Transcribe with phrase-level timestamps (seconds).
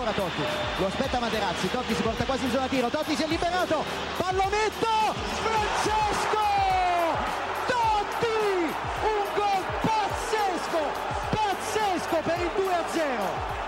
[0.00, 0.42] Ancora Totti,
[0.78, 3.84] lo aspetta Materazzi, Totti si porta quasi in zona tiro, Totti si è liberato,
[4.16, 4.88] pallonetto,
[5.44, 6.38] Francesco!
[7.66, 8.72] Totti!
[9.02, 10.80] Un gol pazzesco,
[11.30, 13.58] pazzesco per il 2-0!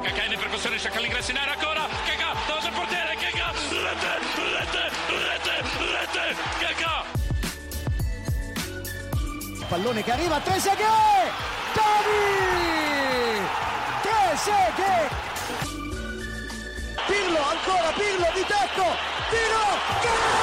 [0.00, 4.18] Cacà in percussione, cerca l'ingresso in area ancora, Cacà, davanti al portiere, Cacà, rete,
[4.54, 7.04] rete, rete, rete, Cacà!
[9.68, 11.57] Pallone che arriva, Trezeguet!
[11.78, 13.46] Totti!
[14.02, 15.10] Trezeguet!
[17.06, 18.86] Pirlo, ancora Pirlo di tecco!
[19.30, 19.64] Tiro!
[20.02, 20.38] Gol!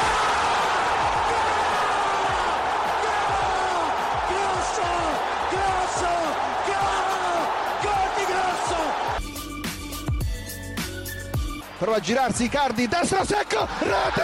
[11.78, 14.24] Prova a girarsi Icardi, destro secco, rete,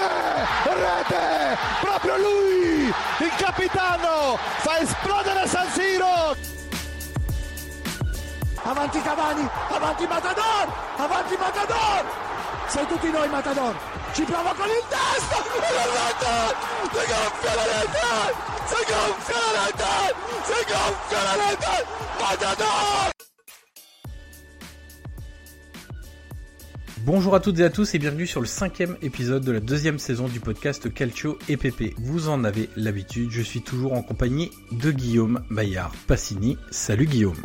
[0.64, 6.61] rete, proprio lui, il capitano, fa esplodere San Siro.
[8.64, 10.68] Avanti Cavani, avanti Matador,
[10.98, 12.06] avanti Matador,
[12.68, 13.76] sei tutti noi Matador,
[14.14, 18.36] ci prova con il testo, si gonfia la rete,
[18.68, 21.86] si gonfia la rete, si gonfia la rete,
[22.20, 23.10] Matador.
[27.04, 29.98] Bonjour à toutes et à tous et bienvenue sur le cinquième épisode de la deuxième
[29.98, 31.96] saison du podcast Calcio EPP.
[31.98, 36.60] Vous en avez l'habitude, je suis toujours en compagnie de Guillaume Bayard Passini.
[36.70, 37.42] Salut Guillaume.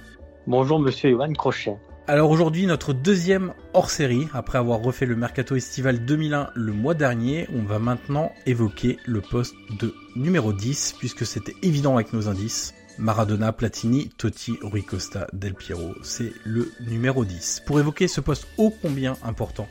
[0.48, 1.76] Bonjour Monsieur Johan Crochet.
[2.06, 7.48] Alors aujourd'hui notre deuxième hors-série, après avoir refait le Mercato Estival 2001 le mois dernier,
[7.52, 12.74] on va maintenant évoquer le poste de numéro 10 puisque c'était évident avec nos indices.
[12.96, 17.64] Maradona, Platini, Totti, Rui Costa, Del Piero, c'est le numéro 10.
[17.66, 19.66] Pour évoquer ce poste ô combien important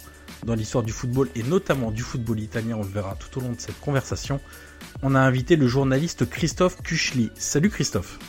[0.45, 3.53] dans l'histoire du football et notamment du football italien, on le verra tout au long
[3.53, 4.41] de cette conversation,
[5.03, 7.31] on a invité le journaliste Christophe Kuchli.
[7.35, 8.19] Salut Christophe.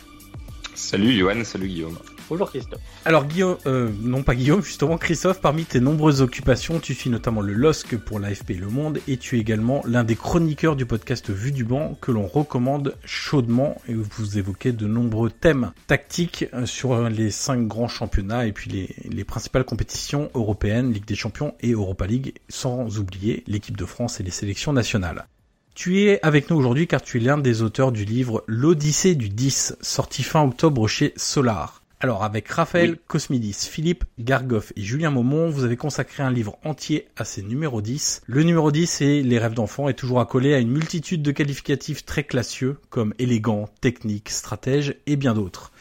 [0.77, 1.99] Salut Johan, salut Guillaume.
[2.29, 2.81] Bonjour Christophe.
[3.05, 7.41] Alors Guillaume, euh, non pas Guillaume, justement Christophe, parmi tes nombreuses occupations, tu suis notamment
[7.41, 11.31] le LOSC pour l'AFP Le Monde et tu es également l'un des chroniqueurs du podcast
[11.31, 16.67] Vue du banc que l'on recommande chaudement et vous évoquez de nombreux thèmes tactiques euh,
[16.67, 21.55] sur les cinq grands championnats et puis les, les principales compétitions européennes, Ligue des Champions
[21.61, 25.29] et Europa League, sans oublier l'équipe de France et les sélections nationales.
[25.77, 29.29] Tu es avec nous aujourd'hui car tu es l'un des auteurs du livre L'Odyssée du
[29.29, 31.83] 10, sorti fin octobre chez Solar.
[31.99, 32.99] Alors avec Raphaël Oui.
[33.07, 37.81] Cosmidis, Philippe Gargoff et Julien Maumont, vous avez consacré un livre entier à ces numéros
[37.81, 38.23] 10.
[38.27, 42.05] Le numéro 10 c'est Les rêves d'enfant est toujours accolé à une multitude de qualificatifs
[42.05, 45.73] très classieux comme élégant, technique, stratège et bien d'autres.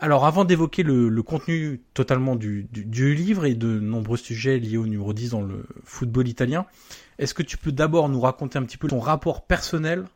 [0.00, 4.58] Alors avant d'évoquer le, le contenu totalement du, du, du livre et de nombreux sujets
[4.58, 6.66] liés au numéro 10 dans le football italien,
[7.18, 10.06] est-ce que tu peux d'abord nous raconter un petit peu ton rapport personnel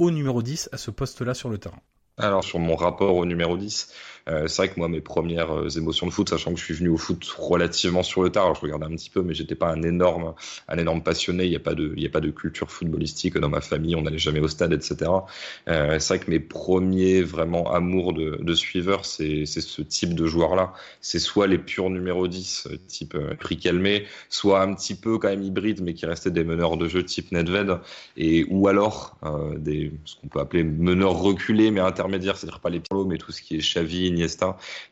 [0.00, 1.78] au numéro 10 à ce poste-là sur le terrain?
[2.18, 5.68] Alors sur mon rapport au numéro 10, euh, c'est vrai que moi, mes premières euh,
[5.68, 8.60] émotions de foot, sachant que je suis venu au foot relativement sur le tard, je
[8.60, 10.34] regardais un petit peu, mais j'étais pas un énorme,
[10.68, 11.44] un énorme passionné.
[11.44, 13.96] Il n'y a pas de, a pas de culture footballistique dans ma famille.
[13.96, 15.10] On n'allait jamais au stade, etc.
[15.68, 20.14] Euh, c'est vrai que mes premiers vraiment amours de, de suiveurs, c'est, c'est ce type
[20.14, 20.72] de joueurs-là.
[21.00, 25.42] C'est soit les purs numéro 10, type prix calmé, soit un petit peu quand même
[25.42, 27.78] hybride, mais qui restaient des meneurs de jeu type Nedved,
[28.16, 29.16] et ou alors
[29.56, 33.32] des, ce qu'on peut appeler meneurs reculés, mais intermédiaires, c'est-à-dire pas les pilotes, mais tout
[33.32, 33.60] ce qui est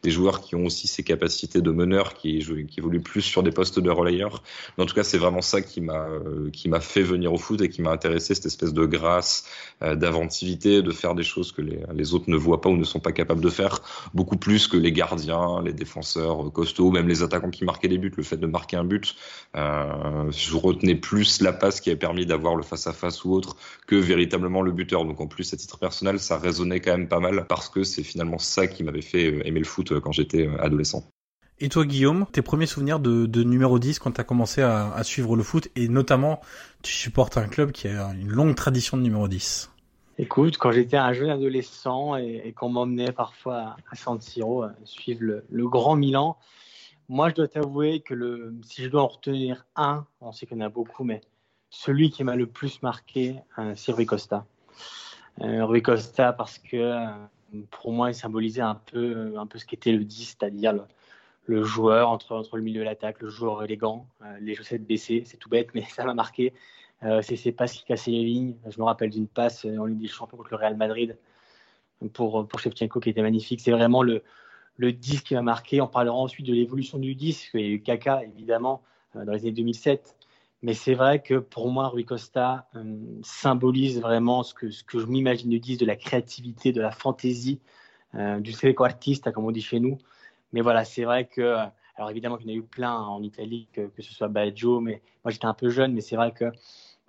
[0.02, 2.38] Des joueurs qui ont aussi ces capacités de meneur, qui,
[2.76, 4.42] évoluent plus sur des postes de relayeur.
[4.78, 7.60] En tout cas, c'est vraiment ça qui m'a euh, qui m'a fait venir au foot
[7.60, 9.44] et qui m'a intéressé, cette espèce de grâce,
[9.82, 13.00] euh, d'inventivité, de faire des choses que les, autres ne voient pas ou ne sont
[13.00, 13.82] pas capables de faire,
[14.14, 18.12] beaucoup plus que les gardiens, les défenseurs costauds, même les attaquants qui marquaient les buts.
[18.16, 19.16] Le fait de marquer un but,
[19.56, 23.56] euh, je retenais plus la passe qui avait permis d'avoir le face-à-face ou autre
[23.86, 25.04] que véritablement le buteur.
[25.04, 28.02] Donc en plus, à titre personnel, ça résonnait quand même pas mal parce que c'est
[28.02, 31.04] finalement ça qui m'avait fait euh, aimer le foot euh, quand j'étais euh, adolescent.
[31.58, 35.36] Et toi, Guillaume, tes premiers souvenirs de, numéro 10 quand tu as commencé à, suivre
[35.36, 36.40] le foot et notamment,
[36.82, 39.70] tu supportes un club qui a une longue tradition de numéro 10
[40.18, 45.68] Écoute, quand j'étais un jeune adolescent et, qu'on m'emmenait parfois à San Siro suivre le,
[45.68, 46.36] grand Milan,
[47.08, 50.58] moi je dois t'avouer que le, si je dois en retenir un, on sait qu'il
[50.58, 51.22] y en a beaucoup, mais
[51.70, 53.36] celui qui m'a le plus marqué,
[53.76, 54.44] c'est Rui Costa.
[55.40, 57.06] Rui Costa parce que
[57.70, 60.74] pour moi, il symbolisait un peu, un peu ce qu'était le 10, c'est-à-dire
[61.46, 65.22] le, joueur entre, entre le milieu et l'attaque, le joueur élégant, euh, les chaussettes baissées,
[65.26, 66.52] c'est tout bête, mais ça m'a marqué.
[67.02, 68.56] Euh, c'est ces passes qui cassaient les lignes.
[68.68, 71.18] Je me rappelle d'une passe en Ligue des Champions contre le Real Madrid
[72.14, 73.60] pour, pour Shevchenko qui était magnifique.
[73.60, 74.22] C'est vraiment le,
[74.76, 75.80] le 10 qui m'a marqué.
[75.80, 78.82] On parlera ensuite de l'évolution du 10, il y a eu Kaka évidemment
[79.16, 80.16] euh, dans les années 2007.
[80.62, 84.98] Mais c'est vrai que pour moi, Rui Costa euh, symbolise vraiment ce que, ce que
[84.98, 87.60] je m'imagine de 10, de la créativité, de la fantaisie,
[88.14, 89.98] euh, du seco artiste, comme on dit chez nous.
[90.52, 91.56] Mais voilà, c'est vrai que,
[91.96, 94.80] alors évidemment qu'il y en a eu plein en Italie, que, que ce soit Baggio,
[94.80, 96.50] mais moi j'étais un peu jeune, mais c'est vrai que,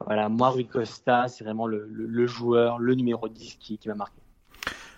[0.05, 3.95] voilà, moi, Rui Costa, c'est vraiment le, le, joueur, le numéro 10 qui, qui m'a
[3.95, 4.21] marqué.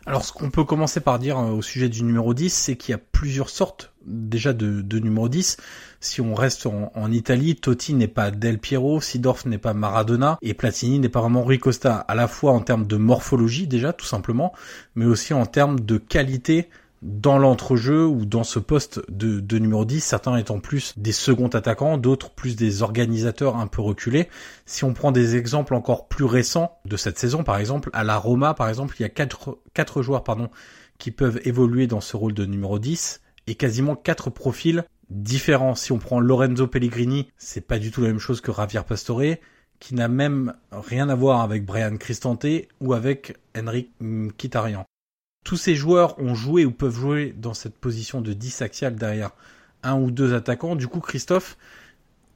[0.06, 2.94] Alors ce qu'on peut commencer par dire euh, au sujet du numéro 10, c'est qu'il
[2.94, 5.58] y a plusieurs sortes déjà de, de numéro 10.
[6.00, 10.54] Si on reste en, Italie, Totti n'est pas Del Piero, Sidorf n'est pas Maradona et
[10.54, 14.06] Platini n'est pas vraiment Rui Costa, à la fois en termes de morphologie déjà tout
[14.06, 14.54] simplement,
[14.96, 16.70] mais aussi en termes de qualité
[17.02, 21.98] dans l'entrejeu ou dans ce poste de, numéro 10, certains étant plus des seconds attaquants,
[21.98, 24.28] d'autres plus des organisateurs un peu reculés.
[24.66, 28.18] Si on prend des exemples encore plus récents de cette saison, par exemple, à la
[28.18, 30.50] Roma, par exemple, il y a quatre, quatre joueurs pardon,
[30.98, 35.76] qui peuvent évoluer dans ce rôle de numéro 10 et quasiment quatre profils différents.
[35.76, 39.38] Si on prend Lorenzo Pellegrini, c'est pas du tout la même chose que Javier Pastore,
[39.80, 42.46] qui n'a même rien à voir avec Brian Cristante
[42.82, 44.86] ou avec Henrik Mkhitaryan
[45.44, 49.32] tous ces joueurs ont joué ou peuvent jouer dans cette position de 10 axial derrière
[49.84, 50.76] un ou deux attaquants.
[50.76, 51.58] Du coup, Christophe,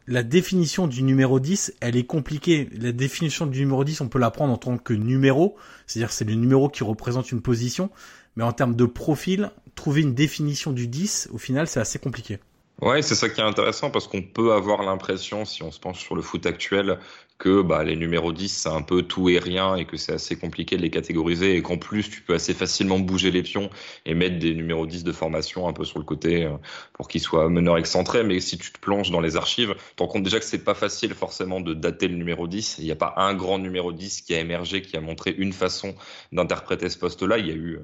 [0.08, 2.70] la définition du numéro 10, elle est compliquée.
[2.74, 5.56] La définition du numéro 10, on peut la prendre en tant que numéro,
[5.88, 7.90] c'est-à-dire c'est le numéro qui représente une position,
[8.36, 12.40] mais en termes de profil, trouver une définition du 10, au final, c'est assez compliqué.
[12.82, 16.00] Ouais, c'est ça qui est intéressant parce qu'on peut avoir l'impression, si on se penche
[16.00, 17.00] sur le foot actuel,
[17.38, 20.38] que bah, les numéros 10, c'est un peu tout et rien et que c'est assez
[20.38, 23.70] compliqué de les catégoriser et qu'en plus, tu peux assez facilement bouger les pions
[24.06, 26.52] et mettre des numéros 10 de formation un peu sur le côté euh,
[26.94, 28.24] pour qu'ils soient meneurs excentrés.
[28.24, 30.64] Mais si tu te plonges dans les archives, tu te rends compte déjà que c'est
[30.64, 32.78] pas facile forcément de dater le numéro 10.
[32.80, 35.54] Il n'y a pas un grand numéro 10 qui a émergé, qui a montré une
[35.54, 35.96] façon
[36.32, 37.40] d'interpréter ce poste-là.
[37.40, 37.82] Il y a eu, euh,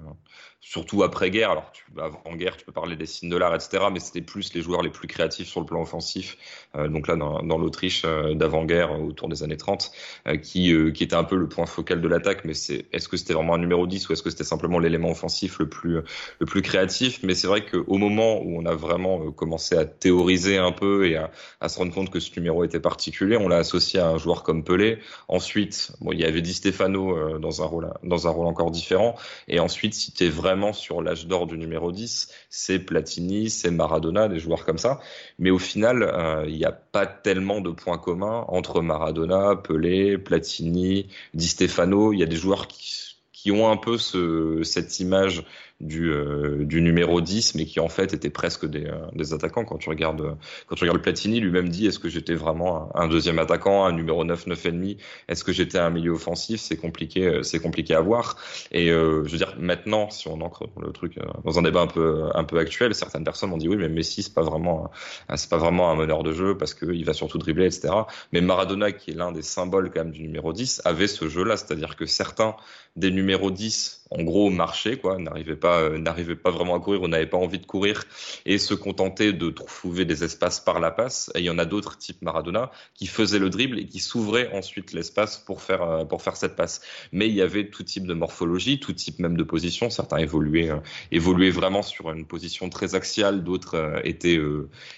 [0.61, 3.85] surtout après-guerre, alors avant-guerre, tu peux parler des signes de l'art, etc.
[3.91, 6.37] Mais c'était plus les joueurs les plus créatifs sur le plan offensif.
[6.75, 9.91] Euh, donc là, dans, l'Autriche d'avant-guerre, autour des années 30,
[10.27, 12.43] euh, qui, euh, qui était un peu le point focal de l'attaque.
[12.45, 15.09] Mais c'est, est-ce que c'était vraiment un numéro 10 ou est-ce que c'était simplement l'élément
[15.09, 15.99] offensif le plus,
[16.39, 17.21] le plus créatif?
[17.23, 21.07] Mais c'est vrai qu'au moment où on a vraiment euh, commencé à théoriser un peu
[21.07, 24.17] et à, se rendre compte que ce numéro était particulier, on l'a associé à un
[24.17, 24.99] joueur comme Pelé.
[25.29, 29.15] Ensuite, bon, il y avait Di Stefano dans un rôle, dans un rôle encore différent.
[29.47, 34.27] Et ensuite, si tu vraiment sur l'âge d'or du numéro 10, c'est Platini, c'est Maradona,
[34.27, 34.99] des joueurs comme ça.
[35.37, 41.07] Mais au final, il n'y a pas tellement de points communs entre Maradona Pelé, Platini,
[41.33, 42.13] Di Stefano.
[42.13, 45.45] Il y a des joueurs qui, qui ont un peu ce, cette image
[45.79, 49.63] du, euh, du numéro 10, mais qui en fait était presque des, euh, des attaquants.
[49.63, 50.35] Quand tu regardes,
[50.67, 54.25] quand tu regardes Platini, lui-même dit est-ce que j'étais vraiment un, deuxième attaquant, un numéro
[54.25, 54.97] 9, 9 et demi?
[55.29, 56.59] Est-ce que j'étais un milieu offensif?
[56.59, 58.35] C'est compliqué, euh, c'est compliqué à voir.
[58.73, 62.29] Et je veux dire, maintenant, si on ancre le truc dans un débat un peu,
[62.33, 64.91] un peu actuel, certaines personnes m'ont dit oui, mais Messi c'est pas vraiment,
[65.35, 67.93] c'est pas vraiment un meneur de jeu parce qu'il va surtout dribbler, etc.
[68.33, 71.55] Mais Maradona, qui est l'un des symboles quand même du numéro 10, avait ce jeu-là,
[71.55, 72.55] c'est-à-dire que certains
[72.99, 77.09] des numéros 10 en gros marcher quoi, n'arrivait pas euh, pas vraiment à courir, on
[77.09, 78.05] n'avait pas envie de courir
[78.45, 81.31] et se contenter de trouver des espaces par la passe.
[81.35, 84.51] Et il y en a d'autres type Maradona qui faisaient le dribble et qui s'ouvraient
[84.53, 86.81] ensuite l'espace pour faire euh, pour faire cette passe.
[87.11, 89.89] Mais il y avait tout type de morphologie, tout type même de position.
[89.89, 90.79] Certains évoluaient euh,
[91.11, 94.39] évoluaient vraiment sur une position très axiale, d'autres étaient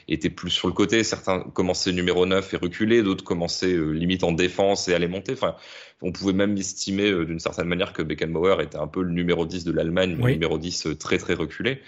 [0.08, 1.04] étaient plus sur le côté.
[1.04, 5.34] Certains commençaient numéro 9 et reculaient, d'autres commençaient limite en défense et allaient monter.
[5.34, 5.56] Enfin,
[6.02, 9.64] on pouvait même estimer d'une certaine manière que Beckenbauer était un peu le numéro 10
[9.64, 11.82] de l'Allemagne, le numéro 10 euh, très très reculé.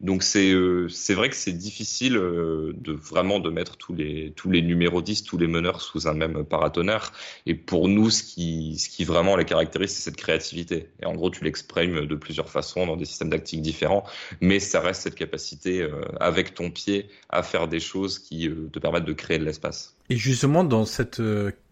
[0.00, 4.32] Donc c'est euh, c'est vrai que c'est difficile euh, de vraiment de mettre tous les
[4.34, 7.12] tous les numéros 10, tous les meneurs sous un même paratonnerre.
[7.46, 10.88] Et pour nous, ce qui ce qui vraiment les caractérise, c'est cette créativité.
[11.00, 14.04] Et en gros, tu l'exprimes de plusieurs façons dans des systèmes tactiques différents,
[14.40, 19.04] mais ça reste cette capacité avec ton pied à faire des choses qui te permettent
[19.04, 19.96] de créer de l'espace.
[20.10, 21.22] Et justement, dans cette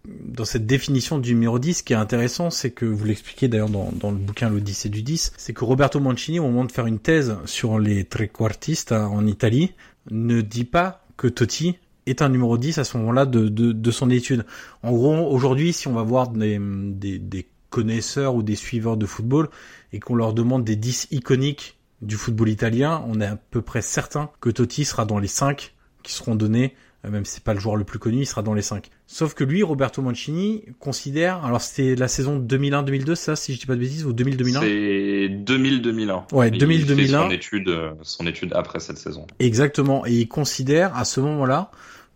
[0.05, 3.69] dans cette définition du numéro 10, ce qui est intéressant, c'est que vous l'expliquez d'ailleurs
[3.69, 6.87] dans, dans le bouquin L'Odyssée du 10, c'est que Roberto Mancini, au moment de faire
[6.87, 9.73] une thèse sur les trequartistes hein, en Italie,
[10.11, 14.11] ne dit pas que Totti est un numéro 10 à ce moment-là de, de, son
[14.11, 14.45] étude.
[14.83, 19.07] En gros, aujourd'hui, si on va voir des, des, des connaisseurs ou des suiveurs de
[19.07, 19.49] football
[19.93, 23.83] et qu'on leur demande des 10 iconiques du football italien, on est à peu près
[23.83, 26.75] certain que Totti sera dans les 5 qui seront donnés
[27.11, 28.89] même si c'est pas le joueur le plus connu, il sera dans les 5.
[29.07, 33.67] Sauf que lui, Roberto Mancini, considère, alors c'était la saison 2001-2002, ça, si je dis
[33.67, 36.35] pas de bêtises, ou 2000-2001 C'est 2000-2001.
[36.35, 37.09] Ouais, 2000-2001.
[37.09, 39.27] Son étude, euh, son étude après cette saison.
[39.41, 40.07] Exactement.
[40.07, 41.71] Et il considère, à ce moment-là,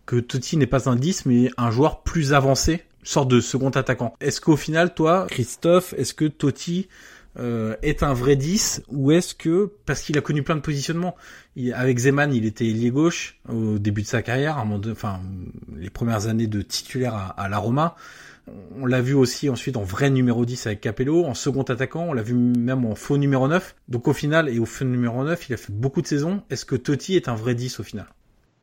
[0.05, 4.13] que Totti n'est pas un 10, mais un joueur plus avancé, sorte de second attaquant.
[4.21, 6.87] Est-ce qu'au final, toi, Christophe, est-ce que Totti
[7.39, 11.15] euh, est un vrai 10 ou est-ce que parce qu'il a connu plein de positionnements
[11.73, 15.19] avec Zeman il était ailier gauche au début de sa carrière enfin
[15.75, 17.95] les premières années de titulaire à, la Roma
[18.79, 22.13] on l'a vu aussi ensuite en vrai numéro 10 avec Capello, en second attaquant, on
[22.13, 23.75] l'a vu même en faux numéro 9.
[23.89, 26.41] Donc au final, et au faux numéro 9, il a fait beaucoup de saisons.
[26.49, 28.07] Est-ce que Totti est un vrai 10 au final?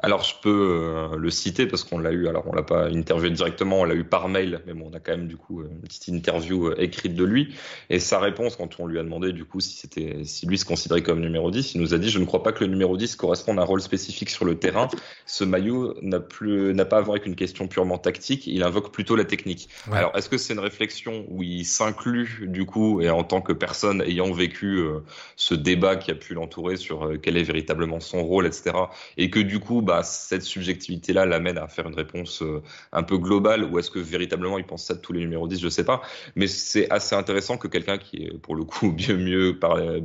[0.05, 3.31] Alors je peux euh, le citer parce qu'on l'a eu, alors on l'a pas interviewé
[3.31, 5.81] directement, on l'a eu par mail, mais bon, on a quand même du coup une
[5.81, 7.55] petite interview euh, écrite de lui.
[7.89, 10.67] Et sa réponse quand on lui a demandé du coup si c'était si lui se
[10.67, 12.99] considérait comme numéro 10, il nous a dit je ne crois pas que le numéro
[12.99, 14.89] 10 corresponde à un rôle spécifique sur le terrain.
[15.25, 18.93] Ce maillot n'a plus n'a pas à voir avec une question purement tactique, il invoque
[18.93, 19.71] plutôt la technique.
[19.91, 23.55] Alors est-ce que c'est une réflexion où il s'inclut du coup et en tant que
[23.55, 25.01] personne ayant vécu euh,
[25.37, 28.73] ce débat qui a pu l'entourer sur quel est véritablement son rôle, etc.
[29.17, 33.19] Et que du coup bah cette subjectivité-là l'amène à faire une réponse euh, un peu
[33.19, 35.85] globale ou est-ce que véritablement il pense ça de tous les numéros 10 Je sais
[35.85, 36.03] pas.
[36.37, 39.59] Mais c'est assez intéressant que quelqu'un qui est pour le coup bien mieux,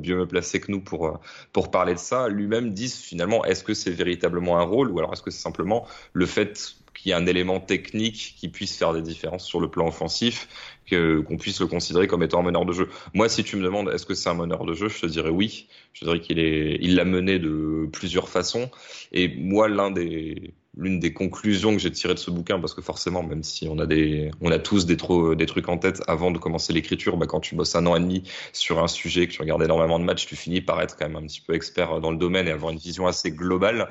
[0.04, 1.14] mieux placé que nous pour, euh,
[1.54, 5.14] pour parler de ça, lui-même dise finalement est-ce que c'est véritablement un rôle ou alors
[5.14, 8.94] est-ce que c'est simplement le fait qu'il y ait un élément technique qui puisse faire
[8.94, 10.48] des différences sur le plan offensif
[10.90, 12.90] qu'on puisse le considérer comme étant un meneur de jeu.
[13.14, 15.30] Moi, si tu me demandes est-ce que c'est un meneur de jeu, je te dirais
[15.30, 15.68] oui.
[15.94, 18.70] Je dirais qu'il l'a mené de plusieurs façons.
[19.12, 23.44] Et moi, l'une des conclusions que j'ai tirées de ce bouquin, parce que forcément, même
[23.44, 27.56] si on a tous des trucs en tête avant de commencer l'écriture, bah, quand tu
[27.56, 30.36] bosses un an et demi sur un sujet, que tu regardes énormément de matchs, tu
[30.36, 32.80] finis par être quand même un petit peu expert dans le domaine et avoir une
[32.80, 33.90] vision assez globale.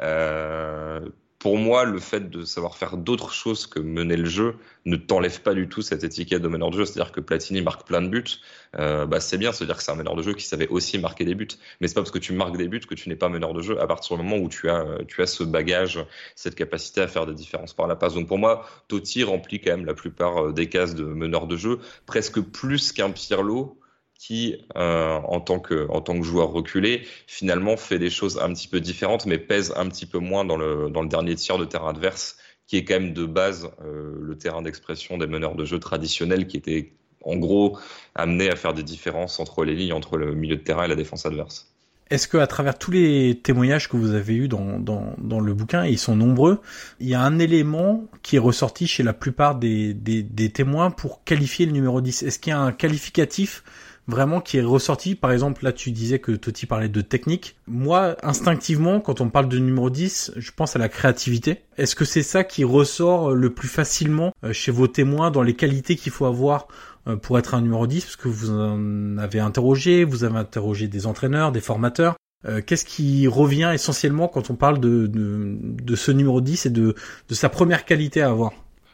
[0.00, 1.00] Euh,
[1.40, 5.40] pour moi, le fait de savoir faire d'autres choses que mener le jeu ne t'enlève
[5.40, 6.84] pas du tout cette étiquette de meneur de jeu.
[6.84, 8.42] C'est-à-dire que Platini marque plein de buts,
[8.78, 11.24] euh, bah c'est bien, c'est-à-dire que c'est un meneur de jeu qui savait aussi marquer
[11.24, 11.48] des buts.
[11.80, 13.62] Mais c'est pas parce que tu marques des buts que tu n'es pas meneur de
[13.62, 15.98] jeu à partir du moment où tu as, tu as ce bagage,
[16.36, 18.12] cette capacité à faire des différences par la passe.
[18.12, 21.56] Donc pour moi, Totti remplit quand même la plupart euh, des cases de meneur de
[21.56, 23.79] jeu, presque plus qu'un Pirlo
[24.20, 25.88] qui, euh, en, tant que,
[26.20, 30.18] joueur reculé, finalement fait des choses un petit peu différentes, mais pèse un petit peu
[30.18, 32.36] moins dans le, dernier tiers de terrain adverse,
[32.66, 36.46] qui est quand même de base euh, le terrain d'expression des meneurs de jeu traditionnels,
[36.46, 36.92] qui étaient
[37.24, 37.78] en gros
[38.14, 40.96] amenés à faire des différences entre les lignes, entre le milieu de terrain et la
[40.96, 41.72] défense adverse.
[42.10, 45.90] Est-ce que à travers tous les témoignages que vous avez eus dans, le bouquin, et
[45.90, 46.60] ils sont nombreux,
[46.98, 51.24] il y a un élément qui est ressorti chez la plupart des, des témoins pour
[51.24, 53.62] qualifier le numéro 10 Est-ce qu'il y a un qualificatif
[54.06, 55.14] vraiment qui est ressorti.
[55.14, 57.56] Par exemple, là, tu disais que Totti parlait de technique.
[57.66, 61.62] Moi, instinctivement, quand on parle de numéro 10, je pense à la créativité.
[61.76, 65.54] Est-ce que c'est ça qui ressort le plus facilement euh, chez vos témoins dans les
[65.54, 66.68] qualités qu'il faut avoir
[67.06, 70.88] euh, pour être un numéro 10 Parce que vous en avez interrogé, vous avez interrogé
[70.88, 72.16] des entraîneurs, des formateurs.
[72.46, 76.70] Euh, qu'est-ce qui revient essentiellement quand on parle de, de, de, ce numéro 10 et
[76.70, 76.94] de,
[77.28, 78.52] de sa première qualité à avoir?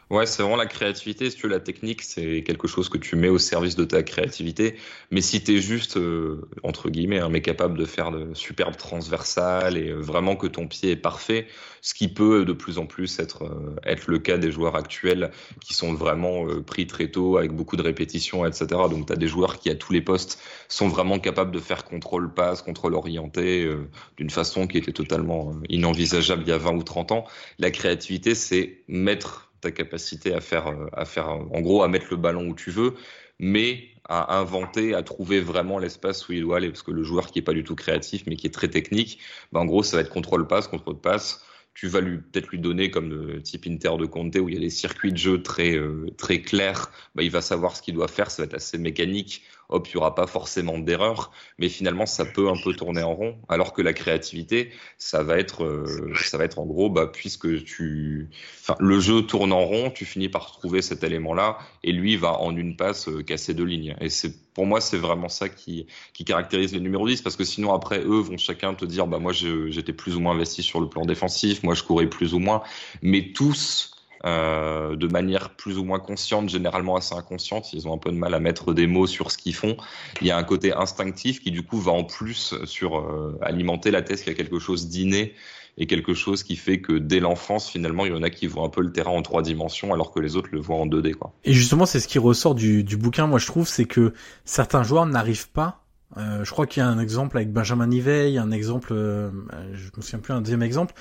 [0.08, 1.28] Ouais, c'est vraiment la créativité.
[1.30, 4.04] Si tu veux, la technique, c'est quelque chose que tu mets au service de ta
[4.04, 4.76] créativité.
[5.10, 8.76] Mais si tu es juste, euh, entre guillemets, hein, mais capable de faire de superbes
[8.76, 11.48] transversales et euh, vraiment que ton pied est parfait,
[11.80, 15.32] ce qui peut de plus en plus être, euh, être le cas des joueurs actuels
[15.60, 18.66] qui sont vraiment pris très tôt avec beaucoup de répétitions, etc.
[18.88, 21.82] Donc tu as des joueurs qui, à tous les postes, sont vraiment capables de faire
[21.84, 23.68] contrôle-passe, contrôle orienté,
[24.16, 27.24] d'une façon qui était totalement inenvisageable il y a 20 ou 30 ans.
[27.58, 32.06] La créativité, c'est mettre ta capacité à faire, euh, à faire, en gros, à mettre
[32.10, 32.94] le ballon où tu veux,
[33.38, 36.68] mais à inventer, à trouver vraiment l'espace où il doit aller.
[36.68, 39.18] Parce que le joueur qui est pas du tout créatif, mais qui est très technique,
[39.52, 41.44] bah, en gros, ça va être contrôle passe, contrôle passe.
[41.74, 44.56] Tu vas lui peut-être lui donner comme le type Inter de Conte où il y
[44.56, 46.90] a des circuits de jeu très euh, très clairs.
[47.14, 48.30] Bah, il va savoir ce qu'il doit faire.
[48.30, 52.24] Ça va être assez mécanique hop, il n'y aura pas forcément d'erreur, mais finalement, ça
[52.24, 53.36] peut un peu tourner en rond.
[53.48, 57.64] Alors que la créativité, ça va être, euh, ça va être en gros, bah, puisque
[57.64, 58.28] tu,
[58.60, 62.40] enfin, le jeu tourne en rond, tu finis par trouver cet élément-là, et lui va
[62.40, 63.96] en une passe euh, casser deux lignes.
[64.00, 67.44] Et c'est, pour moi, c'est vraiment ça qui, qui caractérise les numéros 10, parce que
[67.44, 70.80] sinon, après, eux vont chacun te dire, bah, moi, j'étais plus ou moins investi sur
[70.80, 72.62] le plan défensif, moi, je courais plus ou moins,
[73.02, 77.72] mais tous, euh, de manière plus ou moins consciente, généralement assez inconsciente.
[77.72, 79.76] Ils ont un peu de mal à mettre des mots sur ce qu'ils font.
[80.20, 83.90] Il y a un côté instinctif qui du coup va en plus sur euh, alimenter
[83.90, 85.34] la thèse qu'il y a quelque chose d'inné
[85.78, 88.64] et quelque chose qui fait que dès l'enfance, finalement, il y en a qui voient
[88.64, 91.14] un peu le terrain en trois dimensions alors que les autres le voient en 2D.
[91.14, 91.34] Quoi.
[91.44, 94.14] Et justement, c'est ce qui ressort du, bouquin, moi je trouve, c'est que
[94.46, 95.82] certains joueurs n'arrivent pas
[96.16, 100.02] euh, je crois qu'il y a un exemple avec Benjamin Nivet, un exemple, je me
[100.02, 100.94] souviens plus, un deuxième exemple.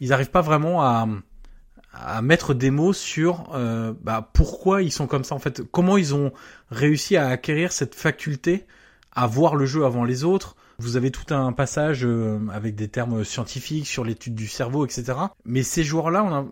[0.00, 1.08] Ils n'arrivent pas vraiment à,
[1.92, 5.96] à mettre des mots sur euh, bah, pourquoi ils sont comme ça en fait, comment
[5.96, 6.32] ils ont
[6.70, 8.66] réussi à acquérir cette faculté
[9.12, 10.56] à voir le jeu avant les autres.
[10.78, 15.12] Vous avez tout un passage euh, avec des termes scientifiques sur l'étude du cerveau, etc.
[15.44, 16.46] Mais ces joueurs-là, on a...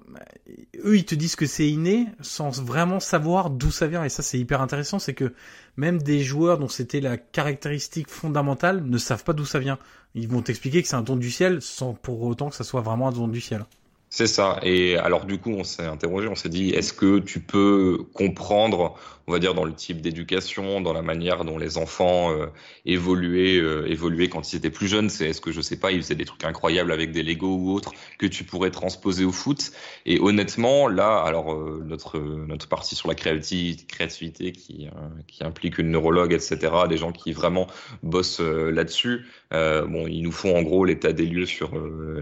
[0.85, 4.05] eux, ils te disent que c'est inné sans vraiment savoir d'où ça vient.
[4.05, 5.33] Et ça, c'est hyper intéressant, c'est que
[5.79, 9.79] même des joueurs dont c'était la caractéristique fondamentale ne savent pas d'où ça vient.
[10.15, 12.83] Ils vont t'expliquer que c'est un don du ciel sans pour autant que ça soit
[12.83, 13.65] vraiment un don du ciel.
[14.11, 14.59] C'est ça.
[14.63, 18.97] Et alors du coup, on s'est interrogé, on s'est dit, est-ce que tu peux comprendre
[19.29, 22.47] on va dire, dans le type d'éducation, dans la manière dont les enfants euh,
[22.87, 25.11] évoluaient, euh, évoluaient quand ils étaient plus jeunes.
[25.11, 27.73] C'est est-ce que je sais pas, ils faisaient des trucs incroyables avec des Lego ou
[27.73, 29.73] autres que tu pourrais transposer au foot.
[30.07, 34.89] Et honnêtement, là, alors euh, notre notre partie sur la créativité, créativité qui
[35.41, 36.59] implique une neurologue, etc.,
[36.89, 37.67] des gens qui vraiment
[38.03, 39.27] bossent là-dessus.
[39.51, 41.73] bon, ils nous font en gros l'état des lieux sur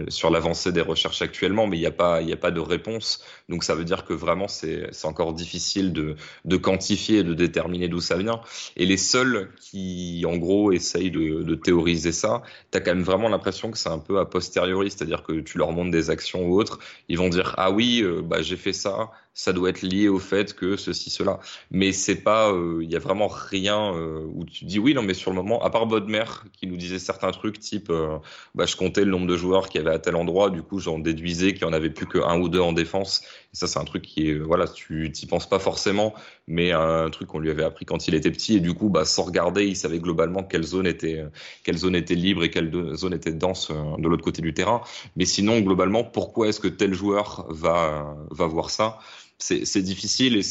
[0.08, 2.60] sur l'avancée des recherches actuellement, mais il n'y a pas il y a pas de
[2.60, 3.24] réponse.
[3.48, 7.34] Donc ça veut dire que vraiment c'est c'est encore difficile de de quantifier et de
[7.34, 8.40] déterminer d'où ça vient.
[8.76, 13.28] Et les seuls qui, en gros, essayent de, théoriser ça, tu as quand même vraiment
[13.28, 16.60] l'impression que c'est un peu a posteriori, c'est-à-dire que tu leur montres des actions ou
[16.60, 16.78] autres,
[17.08, 20.18] ils vont dire ah oui, euh, bah j'ai fait ça, ça doit être lié au
[20.18, 21.40] fait que ceci, cela.
[21.70, 25.02] Mais c'est pas, euh, il y a vraiment rien euh, où tu dis oui, non,
[25.02, 28.16] mais sur le moment, à part Bodmer qui nous disait certains trucs type, euh,
[28.54, 30.98] bah, je comptais le nombre de joueurs qui avaient à tel endroit, du coup, j'en
[30.98, 33.20] déduisais qu'il y en avait plus que un ou deux en défense.
[33.52, 36.14] Et ça, c'est un truc qui est, voilà, tu t'y penses pas forcément,
[36.46, 38.56] mais un truc qu'on lui avait appris quand il était petit.
[38.56, 41.24] Et du coup, bah, sans regarder, il savait globalement quelle zone était,
[41.64, 44.82] quelle zone était libre et quelle zone était dense de l'autre côté du terrain.
[45.16, 48.98] Mais sinon, globalement, pourquoi est-ce que tel joueur va, va voir ça?
[49.38, 50.42] C'est difficile et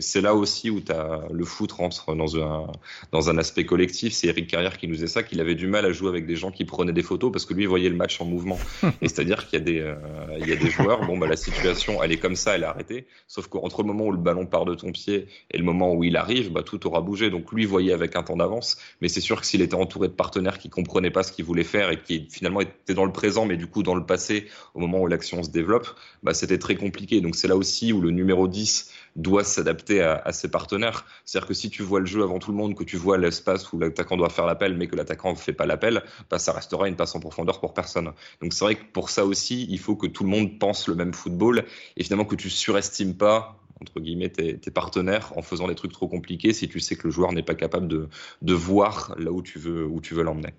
[0.00, 2.68] c'est là aussi où as, le foot rentre dans un,
[3.10, 4.12] dans un aspect collectif.
[4.12, 6.36] C'est Eric Carrière qui nous disait ça, qu'il avait du mal à jouer avec des
[6.36, 8.58] gens qui prenaient des photos parce que lui voyait le match en mouvement.
[9.02, 9.94] et c'est-à-dire qu'il y, a des, euh,
[10.38, 12.66] il y a des joueurs, bon, bah, la situation elle est comme ça, elle est
[12.66, 13.06] arrêtée.
[13.26, 16.04] Sauf qu'entre le moment où le ballon part de ton pied et le moment où
[16.04, 17.30] il arrive, bah, tout aura bougé.
[17.30, 18.78] Donc lui voyait avec un temps d'avance.
[19.00, 21.64] Mais c'est sûr que s'il était entouré de partenaires qui comprenaient pas ce qu'il voulait
[21.64, 24.78] faire et qui finalement étaient dans le présent, mais du coup dans le passé, au
[24.78, 25.88] moment où l'action se développe,
[26.22, 27.20] bah, c'était très compliqué.
[27.20, 31.06] Donc c'est là aussi où le numéro numéro 10 doit s'adapter à, ses partenaires.
[31.24, 33.72] C'est-à-dire que si tu vois le jeu avant tout le monde, que tu vois l'espace
[33.72, 36.88] où l'attaquant doit faire l'appel, mais que l'attaquant ne fait pas l'appel, bah, ça restera
[36.88, 38.12] une passe en profondeur pour personne.
[38.42, 40.94] Donc c'est vrai que pour ça aussi, il faut que tout le monde pense le
[40.94, 41.64] même football
[41.96, 46.08] et finalement que tu surestimes pas entre guillemets tes, partenaires en faisant des trucs trop
[46.08, 49.58] compliqués si tu sais que le joueur n'est pas capable de, voir là où tu
[49.60, 50.52] veux, où tu veux l'emmener.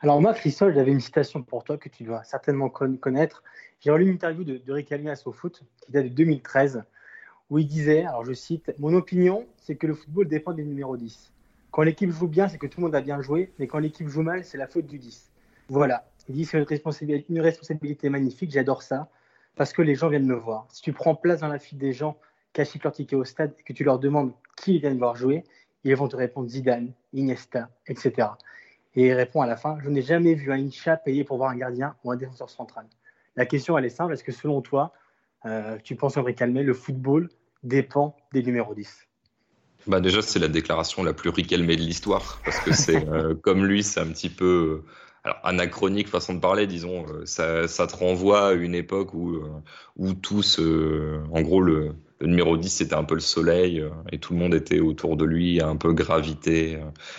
[0.00, 3.42] Alors moi, Christophe, j'avais une citation pour toi que tu dois certainement connaître.
[3.80, 4.92] J'ai relu une interview de, de Rick
[5.24, 6.84] au foot qui date de 2013
[7.48, 10.96] où il disait, alors je cite, Mon opinion, c'est que le football dépend du numéro
[10.96, 11.32] 10.
[11.70, 14.06] Quand l'équipe joue bien, c'est que tout le monde a bien joué, mais quand l'équipe
[14.06, 15.30] joue mal, c'est la faute du 10.
[15.68, 16.04] Voilà.
[16.28, 19.08] Il dit c'est une responsabilité, une responsabilité magnifique, j'adore ça,
[19.56, 20.66] parce que les gens viennent me voir.
[20.70, 22.18] Si tu prends place dans la file des gens
[22.52, 25.16] qui achètent leur ticket au stade et que tu leur demandes qui ils viennent voir
[25.16, 25.44] jouer,
[25.84, 28.28] ils vont te répondre Zidane, Iniesta, etc.
[28.94, 31.50] Et il répond à la fin, je n'ai jamais vu un Incha payer pour voir
[31.50, 32.86] un gardien ou un défenseur central.
[33.36, 34.92] La question, elle est simple, est-ce que selon toi,
[35.84, 37.28] tu penses, André Calmet, le football
[37.62, 39.06] dépend des numéros 10
[39.86, 43.06] bah déjà, c'est la déclaration la plus ricalmée de l'histoire, parce que c'est
[43.42, 44.82] comme lui, c'est un petit peu
[45.22, 49.34] alors, anachronique façon de parler, disons, euh, ça, ça, te renvoie à une époque où,
[49.34, 49.50] euh,
[49.96, 54.32] où tous, en gros, le, numéro 10, c'était un peu le soleil, euh, et tout
[54.32, 56.78] le monde était autour de lui, un peu gravité.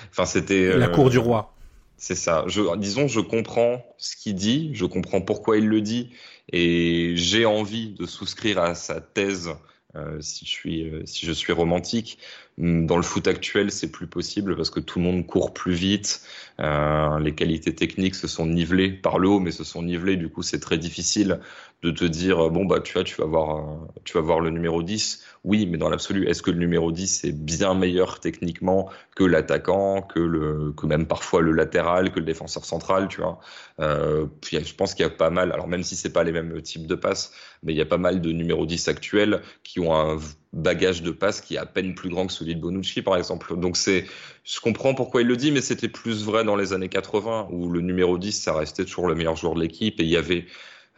[0.10, 0.76] Enfin, c'était.
[0.78, 1.54] La cour du roi.
[2.02, 2.46] C'est ça.
[2.48, 6.10] Je, disons, je comprends ce qu'il dit, je comprends pourquoi il le dit,
[6.52, 9.52] et j'ai envie de souscrire à sa thèse
[10.20, 12.18] si, je suis, si je suis romantique.
[12.58, 16.22] Dans le foot actuel, c'est plus possible parce que tout le monde court plus vite.
[16.60, 20.18] Euh, les qualités techniques se sont nivelées par le haut, mais se sont nivelées.
[20.18, 21.40] Du coup, c'est très difficile
[21.82, 24.84] de te dire bon bah tu vois, tu vas voir, tu vas voir le numéro
[24.84, 25.24] 10.
[25.44, 30.04] Oui, mais dans l'absolu, est-ce que le numéro 10 est bien meilleur techniquement que l'attaquant,
[30.04, 33.40] que le, que même parfois le latéral, que le défenseur central, tu vois?
[33.82, 35.52] Euh, puis, Je pense qu'il y a pas mal.
[35.52, 37.98] Alors même si c'est pas les mêmes types de passes, mais il y a pas
[37.98, 40.20] mal de numéros 10 actuels qui ont un
[40.54, 43.58] bagage de passe qui est à peine plus grand que celui de Bonucci, par exemple.
[43.58, 44.06] Donc c'est,
[44.44, 47.70] je comprends pourquoi il le dit, mais c'était plus vrai dans les années 80 où
[47.70, 50.46] le numéro 10, ça restait toujours le meilleur joueur de l'équipe et il y avait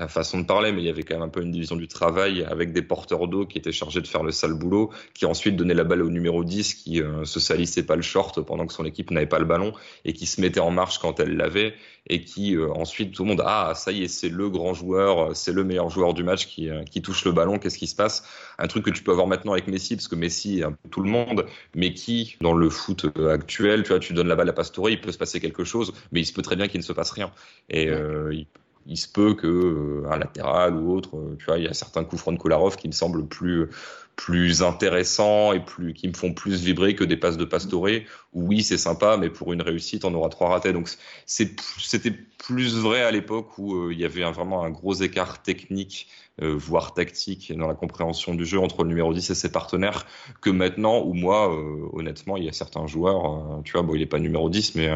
[0.08, 2.44] façon de parler, mais il y avait quand même un peu une division du travail
[2.44, 5.74] avec des porteurs d'eau qui étaient chargés de faire le sale boulot, qui ensuite donnaient
[5.74, 8.86] la balle au numéro 10, qui euh, se salissait pas le short pendant que son
[8.86, 11.76] équipe n'avait pas le ballon et qui se mettait en marche quand elle l'avait
[12.08, 15.36] et qui euh, ensuite tout le monde ah ça y est c'est le grand joueur,
[15.36, 17.96] c'est le meilleur joueur du match qui, euh, qui touche le ballon, qu'est-ce qui se
[17.96, 18.26] passe?
[18.58, 20.90] Un truc que tu peux avoir maintenant avec Messi parce que Messi est un peu
[20.90, 24.50] tout le monde, mais qui dans le foot actuel, tu vois, tu donnes la balle
[24.50, 26.80] à Pastore, il peut se passer quelque chose, mais il se peut très bien qu'il
[26.80, 27.32] ne se passe rien.
[27.70, 28.46] Et il
[28.86, 31.74] il se peut que euh, un latéral ou autre, euh, tu vois, il y a
[31.74, 33.70] certains coups francs de Kolarov qui me semblent plus
[34.16, 37.88] plus intéressants et plus qui me font plus vibrer que des passes de Pastore.
[38.34, 40.74] Oui, c'est sympa, mais pour une réussite, on aura trois ratés.
[40.74, 40.90] Donc
[41.26, 46.08] c'était plus vrai à l'époque où euh, il y avait vraiment un gros écart technique
[46.42, 50.08] voire tactique dans la compréhension du jeu entre le numéro 10 et ses partenaires
[50.42, 53.94] que maintenant où moi euh, honnêtement il y a certains joueurs euh, tu vois bon
[53.94, 54.90] il est pas numéro 10 mais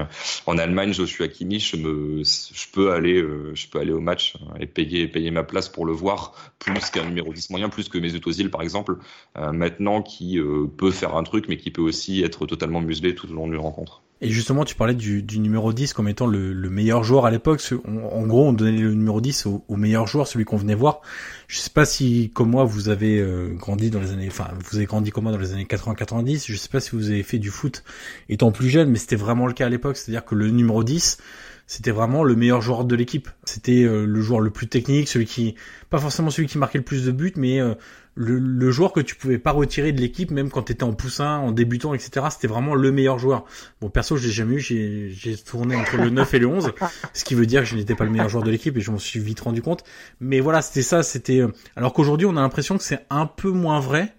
[0.48, 3.24] en Allemagne Joshua Kimmich je me je peux aller
[3.54, 7.06] je peux aller au match et payer payer ma place pour le voir plus qu'un
[7.06, 8.98] numéro 10 moyen plus que Mesut Ozil par exemple
[9.36, 10.40] maintenant qui
[10.78, 13.60] peut faire un truc mais qui peut aussi être totalement muselé tout au long d'une
[13.60, 14.02] rencontre.
[14.20, 17.32] Et justement, tu parlais du, du numéro 10 comme étant le, le meilleur joueur à
[17.32, 17.62] l'époque.
[17.86, 21.02] En gros, on donnait le numéro 10 au, au meilleur joueur, celui qu'on venait voir.
[21.48, 24.78] Je sais pas si, comme moi, vous avez euh, grandi dans les années, enfin, vous
[24.78, 26.46] avez grandi comme moi dans les années 80-90.
[26.48, 27.84] Je sais pas si vous avez fait du foot
[28.28, 29.98] étant plus jeune, mais c'était vraiment le cas à l'époque.
[29.98, 31.20] C'est-à-dire que le numéro 10,
[31.68, 33.30] c'était vraiment le meilleur joueur de l'équipe.
[33.44, 35.56] C'était euh, le joueur le plus technique, celui qui,
[35.90, 37.76] pas forcément celui qui marquait le plus de buts, mais euh,
[38.16, 41.38] le, joueur que tu pouvais pas retirer de l'équipe, même quand tu étais en poussin,
[41.38, 42.28] en débutant, etc.
[42.32, 43.46] C'était vraiment le meilleur joueur.
[43.82, 44.60] Bon, perso, je l'ai jamais eu.
[44.60, 46.72] J'ai, tourné entre le 9 et le 11,
[47.14, 48.90] ce qui veut dire que je n'étais pas le meilleur joueur de l'équipe et je
[48.90, 49.84] m'en suis vite rendu compte.
[50.22, 51.04] Mais voilà, c'était ça.
[51.04, 54.14] C'était euh, alors qu'aujourd'hui, on a l'impression que c'est un peu moins vrai.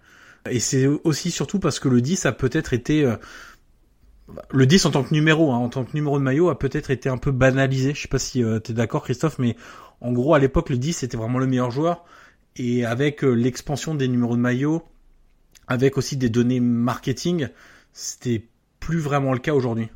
[0.50, 3.04] Et c'est aussi surtout parce que le 10 a peut-être été
[4.50, 6.90] le 10 en tant que numéro, hein, en tant que numéro de maillot, a peut-être
[6.90, 7.94] été un peu banalisé.
[7.94, 9.56] Je sais pas si euh, tu es d'accord, Christophe, mais
[10.00, 12.04] en gros, à l'époque, le 10 c'était vraiment le meilleur joueur.
[12.56, 14.82] Et avec euh, l'expansion des numéros de maillot,
[15.66, 17.48] avec aussi des données marketing,
[17.92, 18.46] c'était
[18.80, 19.88] plus vraiment le cas aujourd'hui.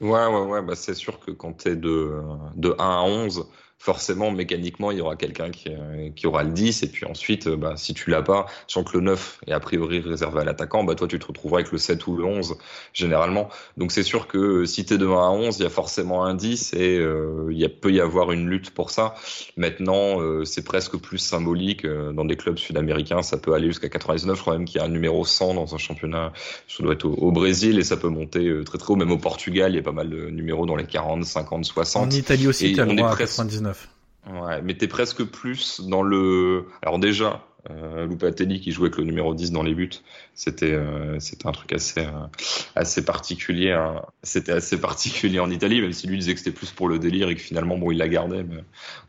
[0.00, 2.20] Ouais, ouais, ouais, bah c'est sûr que quand tu es de,
[2.54, 3.48] de 1 à 11,
[3.78, 6.82] forcément, mécaniquement, il y aura quelqu'un qui, euh, qui, aura le 10.
[6.82, 9.60] Et puis ensuite, euh, bah, si tu l'as pas, sachant que le 9 est a
[9.60, 12.56] priori réservé à l'attaquant, bah, toi, tu te retrouveras avec le 7 ou le 11,
[12.92, 13.48] généralement.
[13.76, 16.24] Donc c'est sûr que euh, si tu es devant un 11, il y a forcément
[16.24, 16.96] un 10 et
[17.50, 19.14] il y a, peut y avoir une lutte pour ça.
[19.56, 21.86] Maintenant, c'est presque plus symbolique.
[21.86, 24.36] Dans des clubs sud-américains, ça peut aller jusqu'à 99.
[24.36, 26.32] Je crois même qu'il y a un numéro 100 dans un championnat.
[26.66, 28.96] Ça doit être au, Brésil et ça peut monter très très haut.
[28.96, 32.06] Même au Portugal, il y a pas mal de numéros dans les 40, 50, 60.
[32.06, 33.67] En Italie aussi, tu as le droit à 99.
[34.26, 36.66] Ouais, mais t'es presque plus dans le.
[36.82, 39.90] Alors déjà, euh, Lupatelli qui jouait avec le numéro 10 dans les buts,
[40.34, 42.26] c'était euh, un truc assez euh,
[42.74, 43.72] assez particulier.
[43.72, 44.02] Hein.
[44.22, 47.30] C'était assez particulier en Italie, même si lui disait que c'était plus pour le délire
[47.30, 48.42] et que finalement bon il l'a gardé.
[48.42, 48.62] Mais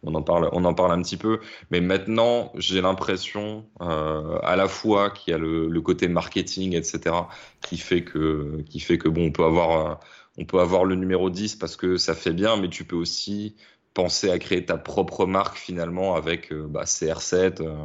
[0.04, 1.40] on en parle on en parle un petit peu.
[1.70, 6.76] Mais maintenant, j'ai l'impression euh, à la fois qu'il y a le, le, côté marketing,
[6.76, 7.16] etc.,
[7.62, 10.00] qui fait que qui fait que bon on peut avoir
[10.38, 13.56] on peut avoir le numéro 10 parce que ça fait bien, mais tu peux aussi
[14.00, 17.76] penser à créer ta propre marque finalement avec euh, bah, CR7, euh,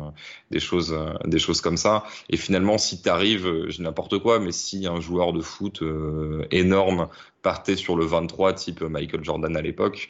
[0.52, 2.04] des choses, euh, des choses comme ça.
[2.30, 5.82] Et finalement, si tu arrives, je n'importe quoi, mais si un joueur de foot
[6.52, 7.08] énorme
[7.42, 10.08] partait sur le 23 type Michael Jordan à l'époque,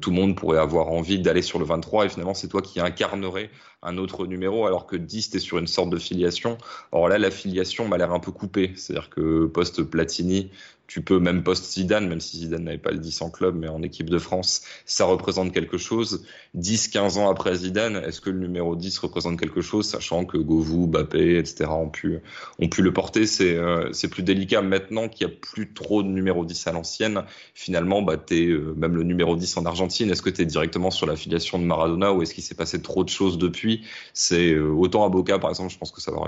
[0.00, 2.80] tout le monde pourrait avoir envie d'aller sur le 23 et finalement c'est toi qui
[2.80, 3.50] incarnerais
[3.82, 6.58] un autre numéro alors que 10 t'es sur une sorte de filiation.
[6.92, 10.50] Or là la filiation m'a l'air un peu coupée, c'est-à-dire que post Platini,
[10.86, 13.68] tu peux même post Zidane, même si Zidane n'avait pas le 10 en club, mais
[13.68, 16.24] en équipe de France, ça représente quelque chose.
[16.54, 20.38] 10, 15 ans après Zidane, est-ce que le numéro 10 représente quelque chose, sachant que
[20.38, 21.70] Govou, Bappé, etc.
[21.70, 22.20] ont pu,
[22.58, 26.66] le porter, c'est, euh, plus délicat maintenant qu'il y a plus trop de numéro 10
[26.68, 27.24] à l'ancienne.
[27.54, 30.92] Finalement, bah, t'es, euh, même le numéro 10 en Argentine, est-ce que tu es directement
[30.92, 33.82] sur l'affiliation de Maradona ou est-ce qu'il s'est passé trop de choses depuis?
[34.14, 36.18] C'est, euh, autant à Boca, par exemple, je pense que ça peut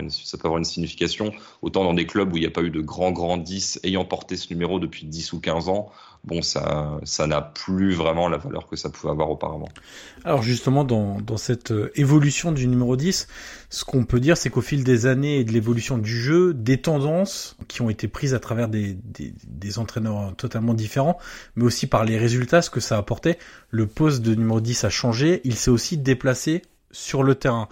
[0.45, 3.13] avoir une signification, autant dans des clubs où il n'y a pas eu de grands,
[3.13, 5.91] grands 10 ayant porté ce numéro depuis 10 ou 15 ans,
[6.25, 9.69] bon, ça, ça n'a plus vraiment la valeur que ça pouvait avoir auparavant.
[10.25, 13.29] Alors justement, dans, cette euh, évolution du numéro 10,
[13.71, 16.81] ce qu'on peut dire, c'est qu'au fil des années et de l'évolution du jeu, des
[16.81, 21.19] tendances qui ont été prises à travers des, des, entraîneurs totalement différents,
[21.57, 23.39] mais aussi par les résultats, ce que ça apportait,
[23.71, 27.69] le poste de numéro 10 a changé, il s'est aussi déplacé sur le terrain.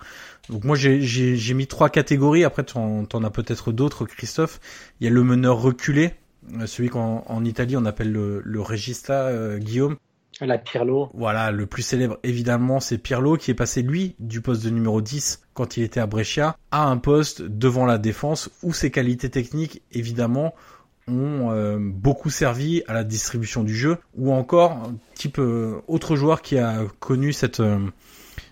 [0.49, 4.61] Donc moi j'ai mis trois catégories, après tu en, as peut-être d'autres Christophe.
[5.01, 6.15] Il y a le meneur reculé,
[6.67, 9.97] celui qu'en en Italie on appelle le, le regista euh, Guillaume.
[10.41, 11.09] La Pirlo.
[11.15, 15.01] Voilà, le plus célèbre évidemment c'est Pirlo qui est passé lui du poste de numéro
[15.01, 19.31] 10 quand il était à Brescia à un poste devant la défense où ses qualités
[19.31, 20.55] techniques évidemment
[21.09, 26.43] ont euh, beaucoup servi à la distribution du jeu ou encore type euh, autre joueur
[26.43, 27.63] qui a connu cette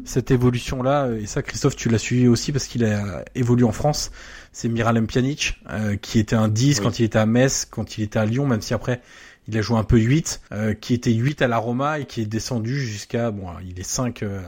[0.04, 3.72] cette évolution là et ça Christophe tu l'as suivi aussi parce qu'il a évolué en
[3.72, 4.10] France
[4.54, 8.04] c'est Miralem Pjanic, euh, qui était un 10 quand il était à Metz, quand il
[8.04, 9.02] était à Lyon, même si après
[9.48, 12.22] il a joué un peu 8, euh, qui était 8 à la Roma et qui
[12.22, 14.40] est descendu jusqu'à, bon, il est 5, euh,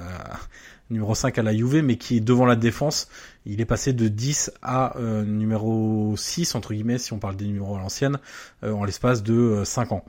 [0.90, 3.09] numéro 5 à la Juve, mais qui est devant la défense.
[3.46, 4.94] Il est passé de 10 à
[5.27, 8.18] numéro 6, entre guillemets, si on parle des numéros à l'ancienne,
[8.62, 10.05] en l'espace de 5 ans.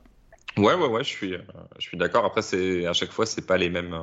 [0.57, 1.33] Ouais, ouais, ouais, je suis,
[1.77, 2.25] je suis d'accord.
[2.25, 3.95] Après, c'est à chaque fois, c'est pas les mêmes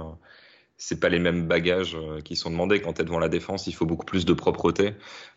[0.77, 2.81] c'est pas les mêmes bagages euh, qui sont demandés.
[2.81, 4.95] Quand tu es devant la défense, il faut beaucoup plus de propreté.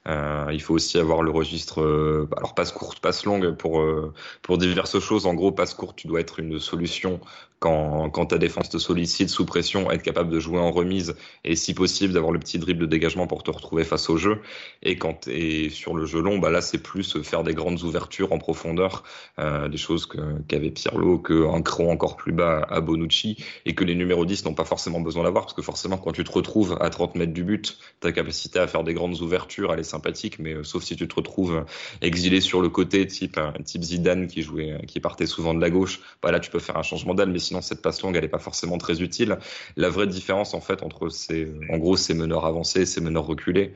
[0.08, 4.14] Euh, il faut aussi avoir le registre, euh, alors passe courte, passe longue pour euh,
[4.42, 5.26] pour diverses choses.
[5.26, 7.20] En gros, passe courte, tu dois être une solution
[7.60, 11.56] quand quand ta défense te sollicite sous pression, être capable de jouer en remise et
[11.56, 14.40] si possible d'avoir le petit dribble de dégagement pour te retrouver face au jeu.
[14.84, 17.82] Et quand tu es sur le jeu long, bah là c'est plus faire des grandes
[17.84, 19.04] ouvertures en profondeur,
[19.38, 20.08] des choses
[20.48, 24.54] qu'avait Pirlo, qu'un cran encore plus bas à Bonucci et que les numéros 10 n'ont
[24.54, 27.44] pas forcément besoin d'avoir parce que forcément quand tu te retrouves à 30 mètres du
[27.44, 30.96] but, ta capacité à faire des grandes ouvertures, elle est sympathique, mais euh, sauf si
[30.96, 31.66] tu te retrouves
[32.02, 36.00] exilé sur le côté, type, type Zidane qui jouait, qui partait souvent de la gauche,
[36.22, 38.30] bah là tu peux faire un changement d'aile, mais sinon cette passe longue elle est
[38.30, 39.38] pas forcément très utile.
[39.76, 43.26] La vraie différence en fait entre ces, en gros ces meneurs avancés et ces meneurs
[43.26, 43.74] reculés,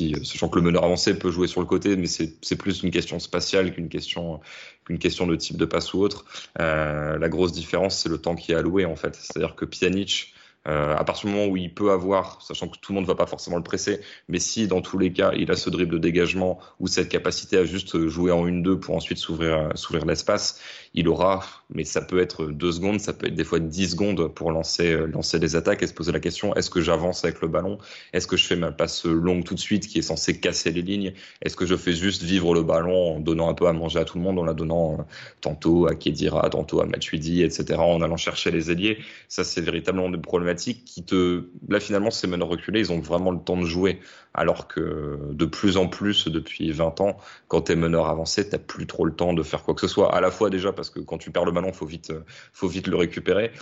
[0.00, 2.90] euh, sachant que le meneur avancé peut jouer sur le côté, mais c'est plus une
[2.90, 4.40] question spatiale qu'une question
[4.88, 6.24] de type de passe ou autre.
[6.58, 10.34] Euh, la grosse différence c'est le temps qui est alloué en fait, c'est-à-dire que Pjanic
[10.70, 13.08] euh, à partir du moment où il peut avoir, sachant que tout le monde ne
[13.08, 15.94] va pas forcément le presser, mais si dans tous les cas il a ce dribble
[15.94, 20.60] de dégagement ou cette capacité à juste jouer en 1-2 pour ensuite s'ouvrir s'ouvrir l'espace,
[20.94, 24.28] il aura, mais ça peut être deux secondes, ça peut être des fois 10 secondes
[24.34, 27.48] pour lancer lancer des attaques et se poser la question est-ce que j'avance avec le
[27.48, 27.78] ballon?
[28.12, 30.82] Est-ce que je fais ma passe longue tout de suite qui est censée casser les
[30.82, 31.12] lignes?
[31.42, 34.04] Est-ce que je fais juste vivre le ballon en donnant un peu à manger à
[34.04, 35.02] tout le monde, en la donnant euh,
[35.40, 38.98] tantôt à Kedira, tantôt à Matuidi, etc., en allant chercher les ailiers?
[39.28, 41.44] Ça c'est véritablement des problèmes qui te.
[41.68, 44.00] Là, finalement, ces meneurs reculés, ils ont vraiment le temps de jouer.
[44.32, 47.16] Alors que de plus en plus, depuis 20 ans,
[47.48, 49.88] quand tu es meneur avancé, tu plus trop le temps de faire quoi que ce
[49.88, 50.14] soit.
[50.14, 52.12] À la fois, déjà, parce que quand tu perds le ballon, faut vite,
[52.52, 53.52] faut vite le récupérer.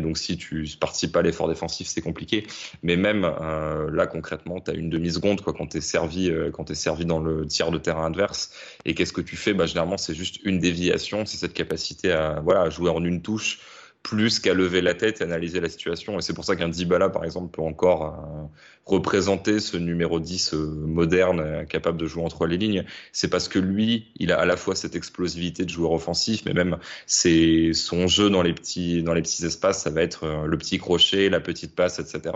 [0.00, 2.46] donc, si tu participes à l'effort défensif, c'est compliqué.
[2.82, 6.50] Mais même euh, là, concrètement, tu as une demi-seconde quoi, quand tu es, servi, euh,
[6.50, 8.52] quand es servi dans le tiers de terrain adverse.
[8.84, 9.54] Et qu'est-ce que tu fais?
[9.54, 11.26] Bah, Généralement, c'est juste une déviation.
[11.26, 13.60] C'est cette capacité à, jouer en une touche
[14.02, 16.18] plus qu'à lever la tête et analyser la situation.
[16.18, 20.54] Et c'est pour ça qu'un Dybala, par exemple, peut encore euh, représenter ce numéro 10
[20.54, 22.84] euh, moderne, euh, capable de jouer entre les lignes.
[23.12, 26.52] C'est parce que lui, il a à la fois cette explosivité de joueur offensif, mais
[26.52, 30.58] même c'est son jeu dans les petits dans les petits espaces, ça va être le
[30.58, 32.34] petit crochet, la petite passe, etc.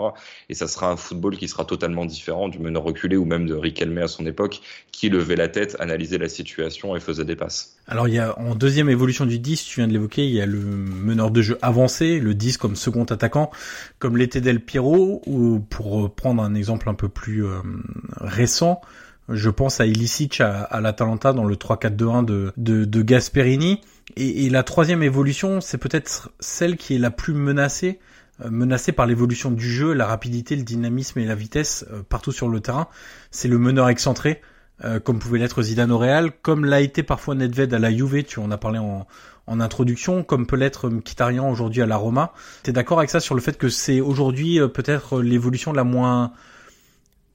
[0.48, 3.54] Et ça sera un football qui sera totalement différent du meneur reculé ou même de
[3.54, 4.60] Riquelme à son époque,
[4.92, 7.76] qui levait la tête, analysait la situation et faisait des passes.
[7.88, 10.40] Alors il y a en deuxième évolution du 10, tu viens de l'évoquer, il y
[10.40, 13.50] a le meneur de jeu avancé, le 10 comme second attaquant,
[13.98, 17.60] comme l'était Del Piero, ou pour prendre exemple un peu plus euh,
[18.20, 18.80] récent,
[19.28, 23.80] je pense à Ilicic à, à l'Atalanta dans le 3-4-2-1 de, de, de, Gasperini.
[24.16, 27.98] Et, et, la troisième évolution, c'est peut-être celle qui est la plus menacée,
[28.44, 32.32] euh, menacée par l'évolution du jeu, la rapidité, le dynamisme et la vitesse euh, partout
[32.32, 32.88] sur le terrain.
[33.30, 34.40] C'est le meneur excentré.
[34.84, 38.24] Euh, comme pouvait l'être Zidane au Real, comme l'a été parfois Nedved à la Juve,
[38.24, 39.06] tu en as parlé en,
[39.46, 42.32] en introduction, comme peut l'être Mkhitaryan aujourd'hui à la Roma.
[42.62, 46.32] T'es d'accord avec ça sur le fait que c'est aujourd'hui euh, peut-être l'évolution la moins,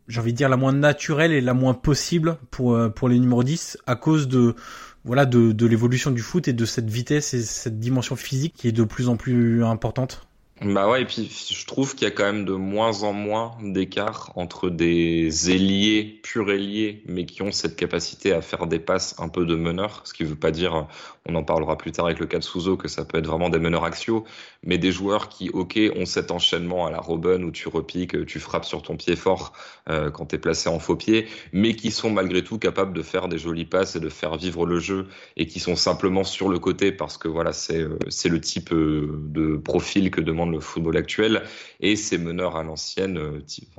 [0.08, 3.20] j'ai envie de dire la moins naturelle et la moins possible pour euh, pour les
[3.20, 4.56] numéros 10 à cause de
[5.04, 8.68] voilà de, de l'évolution du foot et de cette vitesse et cette dimension physique qui
[8.68, 10.28] est de plus en plus importante?
[10.62, 13.58] Bah ouais, et puis je trouve qu'il y a quand même de moins en moins
[13.64, 19.16] d'écart entre des ailiers, purs ailiers, mais qui ont cette capacité à faire des passes
[19.18, 20.88] un peu de meneur, ce qui veut pas dire,
[21.30, 23.50] on en parlera plus tard avec le cas de Souzo, que ça peut être vraiment
[23.50, 24.24] des meneurs axiaux,
[24.64, 28.40] mais des joueurs qui, ok, ont cet enchaînement à la Robin où tu repiques, tu
[28.40, 29.54] frappes sur ton pied fort
[29.90, 33.04] euh, quand tu es placé en faux pied, mais qui sont malgré tout capables de
[33.04, 35.08] faire des jolies passes et de faire vivre le jeu,
[35.38, 39.20] et qui sont simplement sur le côté parce que voilà, c'est euh, le type euh,
[39.28, 41.44] de profil que demande le football actuel.
[41.82, 43.18] Et ces meneurs à l'ancienne,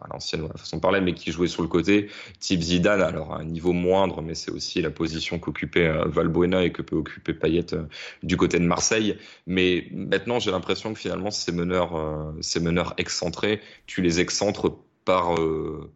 [0.01, 3.39] à l'ancienne façon de parler, mais qui jouaient sur le côté, type Zidane, alors à
[3.39, 7.75] un niveau moindre, mais c'est aussi la position qu'occupait Valbuena et que peut occuper Payet
[7.75, 7.85] euh,
[8.23, 9.17] du côté de Marseille.
[9.47, 15.35] Mais maintenant, j'ai l'impression que finalement, ces meneurs, ces meneurs excentrés, tu les excentres par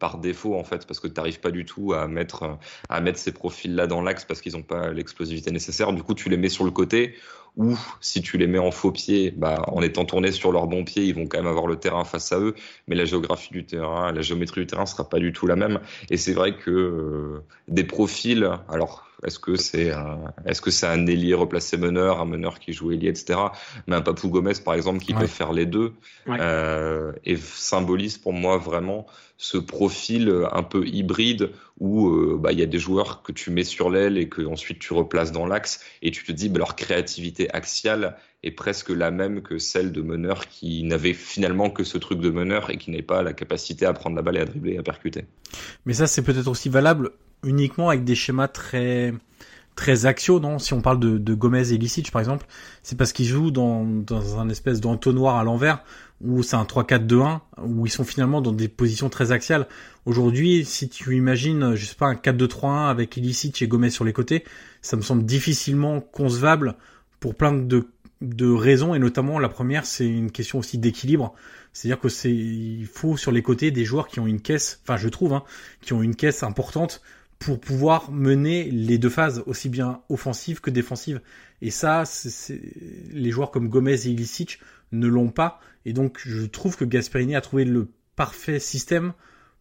[0.01, 3.21] par défaut en fait parce que tu n'arrives pas du tout à mettre à mettre
[3.21, 6.37] ces profils là dans l'axe parce qu'ils n'ont pas l'explosivité nécessaire du coup tu les
[6.37, 7.15] mets sur le côté
[7.57, 10.85] ou si tu les mets en faux pied, bah, en étant tournés sur leur bon
[10.85, 12.55] pied, ils vont quand même avoir le terrain face à eux,
[12.87, 15.81] mais la géographie du terrain, la géométrie du terrain sera pas du tout la même.
[16.11, 20.87] Et c'est vrai que euh, des profils, alors est-ce que c'est un, est-ce que c'est
[20.87, 23.39] un ailier replacé meneur, un meneur qui joue ailier, etc.
[23.87, 25.95] Mais un Papou Gomez, par exemple, qui peut faire les deux,
[26.29, 29.07] euh, et symbolise pour moi vraiment
[29.39, 33.51] ce profil un peu hybride où euh, bah, il y a des joueurs que tu
[33.51, 36.59] mets sur l'aile et que ensuite tu replaces dans l'axe et tu te dis bah,
[36.59, 41.85] leur créativité axiale est presque la même que celle de meneurs qui n'avaient finalement que
[41.85, 44.41] ce truc de meneur et qui n'avaient pas la capacité à prendre la balle et
[44.41, 45.27] à dribbler et à percuter.
[45.85, 47.11] Mais ça c'est peut-être aussi valable
[47.45, 49.13] uniquement avec des schémas très
[49.75, 50.59] très axiaux, non?
[50.59, 52.47] Si on parle de, Gomez et Lisic par exemple,
[52.83, 55.85] c'est parce qu'ils jouent dans, dans un espèce d'entonnoir à l'envers
[56.23, 59.67] où c'est un 3-4-2-1 où ils sont finalement dans des positions très axiales.
[60.07, 64.13] Aujourd'hui, si tu imagines, je sais pas, un 4-2-3-1 avec Illicit et Gomez sur les
[64.13, 64.45] côtés,
[64.81, 66.77] ça me semble difficilement concevable
[67.21, 67.89] pour plein de,
[68.23, 71.35] de raisons et notamment la première, c'est une question aussi d'équilibre.
[71.73, 74.97] C'est-à-dire que c'est, il faut sur les côtés des joueurs qui ont une caisse, enfin
[74.97, 75.45] je trouve, hein,
[75.83, 77.03] qui ont une caisse importante
[77.39, 81.21] pour pouvoir mener les deux phases, aussi bien offensive que défensive.
[81.61, 82.61] Et ça, c'est,
[83.11, 84.59] les joueurs comme Gomez et Ilicic
[84.93, 85.61] ne l'ont pas.
[85.87, 89.13] Et donc, je trouve que Gasperini a trouvé le parfait système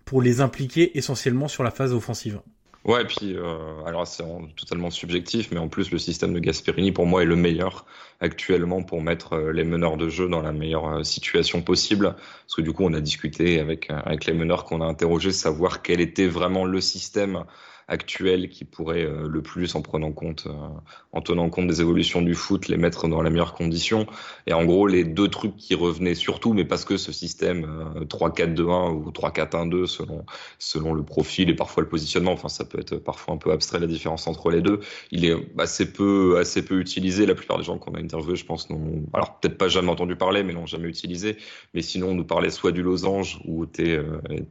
[0.05, 2.41] pour les impliquer essentiellement sur la phase offensive.
[2.83, 4.23] Ouais, et puis euh, alors c'est
[4.55, 7.88] totalement subjectif, mais en plus le système de Gasperini pour moi est le meilleur
[8.19, 12.13] actuellement pour mettre euh, les meneurs de jeu dans la meilleure euh, situation possible.
[12.13, 15.81] Parce que du coup on a discuté avec avec les meneurs qu'on a interrogés, savoir
[15.81, 17.45] quel était vraiment le système
[17.87, 20.69] actuel qui pourrait euh, le plus en prenant compte, euh,
[21.11, 24.07] en tenant compte des évolutions du foot, les mettre dans la meilleure condition.
[24.47, 27.65] Et en gros, les deux trucs qui revenaient surtout, mais parce que ce système
[28.07, 30.25] 3-4-2-1 euh, ou 3-4-1-2 selon
[30.57, 33.79] selon le profil et parfois le positionnement, enfin ça peut être parfois un peu abstrait
[33.79, 34.79] la différence entre les deux.
[35.11, 37.25] Il est assez peu assez peu utilisé.
[37.25, 40.15] La plupart des gens qu'on a interviewés, je pense, n'ont alors peut-être pas jamais entendu
[40.15, 41.37] parler, mais l'ont jamais utilisé.
[41.75, 43.99] Mais sinon, on nous parlait soit du losange où t'es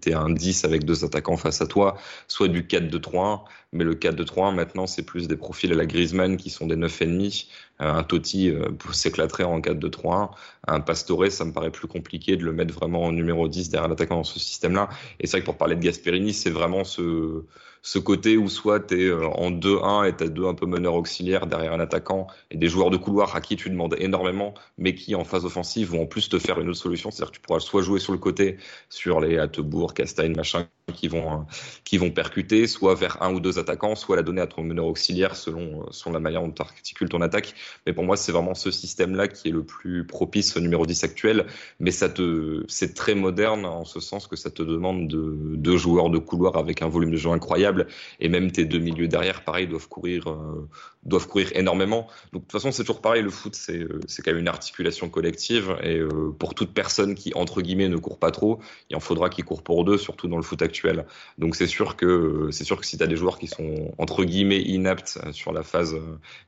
[0.07, 1.97] es un 10 avec deux attaquants face à toi,
[2.29, 3.24] soit du 4-2-3
[3.73, 7.47] mais le 4-2-3-1 maintenant c'est plus des profils à la Griezmann qui sont des 9,5.
[7.81, 10.31] Euh, un Totti euh, s'éclaterait en 4-2-3-1.
[10.69, 13.89] Un Pastore, ça me paraît plus compliqué de le mettre vraiment en numéro 10 derrière
[13.89, 14.89] l'attaquant dans ce système-là.
[15.21, 17.45] Et c'est vrai que pour parler de Gasperini, c'est vraiment ce,
[17.85, 20.65] ce côté où soit tu es euh, en 2-1 et tu as deux un peu
[20.65, 24.55] meneurs auxiliaires derrière un attaquant et des joueurs de couloir à qui tu demandes énormément,
[24.79, 27.11] mais qui en phase offensive vont en plus te faire une autre solution.
[27.11, 28.57] C'est-à-dire que tu pourras soit jouer sur le côté,
[28.89, 31.47] sur les Attebourg, Castagne, machin, qui vont,
[31.85, 34.87] qui vont percuter, soit vers un ou deux attaquants, soit la donner à ton meneur
[34.87, 37.55] auxiliaire selon, selon la manière dont tu articules ton attaque.
[37.87, 41.05] Mais pour moi, c'est vraiment ce système-là qui est le plus propice au numéro 10
[41.05, 41.47] actuel.
[41.81, 45.77] Mais ça te, c'est très moderne en ce sens que ça te demande de, deux
[45.77, 47.74] joueurs de couloir avec un volume de jeu incroyable.
[48.21, 50.69] Et même tes deux milieux derrière, pareil, doivent courir, euh,
[51.05, 52.09] doivent courir énormément.
[52.33, 53.23] Donc, de toute façon, c'est toujours pareil.
[53.23, 55.77] Le foot, c'est, euh, quand même une articulation collective.
[55.83, 58.61] Et euh, pour toute personne qui, entre guillemets, ne court pas trop,
[58.91, 61.07] il en faudra qu'il court pour deux, surtout dans le foot actuel.
[61.39, 64.61] Donc, c'est sûr que, sûr que si tu as des joueurs qui sont, entre guillemets,
[64.61, 65.97] inaptes sur la phase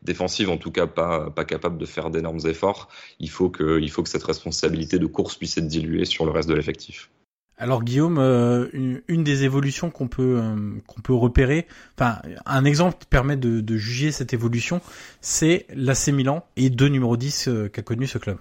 [0.02, 2.88] défensive, en tout cas pas, pas capable de faire d'énormes efforts,
[3.20, 6.30] il faut, que, il faut que cette responsabilité de course puisse être diluée sur le
[6.30, 7.10] reste de l'effectif.
[7.58, 11.66] Alors Guillaume, euh, une, des évolutions qu'on peut euh, qu'on peut repérer,
[11.96, 14.82] enfin un exemple qui permet de, juger cette évolution,
[15.22, 18.38] c'est l'AC Milan et deux numéro 10 euh, qu'a connu ce club.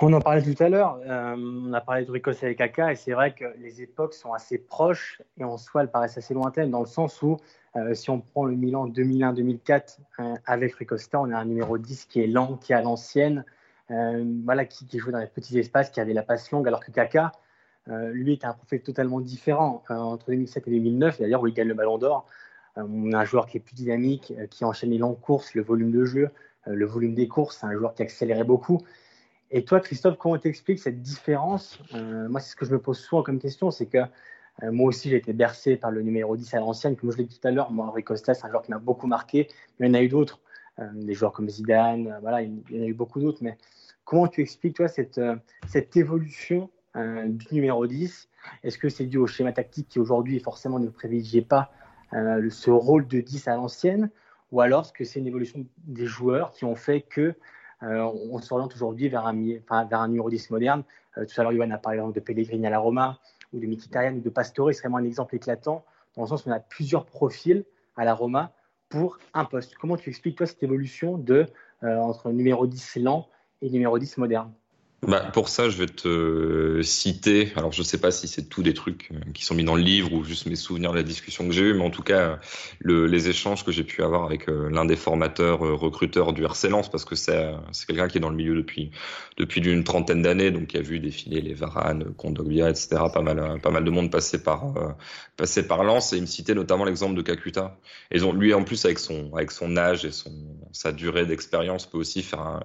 [0.00, 0.98] On en parlait tout à l'heure.
[1.06, 4.58] On a parlé de Ricos et Kaka, et c'est vrai que les époques sont assez
[4.58, 7.38] proches et en soi, elles paraissent assez lointaines dans le sens où,
[7.94, 12.20] si on prend le Milan 2001-2004 euh, avec Ricosta, on a un numéro 10 qui
[12.20, 13.44] est lent, qui est à l'ancienne,
[13.88, 16.92] voilà, qui, qui, joue dans les petits espaces, qui avait la passe longue, alors que
[16.92, 17.32] Kaka,
[18.12, 21.74] lui, était un profil totalement différent entre 2007 et 2009, d'ailleurs où il gagne le
[21.74, 22.26] Ballon d'Or.
[22.76, 25.90] on a un joueur qui est plus dynamique, qui enchaîne les longues courses, le volume
[25.90, 26.30] de jeu,
[26.66, 28.80] le volume des courses, un joueur qui accélérait beaucoup.
[29.52, 31.80] Et toi, Christophe, comment t'expliques cette différence?
[31.94, 33.98] Euh, Moi, c'est ce que je me pose souvent comme question, c'est que
[34.62, 36.96] euh, moi aussi, j'ai été bercé par le numéro 10 à l'ancienne.
[36.96, 38.78] Comme je l'ai dit tout à l'heure, moi, Henri Costa, c'est un joueur qui m'a
[38.78, 39.48] beaucoup marqué.
[39.80, 40.40] Il y en a eu d'autres,
[40.78, 43.42] euh, des joueurs comme Zidane, voilà, il y en a eu beaucoup d'autres.
[43.42, 43.58] Mais
[44.04, 48.28] comment tu expliques, toi, cette évolution du numéro 10
[48.64, 51.70] Est-ce que c'est dû au schéma tactique qui, aujourd'hui, forcément, ne privilégiait pas
[52.12, 54.10] ce rôle de 10 à l'ancienne?
[54.52, 57.34] Ou alors, est-ce que c'est une évolution des joueurs qui ont fait que
[57.82, 60.82] euh, on s'oriente aujourd'hui vers un, numéro 10 moderne?
[61.18, 63.18] Euh, tout à l'heure, Yoann a parlé de Pellegrini à la Roma,
[63.52, 64.72] ou de Mkhitaryan, ou de Pastore.
[64.72, 65.84] C'est vraiment un exemple éclatant,
[66.16, 67.64] dans le sens où on a plusieurs profils
[67.96, 68.52] à la Roma
[68.88, 69.76] pour un poste.
[69.76, 71.46] Comment tu expliques, toi, cette évolution de,
[71.84, 73.28] euh, entre numéro 10 lent
[73.62, 74.52] et numéro 10 moderne?
[75.02, 77.52] Bah, pour ça, je vais te citer.
[77.56, 79.80] Alors, je sais pas si c'est tous des trucs euh, qui sont mis dans le
[79.80, 82.38] livre ou juste mes souvenirs de la discussion que j'ai eue, mais en tout cas,
[82.80, 86.44] le, les échanges que j'ai pu avoir avec euh, l'un des formateurs euh, recruteurs du
[86.44, 87.54] RC Lens, parce que c'est
[87.86, 88.90] quelqu'un qui est dans le milieu depuis
[89.38, 92.88] depuis d'une trentaine d'années, donc qui a vu défiler les Varane, Kondogbia, etc.
[93.10, 94.74] Pas mal pas mal de monde passer par
[95.38, 97.78] passer par Lens, et il me citait notamment l'exemple de Kakuta.
[98.10, 100.30] Et ont, lui, en plus, avec son avec son âge et son
[100.72, 102.60] sa durée d'expérience, peut aussi faire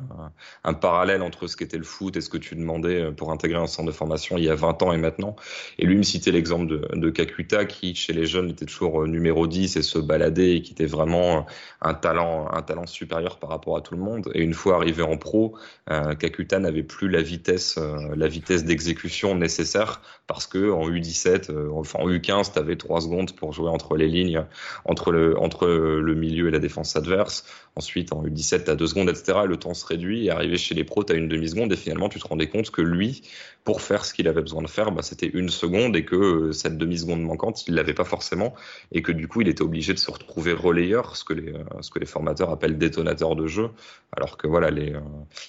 [0.65, 3.57] un parallèle entre ce qu'était le foot et ce que tu demandais euh, pour intégrer
[3.57, 5.35] un centre de formation il y a 20 ans et maintenant.
[5.79, 9.07] Et lui me citait l'exemple de, de Kakuta qui, chez les jeunes, était toujours euh,
[9.07, 11.41] numéro 10 et se baladait et qui était vraiment euh,
[11.81, 14.29] un talent, un talent supérieur par rapport à tout le monde.
[14.33, 15.55] Et une fois arrivé en pro,
[15.87, 17.77] Kakuta n'avait plus la vitesse,
[18.15, 23.31] la vitesse d'exécution nécessaire parce que en U17, enfin en U15, tu avais 3 secondes
[23.33, 24.43] pour jouer entre les lignes,
[24.85, 27.45] entre le, entre le milieu et la défense adverse.
[27.75, 29.39] Ensuite, en U17, tu as 2 secondes, etc.
[29.43, 30.25] Et le temps se réduit.
[30.25, 32.71] Et arrivé chez les pros, tu as une demi-seconde et finalement, tu te rendais compte
[32.71, 33.21] que lui,
[33.63, 36.51] pour faire ce qu'il avait besoin de faire, bah, c'était une seconde et que euh,
[36.51, 38.53] cette demi-seconde manquante, il l'avait pas forcément
[38.91, 42.05] et que du coup, il était obligé de se retrouver relayeur, ce que les, euh,
[42.05, 43.69] formateurs appellent détonateur de jeu.
[44.15, 44.99] Alors que voilà, euh,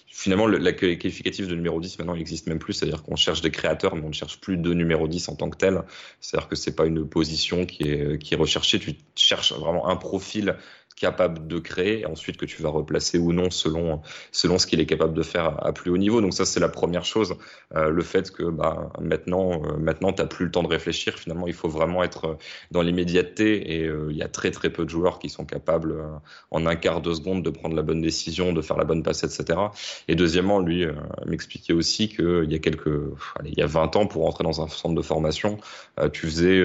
[0.06, 2.72] finalement, la qualificatif de numéro 10 maintenant, n'existe même plus.
[2.72, 5.50] C'est-à-dire qu'on cherche des créateurs, mais on ne cherche plus de numéro 10 en tant
[5.50, 5.82] que tel.
[6.20, 8.78] C'est-à-dire que c'est pas une position qui est recherchée.
[8.78, 10.56] Tu cherches vraiment un profil
[10.96, 14.00] capable de créer et ensuite que tu vas replacer ou non selon
[14.32, 16.22] selon ce qu'il est capable de faire à plus haut niveau.
[16.22, 17.36] Donc ça c'est la première chose,
[17.74, 21.18] euh, le fait que bah maintenant euh, maintenant t'as plus le temps de réfléchir.
[21.18, 22.38] Finalement il faut vraiment être
[22.70, 25.92] dans l'immédiateté et euh, il y a très très peu de joueurs qui sont capables
[25.92, 26.06] euh,
[26.50, 29.22] en un quart de seconde de prendre la bonne décision, de faire la bonne passe,
[29.22, 29.58] etc.
[30.08, 30.86] Et deuxièmement lui
[31.26, 32.88] m'expliquait aussi que il y a quelques
[33.38, 35.58] allez, il y a 20 ans pour entrer dans un centre de formation,
[36.12, 36.62] tu faisais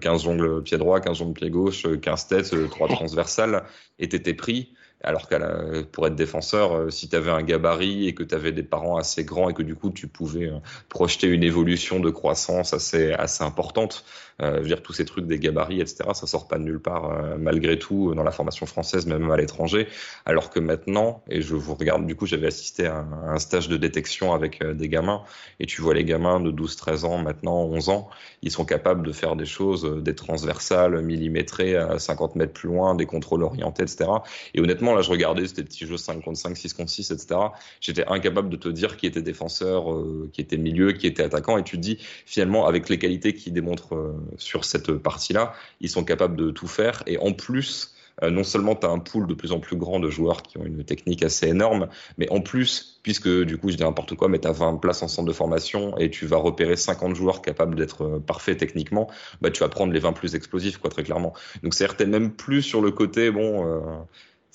[0.00, 3.65] 15 ongles pied droit, 15 ongles pied gauche, 15 têtes, 3 transversales
[3.98, 4.74] et t'étais pris.
[5.02, 8.50] Alors que pour être défenseur, euh, si tu avais un gabarit et que tu avais
[8.50, 10.58] des parents assez grands et que du coup tu pouvais euh,
[10.88, 14.04] projeter une évolution de croissance assez, assez importante,
[14.42, 16.10] euh, dire tous ces trucs des gabarits, etc.
[16.12, 19.36] Ça sort pas de nulle part euh, malgré tout dans la formation française, même à
[19.38, 19.88] l'étranger.
[20.26, 23.78] Alors que maintenant, et je vous regarde, du coup, j'avais assisté à un, stage de
[23.78, 25.22] détection avec euh, des gamins,
[25.58, 28.10] et tu vois les gamins de 12-13 ans, maintenant 11 ans,
[28.42, 32.94] ils sont capables de faire des choses, des transversales, millimétrées à 50 mètres plus loin,
[32.94, 34.10] des contrôles orientés, etc.
[34.52, 37.40] Et honnêtement, là, je regardais ces petits jeux 5 contre 5, 6 contre 6, etc.
[37.80, 39.86] J'étais incapable de te dire qui était défenseur,
[40.32, 44.14] qui était milieu, qui était attaquant, et tu dis, finalement, avec les qualités qui démontrent
[44.36, 45.54] sur cette partie-là.
[45.80, 47.02] Ils sont capables de tout faire.
[47.06, 50.00] Et en plus, euh, non seulement tu as un pool de plus en plus grand
[50.00, 53.76] de joueurs qui ont une technique assez énorme, mais en plus, puisque du coup je
[53.76, 56.38] dis n'importe quoi, mais tu as 20 places en centre de formation et tu vas
[56.38, 59.10] repérer 50 joueurs capables d'être euh, parfaits techniquement,
[59.42, 61.34] bah tu vas prendre les 20 plus explosifs, quoi, très clairement.
[61.62, 63.80] Donc c'est même plus sur le côté, bon, euh,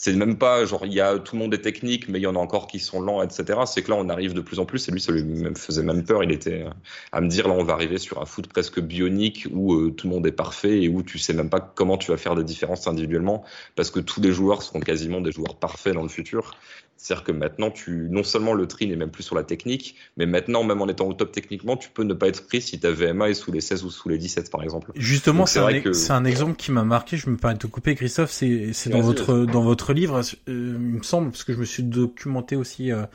[0.02, 2.28] c'est même pas genre il y a tout le monde est technique mais il y
[2.28, 4.66] en a encore qui sont lents etc c'est que là on arrive de plus en
[4.66, 5.24] plus et lui ça lui
[5.56, 6.24] faisait même peur.
[6.24, 6.72] Il était euh,
[7.12, 10.08] à me dire là on va arriver sur un foot presque bionique où euh, tout
[10.08, 12.44] le monde est parfait et où tu sais même pas comment tu vas faire des
[12.44, 13.44] différences individuellement
[13.76, 16.56] parce que tous les joueurs seront quasiment des joueurs parfaits dans le futur
[17.02, 20.28] c'est-à-dire que maintenant, tu, non seulement le tri n'est même plus sur la technique, mais
[20.28, 22.92] maintenant, même en étant au top techniquement, tu peux ne pas être pris si ta
[22.92, 24.92] VMA est sous les 16 ou sous les 17, par exemple.
[24.94, 27.18] Justement, c'est un, un, exemple qui m'a marqué.
[27.18, 28.30] Je me permets de te couper, Christophe.
[28.30, 31.66] C'est, c'est dans votre, dans votre livre, euh, il me semble, parce que je me
[31.66, 33.08] suis documenté aussi euh,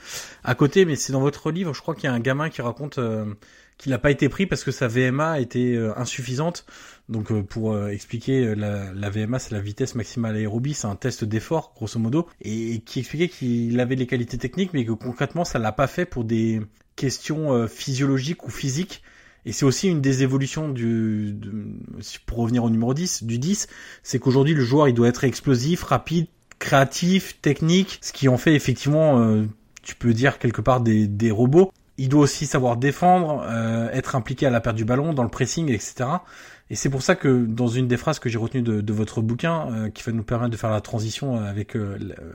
[0.43, 2.63] à côté, mais c'est dans votre livre, je crois qu'il y a un gamin qui
[2.63, 3.25] raconte euh,
[3.79, 6.65] qu'il n'a pas été pris parce que sa VMA était insuffisante
[7.09, 10.89] donc euh, pour euh, expliquer euh, la, la VMA, c'est la vitesse maximale aérobie, c'est
[10.89, 14.93] un test d'effort grosso modo, et qui expliquait qu'il avait les qualités techniques, mais que
[14.93, 16.61] concrètement ça l'a pas fait pour des
[16.97, 19.03] question physiologique ou physique.
[19.45, 21.37] Et c'est aussi une des évolutions du,
[22.25, 23.69] pour revenir au numéro 10, du 10,
[24.03, 26.27] c'est qu'aujourd'hui le joueur il doit être explosif, rapide,
[26.59, 29.45] créatif, technique, ce qui en fait effectivement,
[29.83, 31.71] tu peux dire quelque part des, des robots.
[31.99, 33.47] Il doit aussi savoir défendre,
[33.93, 36.07] être impliqué à la perte du ballon, dans le pressing, etc.
[36.69, 39.21] Et c'est pour ça que dans une des phrases que j'ai retenues de, de, votre
[39.21, 42.33] bouquin, euh, qui va nous permettre de faire la transition avec euh, la, euh,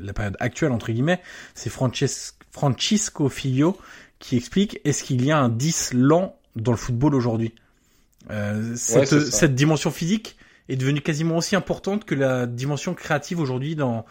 [0.00, 1.20] la, période actuelle entre guillemets,
[1.54, 3.76] c'est Francisco Figlio
[4.20, 7.54] qui explique est-ce qu'il y a un 10 lent dans le football aujourd'hui?
[8.76, 10.36] Cette, cette, dimension physique
[10.68, 14.06] est devenue quasiment aussi importante que la dimension créative aujourd'hui dans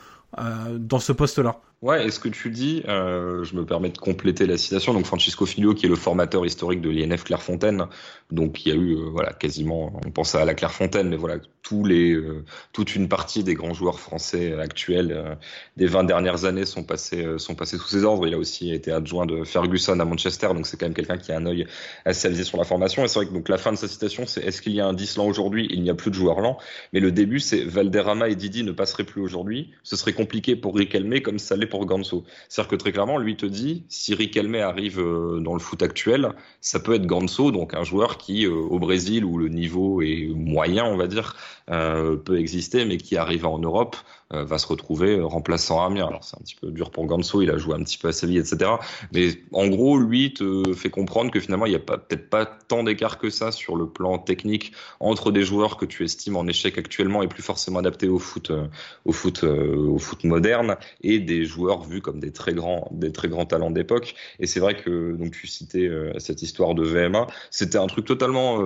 [0.78, 1.62] dans ce poste-là.
[1.82, 4.94] Ouais, et ce que tu dis, euh, je me permets de compléter la citation.
[4.94, 7.88] Donc Francisco Filio, qui est le formateur historique de l'INF Clairefontaine,
[8.30, 11.38] donc il y a eu, euh, voilà, quasiment, on pense à la Clairefontaine, mais voilà,
[11.64, 15.36] tous les, euh, toute une partie des grands joueurs français actuels euh,
[15.76, 18.28] des 20 dernières années sont passés, sont passés sous ses ordres.
[18.28, 21.32] Il a aussi été adjoint de Ferguson à Manchester, donc c'est quand même quelqu'un qui
[21.32, 21.66] a un œil
[22.06, 23.04] assez avisé sur la formation.
[23.04, 24.86] Et c'est vrai que donc la fin de sa citation, c'est est-ce qu'il y a
[24.86, 25.68] un 10 lent aujourd'hui?
[25.72, 26.60] Il n'y a plus de joueurs lents,
[26.94, 29.72] mais le début, c'est Valderrama et Didi ne passeraient plus aujourd'hui.
[29.82, 32.24] Ce serait compliqué pour Riquelme comme ça l'est pour Ganso.
[32.48, 36.34] C'est-à-dire que très clairement, lui te dit, si Riquelme arrive euh, dans le foot actuel,
[36.60, 40.28] ça peut être Ganso, donc un joueur qui, euh, au Brésil, où le niveau est
[40.36, 41.36] moyen, on va dire,
[41.72, 43.96] euh, peut exister, mais qui arrive en Europe,
[44.34, 46.08] va se retrouver remplaçant Amiens.
[46.08, 48.12] Alors c'est un petit peu dur pour Ganso, il a joué un petit peu à
[48.12, 48.72] Séville, etc.
[49.14, 52.84] Mais en gros, lui te fait comprendre que finalement, il n'y a peut-être pas tant
[52.84, 56.78] d'écart que ça sur le plan technique entre des joueurs que tu estimes en échec
[56.78, 58.68] actuellement et plus forcément adaptés au foot, euh,
[59.06, 63.12] au foot, euh, au foot moderne, et des joueurs vus comme des très grands, des
[63.12, 64.16] très grands talents d'époque.
[64.40, 68.60] Et c'est vrai que donc tu citais cette histoire de VMA, c'était un truc totalement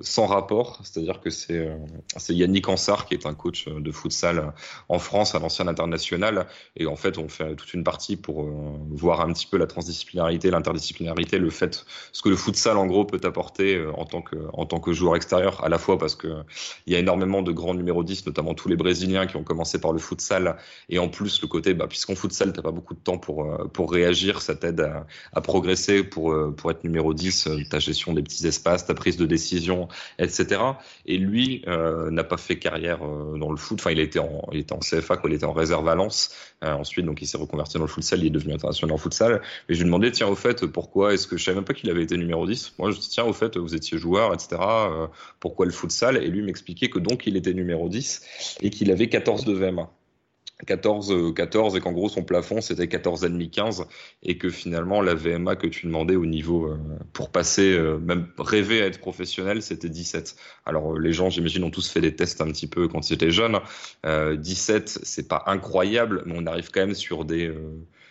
[0.00, 1.68] sans rapport, c'est-à-dire que c'est
[2.16, 4.52] c'est Yannick Ansar qui est un coach de futsal
[4.88, 6.46] en France à l'ancien international.
[6.76, 8.50] Et en fait, on fait toute une partie pour euh,
[8.90, 13.04] voir un petit peu la transdisciplinarité, l'interdisciplinarité, le fait, ce que le futsal en gros
[13.04, 16.14] peut apporter euh, en tant que, en tant que joueur extérieur, à la fois parce
[16.14, 16.28] que
[16.86, 19.80] il y a énormément de grands numéros 10, notamment tous les Brésiliens qui ont commencé
[19.80, 20.56] par le futsal.
[20.88, 23.68] Et en plus, le côté, bah, puisqu'en futsal, t'as pas beaucoup de temps pour, euh,
[23.72, 28.22] pour réagir, ça t'aide à, à, progresser pour, pour être numéro 10, ta gestion des
[28.22, 30.60] petits espaces, ta prise de décision, etc.
[31.06, 33.78] Et lui n'a pas fait carrière dans le foot.
[33.80, 36.30] Enfin, il était en, il était en CFA quand il était en réserve à Lens.
[36.64, 39.42] Euh, ensuite, donc, il s'est reconverti dans le futsal, il est devenu international en futsal.
[39.68, 41.90] Et je lui demandais, tiens, au fait, pourquoi est-ce que je savais même pas qu'il
[41.90, 44.56] avait été numéro 10 Moi, je dis, tiens, au fait, vous étiez joueur, etc.
[44.60, 45.06] Euh,
[45.40, 46.16] pourquoi le futsal?
[46.16, 49.90] Et lui m'expliquait que donc, il était numéro 10 et qu'il avait 14 de VMA.
[50.66, 53.86] 14, 14 euh, et qu'en gros son plafond c'était 14,5 15
[54.22, 56.78] et que finalement la VMA que tu demandais au niveau euh,
[57.12, 60.36] pour passer euh, même rêver à être professionnel c'était 17.
[60.66, 63.30] Alors les gens j'imagine ont tous fait des tests un petit peu quand ils étaient
[63.30, 63.60] jeunes.
[64.04, 67.52] 17 c'est pas incroyable mais on arrive quand même sur des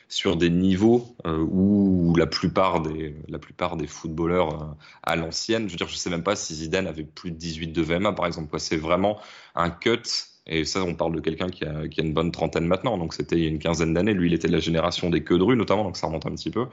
[0.09, 5.77] sur des niveaux où la plupart des la plupart des footballeurs à l'ancienne, je veux
[5.77, 8.57] dire je sais même pas si Zidane avait plus de 18 de VMA par exemple
[8.59, 9.19] c'est vraiment
[9.55, 10.03] un cut
[10.49, 12.97] et ça, on parle de quelqu'un qui a, une bonne trentaine maintenant.
[12.97, 14.13] Donc, c'était il y a une quinzaine d'années.
[14.13, 15.83] Lui, il était de la génération des queues de rue, notamment.
[15.83, 16.67] Donc, ça remonte un petit peu.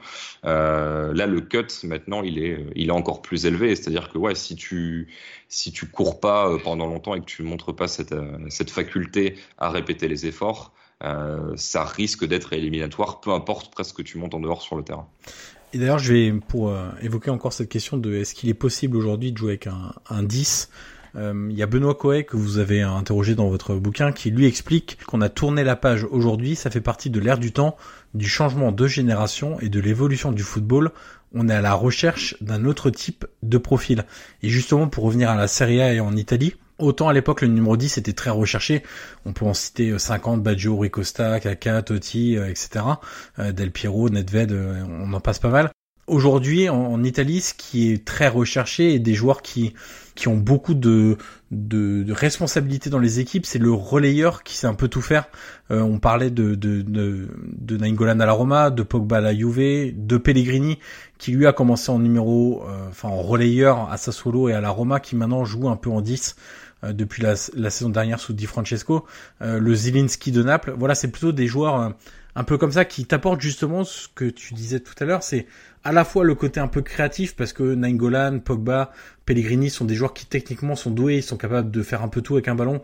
[0.45, 3.75] Euh, là, le cut, maintenant, il est, il est encore plus élevé.
[3.75, 5.09] C'est-à-dire que, ouais, si tu,
[5.49, 8.69] si tu cours pas euh, pendant longtemps et que tu montres pas cette, euh, cette
[8.69, 10.73] faculté à répéter les efforts,
[11.55, 15.07] ça risque d'être éliminatoire, peu importe presque que tu montes en dehors sur le terrain.
[15.71, 19.31] Et d'ailleurs, je vais, pour évoquer encore cette question de est-ce qu'il est possible aujourd'hui
[19.31, 22.81] de jouer avec un, un 10 euh, il y a Benoît Coet que vous avez
[22.81, 26.81] interrogé dans votre bouquin qui lui explique qu'on a tourné la page aujourd'hui, ça fait
[26.81, 27.77] partie de l'ère du temps,
[28.13, 30.91] du changement de génération et de l'évolution du football.
[31.33, 34.05] On est à la recherche d'un autre type de profil.
[34.43, 37.47] Et justement, pour revenir à la Serie A et en Italie, Autant à l'époque le
[37.47, 38.83] numéro 10 était très recherché,
[39.25, 42.83] on peut en citer 50, Baggio, Ricosta, Kaka, Totti, euh, etc.
[43.39, 45.71] Euh, Del Piero, Nedved, on en passe pas mal.
[46.07, 49.73] Aujourd'hui en, Italie, ce qui est très recherché et des joueurs qui
[50.13, 51.17] qui ont beaucoup de,
[51.51, 55.25] de, de responsabilités dans les équipes, c'est le relayeur qui sait un peu tout faire.
[55.71, 57.27] Euh, on parlait de, de, de,
[57.59, 60.79] de à la Roma, de Pogba à la Juve, de Pellegrini
[61.17, 64.69] qui lui a commencé en numéro, euh, enfin en relayeur à Sassuolo et à la
[64.69, 66.37] Roma, qui maintenant joue un peu en 10
[66.83, 69.05] euh, depuis la, la, saison dernière sous Di Francesco.
[69.41, 71.93] le Zilinski de Naples, voilà, c'est plutôt des joueurs
[72.35, 75.47] un peu comme ça qui t'apportent justement ce que tu disais tout à l'heure, c'est
[75.85, 78.91] à la fois le côté un peu créatif parce que Nainggolan, Pogba,
[79.25, 82.21] Pellegrini sont des joueurs qui techniquement sont doués, ils sont capables de faire un peu
[82.21, 82.81] tout avec un ballon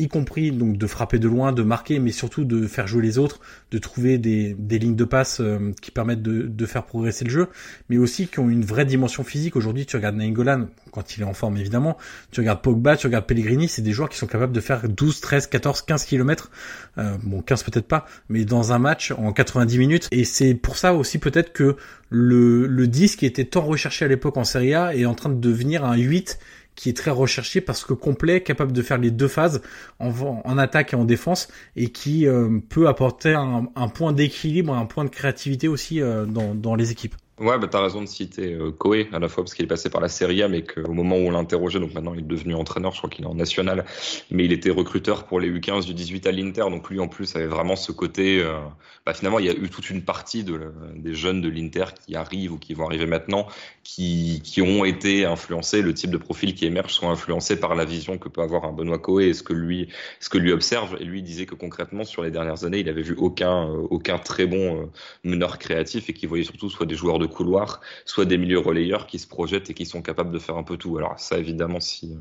[0.00, 3.18] y compris donc de frapper de loin, de marquer, mais surtout de faire jouer les
[3.18, 3.40] autres,
[3.70, 7.30] de trouver des, des lignes de passe euh, qui permettent de, de, faire progresser le
[7.30, 7.48] jeu,
[7.88, 9.56] mais aussi qui ont une vraie dimension physique.
[9.56, 11.96] Aujourd'hui, tu regardes Nainggolan, quand il est en forme évidemment,
[12.30, 15.20] tu regardes Pogba, tu regardes Pellegrini, c'est des joueurs qui sont capables de faire 12,
[15.20, 16.50] 13, 14, 15 kilomètres,
[16.98, 20.08] euh, bon 15 peut-être pas, mais dans un match en 90 minutes.
[20.12, 21.76] Et c'est pour ça aussi peut-être que
[22.08, 25.28] le, le 10 qui était tant recherché à l'époque en Serie A est en train
[25.28, 26.38] de devenir un 8
[26.74, 29.60] qui est très recherché parce que complet, capable de faire les deux phases
[29.98, 35.04] en, attaque et en défense et qui euh, peut apporter un, point d'équilibre, un point
[35.04, 37.14] de créativité aussi euh, dans les équipes.
[37.40, 39.88] Ouais, bah, tu as raison de citer euh, à la fois parce qu'il est passé
[39.88, 42.54] par la Serie A, mais qu'au moment où on l'interrogeait, donc maintenant il est devenu
[42.54, 43.86] entraîneur, je crois qu'il est en national,
[44.30, 47.34] mais il était recruteur pour les U15 du 18 à l'Inter, donc lui en plus
[47.36, 48.42] avait vraiment ce côté.
[48.42, 48.58] Euh,
[49.06, 52.14] bah, finalement, il y a eu toute une partie de, des jeunes de l'Inter qui
[52.14, 53.46] arrivent ou qui vont arriver maintenant,
[53.84, 57.86] qui, qui ont été influencés, le type de profil qui émerge sont influencés par la
[57.86, 59.88] vision que peut avoir un Benoît Coé et ce que lui,
[60.20, 60.98] ce que lui observe.
[61.00, 64.18] Et lui disait que concrètement, sur les dernières années, il avait vu aucun, euh, aucun
[64.18, 64.86] très bon euh,
[65.24, 69.06] meneur créatif et qu'il voyait surtout soit des joueurs de couloir, soit des milieux relayeurs
[69.06, 70.98] qui se projettent et qui sont capables de faire un peu tout.
[70.98, 72.16] Alors ça, évidemment, si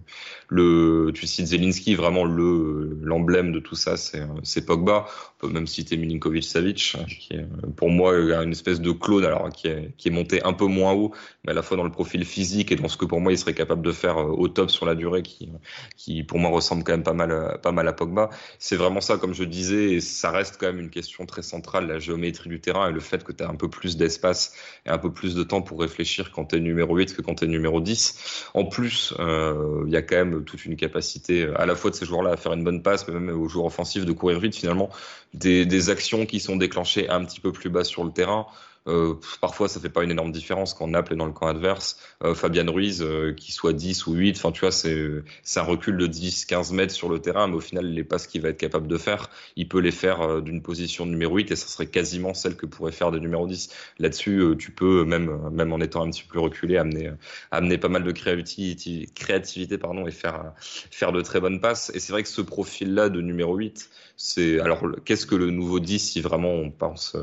[0.48, 5.08] le, tu cites Zelinski, vraiment le l'emblème de tout ça, c'est c'est Pogba.
[5.42, 7.46] On peut même citer Milinkovic-Savic, qui est
[7.76, 10.94] pour moi une espèce de clone, alors qui est qui est monté un peu moins
[10.94, 11.12] haut,
[11.44, 13.38] mais à la fois dans le profil physique et dans ce que pour moi il
[13.38, 15.50] serait capable de faire au top sur la durée, qui
[15.98, 18.30] qui pour moi ressemble quand même pas mal pas mal à Pogba.
[18.60, 21.88] C'est vraiment ça, comme je disais, et ça reste quand même une question très centrale,
[21.88, 24.54] la géométrie du terrain et le fait que tu as un peu plus d'espace
[24.86, 27.36] et un peu plus de temps pour réfléchir quand tu es numéro 8 que quand
[27.36, 28.50] tu es numéro 10.
[28.54, 31.96] En plus, euh, il y a quand même toute une capacité à la fois de
[31.96, 34.56] ces joueurs-là à faire une bonne passe, mais même aux joueurs offensifs de courir vite
[34.56, 34.90] finalement.
[35.34, 38.46] Des actions qui sont déclenchées un petit peu plus bas sur le terrain.
[38.90, 41.98] Euh, parfois, ça fait pas une énorme différence quand Naples est dans le camp adverse.
[42.24, 45.24] Euh, Fabian Ruiz, euh, qui soit 10 ou 8, enfin, tu vois, c'est,
[45.56, 48.42] un recul de 10, 15 mètres sur le terrain, mais au final, les passes qu'il
[48.42, 51.56] va être capable de faire, il peut les faire euh, d'une position numéro 8 et
[51.56, 53.70] ça serait quasiment celle que pourrait faire de numéro 10.
[54.00, 57.12] Là-dessus, euh, tu peux, même, même en étant un petit peu plus reculé, amener,
[57.52, 61.92] amener pas mal de créativité, créativité pardon, et faire, faire de très bonnes passes.
[61.94, 65.80] Et c'est vrai que ce profil-là de numéro 8, c'est, alors, qu'est-ce que le nouveau
[65.80, 67.16] 10 si vraiment on pense,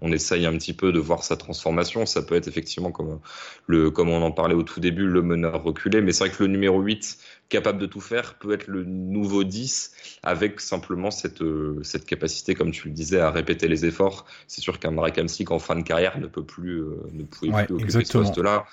[0.00, 2.06] on essaye un petit peu de voir sa transformation.
[2.06, 3.20] Ça peut être effectivement, comme,
[3.66, 6.00] le, comme on en parlait au tout début, le meneur reculé.
[6.00, 7.18] Mais c'est vrai que le numéro 8,
[7.48, 9.92] capable de tout faire, peut être le nouveau 10
[10.22, 11.42] avec simplement cette,
[11.82, 14.26] cette capacité, comme tu le disais, à répéter les efforts.
[14.46, 17.50] C'est sûr qu'un Marek Hamsik en fin de carrière ne peut plus, euh, ne pouvait
[17.50, 18.24] plus occuper exactement.
[18.24, 18.66] ce poste-là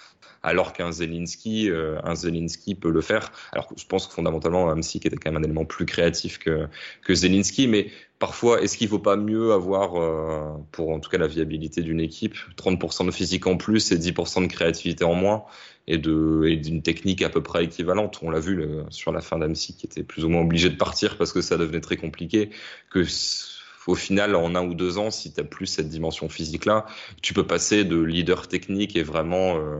[0.46, 3.32] alors qu'un Zelinski, euh, un Zelinski peut le faire.
[3.52, 6.68] Alors je pense que fondamentalement, Hamsik était quand même un élément plus créatif que,
[7.04, 7.90] que Zelinski, mais
[8.20, 11.82] parfois, est-ce qu'il ne faut pas mieux avoir, euh, pour en tout cas la viabilité
[11.82, 15.46] d'une équipe, 30% de physique en plus et 10% de créativité en moins
[15.88, 18.20] et d'une technique à peu près équivalente?
[18.22, 21.18] On l'a vu sur la fin d'Amsi qui était plus ou moins obligé de partir
[21.18, 22.52] parce que ça devenait très compliqué.
[22.92, 23.04] Que
[23.88, 26.86] au final, en un ou deux ans, si tu n'as plus cette dimension physique-là,
[27.22, 29.80] tu peux passer de leader technique et vraiment euh,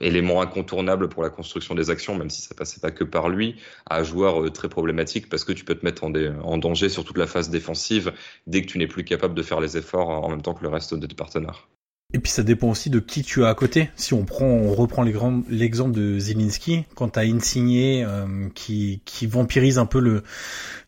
[0.00, 3.56] élément incontournable pour la construction des actions, même si ça passait pas que par lui,
[3.88, 7.18] à joueur euh, très problématique parce que tu peux te mettre en, danger sur toute
[7.18, 8.12] la phase défensive
[8.46, 10.68] dès que tu n'es plus capable de faire les efforts en même temps que le
[10.68, 11.68] reste de tes partenaires.
[12.14, 13.90] Et puis ça dépend aussi de qui tu as à côté.
[13.96, 19.26] Si on prend, on reprend l'exemple de Zelinski, quand tu as Insigné euh, qui, qui
[19.26, 20.22] vampirise un peu le,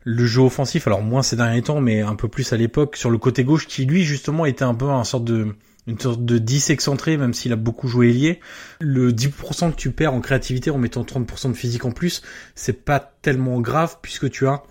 [0.04, 3.10] le jeu offensif, alors moins ces derniers temps, mais un peu plus à l'époque, sur
[3.10, 5.56] le côté gauche, qui lui justement était un peu un sorte de
[5.88, 8.40] une sorte de 10 excentré, même s'il a beaucoup joué ailier.
[8.80, 12.22] Le 10% que tu perds en créativité en mettant 30% de physique en plus,
[12.54, 14.62] c'est pas tellement grave puisque tu as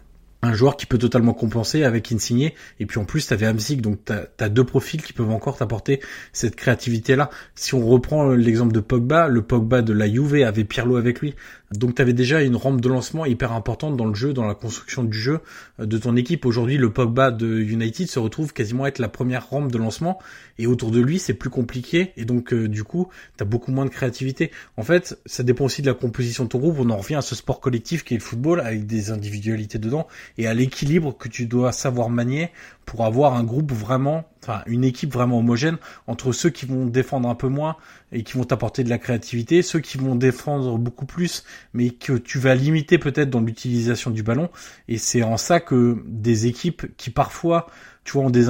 [0.43, 3.81] un joueur qui peut totalement compenser avec Insigné et puis en plus tu avais Amzik
[3.81, 5.99] donc tu as, deux profils qui peuvent encore t'apporter
[6.31, 10.63] cette créativité là si on reprend l'exemple de Pogba le Pogba de la Juve avait
[10.63, 11.33] Pirlo avec lui
[11.73, 14.55] donc tu avais déjà une rampe de lancement hyper importante dans le jeu dans la
[14.55, 15.41] construction du jeu
[15.79, 16.45] euh, de ton équipe.
[16.45, 20.19] Aujourd'hui le Pogba de United se retrouve quasiment à être la première rampe de lancement.
[20.59, 22.13] Et autour de lui c'est plus compliqué.
[22.15, 24.51] Et donc euh, du coup tu as beaucoup moins de créativité.
[24.77, 26.77] En fait ça dépend aussi de la composition de ton groupe.
[26.79, 30.07] On en revient à ce sport collectif qui est le football avec des individualités dedans
[30.37, 32.49] et à l'équilibre que tu dois savoir manier
[32.85, 35.77] pour avoir un groupe vraiment, enfin une équipe vraiment homogène
[36.07, 37.75] entre ceux qui vont défendre un peu moins
[38.11, 41.43] et qui vont t'apporter de la créativité, ceux qui vont défendre beaucoup plus
[41.73, 44.49] mais que tu vas limiter peut-être dans l'utilisation du ballon.
[44.87, 47.67] Et c'est en ça que des équipes qui parfois,
[48.03, 48.47] tu vois, ont des,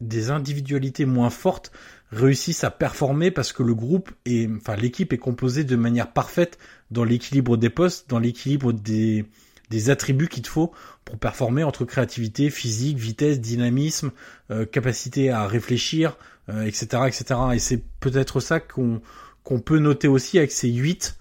[0.00, 1.72] des individualités moins fortes
[2.10, 6.58] réussissent à performer parce que le groupe et enfin l'équipe est composée de manière parfaite
[6.90, 9.24] dans l'équilibre des postes, dans l'équilibre des
[9.72, 10.70] des attributs qu'il te faut
[11.06, 14.12] pour performer entre créativité, physique, vitesse, dynamisme,
[14.50, 16.18] euh, capacité à réfléchir,
[16.48, 17.24] etc., euh, etc.
[17.54, 19.00] Et c'est peut-être ça qu'on
[19.44, 21.18] qu'on peut noter aussi avec ces 8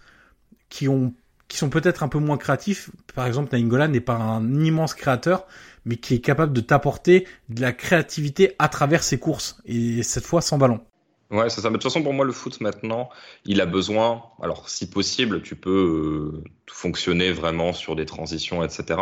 [0.70, 1.14] qui ont
[1.48, 2.90] qui sont peut-être un peu moins créatifs.
[3.16, 5.48] Par exemple, Nainggolan n'est pas un immense créateur,
[5.86, 10.26] mais qui est capable de t'apporter de la créativité à travers ses courses, et cette
[10.26, 10.82] fois sans ballon.
[11.32, 11.70] Ouais, c'est ça.
[11.70, 13.10] Mais de toute façon, pour moi, le foot maintenant,
[13.46, 14.24] il a besoin.
[14.42, 19.00] Alors, si possible, tu peux euh, fonctionner vraiment sur des transitions, etc.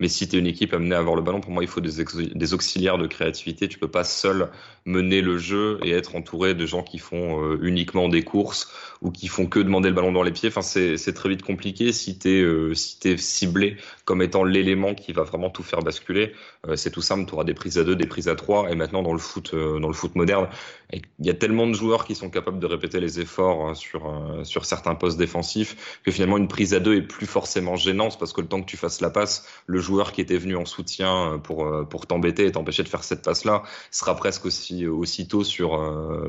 [0.00, 1.80] Mais si tu es une équipe amenée à avoir le ballon, pour moi, il faut
[1.80, 3.68] des, auxiliaires de créativité.
[3.68, 4.50] Tu peux pas seul
[4.84, 9.10] mener le jeu et être entouré de gens qui font euh, uniquement des courses ou
[9.10, 10.48] qui font que demander le ballon dans les pieds.
[10.48, 14.94] Enfin, c'est très vite compliqué si tu es, euh, si es ciblé comme étant l'élément
[14.94, 16.32] qui va vraiment tout faire basculer.
[16.74, 17.26] c'est tout simple.
[17.26, 18.70] Tu auras des prises à deux, des prises à trois.
[18.70, 20.48] Et maintenant, dans le foot, dans le foot moderne,
[20.92, 24.06] il y a tellement de joueurs qui sont capables de répéter les efforts euh, sur,
[24.06, 28.18] euh, sur certains postes défensifs que finalement une prise à deux est plus forcément gênante
[28.18, 30.64] parce que le temps que tu fasses la passe, le joueur qui était venu en
[30.64, 35.44] soutien euh, pour, pour t'embêter et t'empêcher de faire cette passe-là sera presque aussi aussitôt
[35.44, 35.78] sur,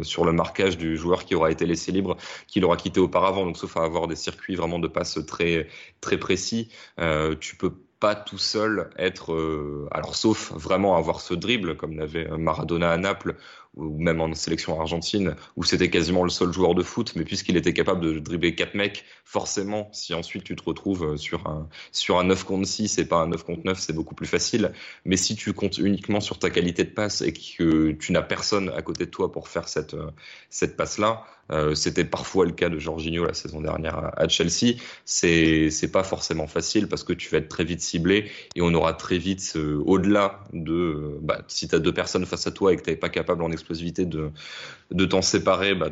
[0.03, 2.17] sur le marquage du joueur qui aura été laissé libre
[2.47, 3.45] qu'il aura quitté auparavant.
[3.45, 5.67] Donc sauf à avoir des circuits vraiment de passe très,
[6.01, 6.69] très précis,
[7.39, 12.91] tu peux pas tout seul être, alors sauf vraiment avoir ce dribble comme l'avait Maradona
[12.91, 13.35] à Naples,
[13.75, 17.57] ou même en sélection argentine, où c'était quasiment le seul joueur de foot, mais puisqu'il
[17.57, 22.19] était capable de dribbler quatre mecs, forcément, si ensuite tu te retrouves sur un, sur
[22.19, 24.73] un 9 contre 6 et pas un 9 contre 9, c'est beaucoup plus facile.
[25.05, 28.69] Mais si tu comptes uniquement sur ta qualité de passe et que tu n'as personne
[28.69, 29.95] à côté de toi pour faire cette,
[30.49, 34.77] cette passe-là, euh, c'était parfois le cas de Jorginho la saison dernière à Chelsea.
[35.05, 38.73] C'est c'est pas forcément facile parce que tu vas être très vite ciblé et on
[38.73, 42.71] aura très vite euh, au-delà de bah, si tu as deux personnes face à toi
[42.71, 44.31] et que tu n'es pas capable en de,
[44.91, 45.89] de t'en séparer, bah,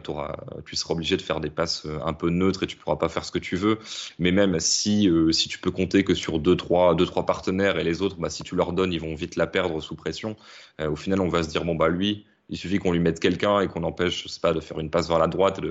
[0.66, 3.10] tu seras obligé de faire des passes euh, un peu neutres et tu pourras pas
[3.10, 3.80] faire ce que tu veux.
[4.20, 7.80] Mais même si, euh, si tu peux compter que sur deux trois, deux, trois partenaires
[7.80, 10.36] et les autres, bah, si tu leur donnes, ils vont vite la perdre sous pression.
[10.80, 13.20] Euh, au final, on va se dire, bon, bah lui, il suffit qu'on lui mette
[13.20, 15.62] quelqu'un et qu'on empêche, je sais pas, de faire une passe vers la droite.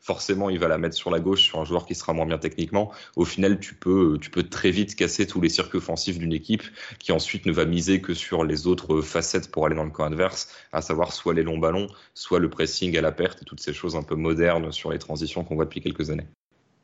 [0.00, 2.38] Forcément, il va la mettre sur la gauche sur un joueur qui sera moins bien
[2.38, 2.90] techniquement.
[3.16, 6.62] Au final, tu peux, tu peux très vite casser tous les circuits offensifs d'une équipe
[6.98, 10.04] qui ensuite ne va miser que sur les autres facettes pour aller dans le camp
[10.04, 13.60] adverse, à savoir soit les longs ballons, soit le pressing à la perte et toutes
[13.60, 16.26] ces choses un peu modernes sur les transitions qu'on voit depuis quelques années.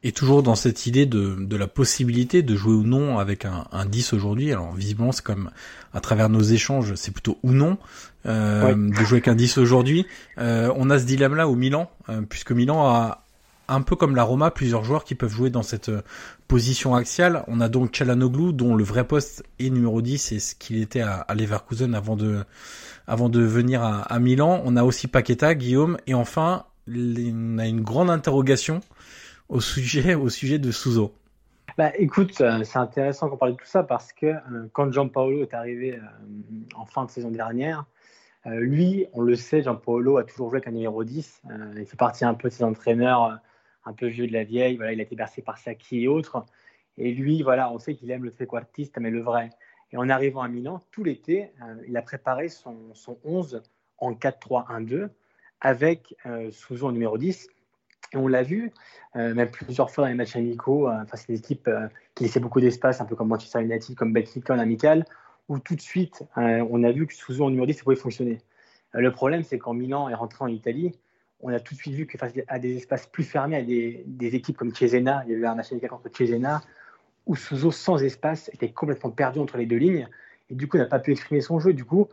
[0.04, 3.66] Et toujours dans cette idée de, de la possibilité de jouer ou non avec un,
[3.70, 4.50] un 10 aujourd'hui.
[4.50, 5.50] Alors visiblement, c'est comme
[5.94, 7.78] à travers nos échanges, c'est plutôt ou non
[8.26, 10.06] euh, de jouer avec un 10 aujourd'hui.
[10.38, 13.24] Euh, on a ce dilemme-là au Milan, euh, puisque Milan a
[13.68, 16.02] un peu comme la Roma, plusieurs joueurs qui peuvent jouer dans cette euh,
[16.48, 17.44] position axiale.
[17.48, 21.00] On a donc Chalanoglu, dont le vrai poste est numéro 10, et ce qu'il était
[21.00, 22.44] à, à, Leverkusen avant de,
[23.06, 24.62] avant de venir à, à Milan.
[24.64, 28.80] On a aussi Paqueta, Guillaume, et enfin, on a une grande interrogation
[29.52, 31.12] au sujet, au sujet de Souzo
[31.78, 35.40] bah, écoute, euh, c'est intéressant qu'on parle de tout ça parce que euh, quand Gianpaolo
[35.40, 36.00] est arrivé euh,
[36.74, 37.86] en fin de saison dernière,
[38.44, 41.42] lui, on le sait, Gianpaolo a toujours joué avec un numéro 10.
[41.76, 43.38] il fait partie un peu de ses entraîneurs
[43.84, 44.74] un peu vieux de la vieille.
[44.74, 46.44] Voilà, il a été bercé par Saki et autres.
[46.98, 49.50] Et lui, voilà, on sait qu'il aime le trequartiste, mais le vrai.
[49.92, 51.52] Et en arrivant à Milan, tout l'été,
[51.86, 53.62] il a préparé son, son 11
[53.98, 55.10] en 4-3-1-2
[55.60, 56.16] avec
[56.50, 57.48] Souzo en numéro 10
[58.14, 58.72] on l'a vu,
[59.16, 62.24] euh, même plusieurs fois dans les matchs amicaux, euh, face à des équipes euh, qui
[62.24, 65.04] laissaient beaucoup d'espace, un peu comme Manchester United, comme Benfica en amical,
[65.48, 68.38] où tout de suite, on a vu que sous en numéro 10, ça pouvait fonctionner.
[68.94, 70.92] le problème, c'est qu'en Milan et rentrant en Italie,
[71.40, 74.04] on a tout de suite vu que face à des espaces plus fermés, à des,
[74.06, 76.62] des équipes comme Cesena, il y avait un match amical contre Cesena,
[77.26, 80.08] où Souzo, sans espace, était complètement perdu entre les deux lignes,
[80.50, 81.72] et du coup, n'a pas pu exprimer son jeu.
[81.72, 82.08] Du coup,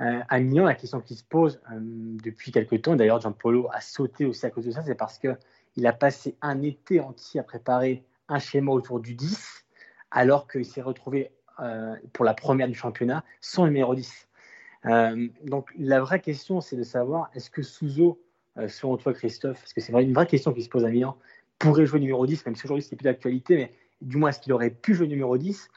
[0.00, 3.80] euh, à Milan, la question qui se pose euh, depuis quelques temps, d'ailleurs Gianpolo a
[3.80, 7.42] sauté aussi à cause de ça, c'est parce qu'il a passé un été entier à
[7.42, 9.64] préparer un schéma autour du 10,
[10.10, 14.28] alors qu'il s'est retrouvé euh, pour la première du championnat sans numéro 10.
[15.44, 18.20] donc la vraie question, c'est de savoir, est-ce que Souzo,
[18.68, 21.16] selon toi Christophe, parce que c'est une vraie question qui se pose à Milan,
[21.58, 24.52] pourrait jouer numéro 10, même si aujourd'hui c'est plus d'actualité, mais du moins est-ce qu'il
[24.52, 25.68] aurait pu jouer numéro 10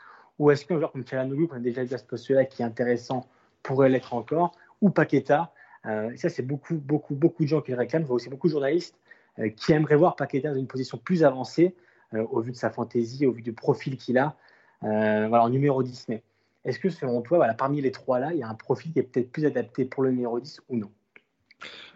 [0.42, 2.66] ou est-ce qu'un joueur comme Chalanoglu, qu'on a déjà vu à ce poste-là, qui est
[2.66, 3.28] intéressant
[3.62, 5.54] pourrait l'être encore, ou Paqueta.
[5.86, 8.08] Euh, ça, c'est beaucoup, beaucoup, beaucoup de gens qui le réclament.
[8.08, 8.96] Y a aussi beaucoup de journalistes
[9.38, 11.76] euh, qui aimeraient voir Paqueta dans une position plus avancée,
[12.16, 14.36] euh, au vu de sa fantaisie, au vu du profil qu'il a,
[14.82, 16.08] voilà, en numéro 10.
[16.10, 16.24] Mais
[16.66, 18.98] est-ce que selon toi, voilà, parmi les trois là, il y a un profil qui
[18.98, 20.90] est peut-être plus adapté pour le numéro 10 ou non?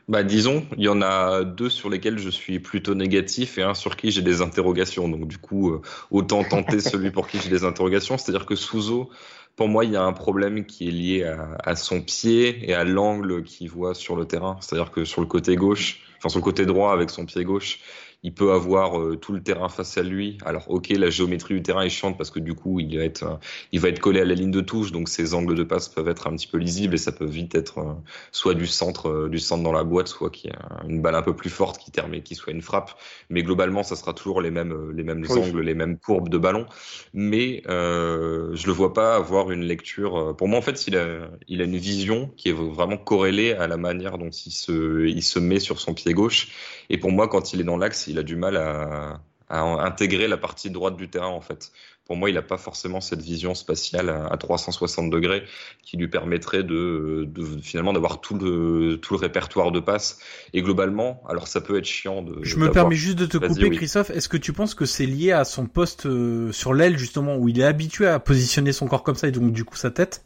[0.07, 3.73] Bah, disons, il y en a deux sur lesquels je suis plutôt négatif et un
[3.73, 5.07] sur qui j'ai des interrogations.
[5.07, 8.17] Donc, du coup, autant tenter celui pour qui j'ai des interrogations.
[8.17, 9.09] C'est-à-dire que Souzo,
[9.55, 12.73] pour moi, il y a un problème qui est lié à, à son pied et
[12.73, 14.57] à l'angle qu'il voit sur le terrain.
[14.61, 17.79] C'est-à-dire que sur le côté gauche, enfin sur le côté droit avec son pied gauche,
[18.23, 20.37] il peut avoir euh, tout le terrain face à lui.
[20.45, 23.23] Alors ok, la géométrie du terrain est chiante parce que du coup il va être,
[23.23, 23.35] euh,
[23.71, 26.07] il va être collé à la ligne de touche, donc ses angles de passe peuvent
[26.07, 27.93] être un petit peu lisibles et ça peut vite être euh,
[28.31, 31.21] soit du centre, du centre dans la boîte, soit qu'il y a une balle un
[31.21, 32.91] peu plus forte qui termine, qui soit une frappe.
[33.29, 36.65] Mais globalement, ça sera toujours les mêmes, les mêmes angles, les mêmes courbes de ballon.
[37.13, 40.35] Mais je le vois pas avoir une lecture.
[40.35, 43.67] Pour moi, en fait, il a, il a une vision qui est vraiment corrélée à
[43.67, 46.49] la manière dont il se, il se met sur son pied gauche.
[46.89, 50.37] Et pour moi, quand il est dans l'axe, il a du mal à, intégrer la
[50.37, 51.71] partie droite du terrain en fait.
[52.05, 55.43] Pour moi, il n'a pas forcément cette vision spatiale à 360 degrés
[55.81, 57.27] qui lui permettrait de,
[57.63, 60.19] finalement d'avoir tout le tout le répertoire de passes.
[60.53, 62.43] Et globalement, alors ça peut être chiant de.
[62.43, 64.11] Je me permets juste de te couper, Christophe.
[64.11, 67.49] Est-ce que tu penses que c'est lié à son poste euh, sur l'aile justement où
[67.49, 70.23] il est habitué à positionner son corps comme ça et donc du coup sa tête?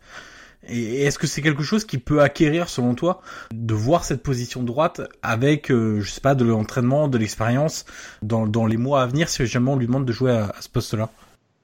[0.68, 4.62] Et est-ce que c'est quelque chose qui peut acquérir, selon toi, de voir cette position
[4.62, 7.86] droite avec, euh, je sais pas, de l'entraînement, de l'expérience
[8.22, 10.68] dans, dans les mois à venir, si jamais on lui demande de jouer à, ce
[10.70, 11.10] poste-là?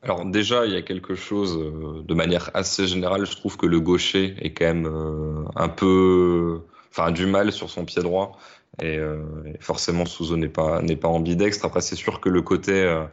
[0.02, 3.26] Alors déjà, il y a quelque chose euh, de manière assez générale.
[3.26, 7.70] Je trouve que le gaucher est quand même euh, un peu, enfin, du mal sur
[7.70, 8.38] son pied droit.
[8.82, 9.00] Et,
[9.62, 11.64] forcément, Souzo n'est pas n'est pas ambidextre.
[11.64, 13.06] Après, c'est sûr que le côté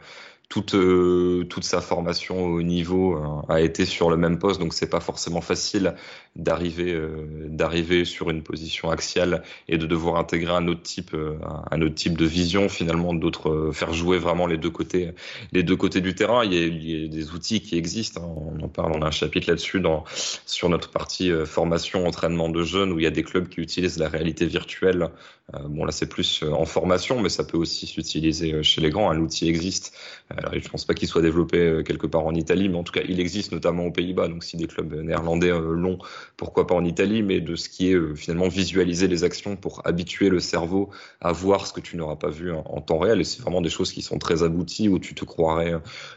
[0.53, 4.75] toute, euh, toute sa formation au niveau euh, a été sur le même poste, donc
[4.75, 5.95] c'est pas forcément facile
[6.35, 12.69] d'arriver euh, sur une position axiale et de devoir intégrer un autre type de vision
[12.69, 16.45] finalement, d'autres faire jouer vraiment les deux côtés du terrain.
[16.45, 18.53] Il y a, des outils qui existent, hein.
[18.59, 19.81] on en parle, on a un chapitre là-dessus
[20.45, 23.97] sur notre partie formation entraînement de jeunes où il y a des clubs qui utilisent
[23.97, 25.09] la réalité virtuelle.
[25.69, 29.11] Bon là c'est plus en formation, mais ça peut aussi s'utiliser chez les grands.
[29.11, 29.93] Un outil existe
[30.37, 32.93] alors, je pense pas qu'il soit développé euh, quelque part en Italie, mais en tout
[32.93, 34.27] cas, il existe notamment aux Pays-Bas.
[34.27, 35.99] Donc, si des clubs néerlandais euh, l'ont,
[36.37, 39.85] pourquoi pas en Italie, mais de ce qui est euh, finalement visualiser les actions pour
[39.85, 40.89] habituer le cerveau
[41.21, 43.21] à voir ce que tu n'auras pas vu en, temps réel.
[43.21, 45.73] Et c'est vraiment des choses qui sont très abouties où tu te croirais,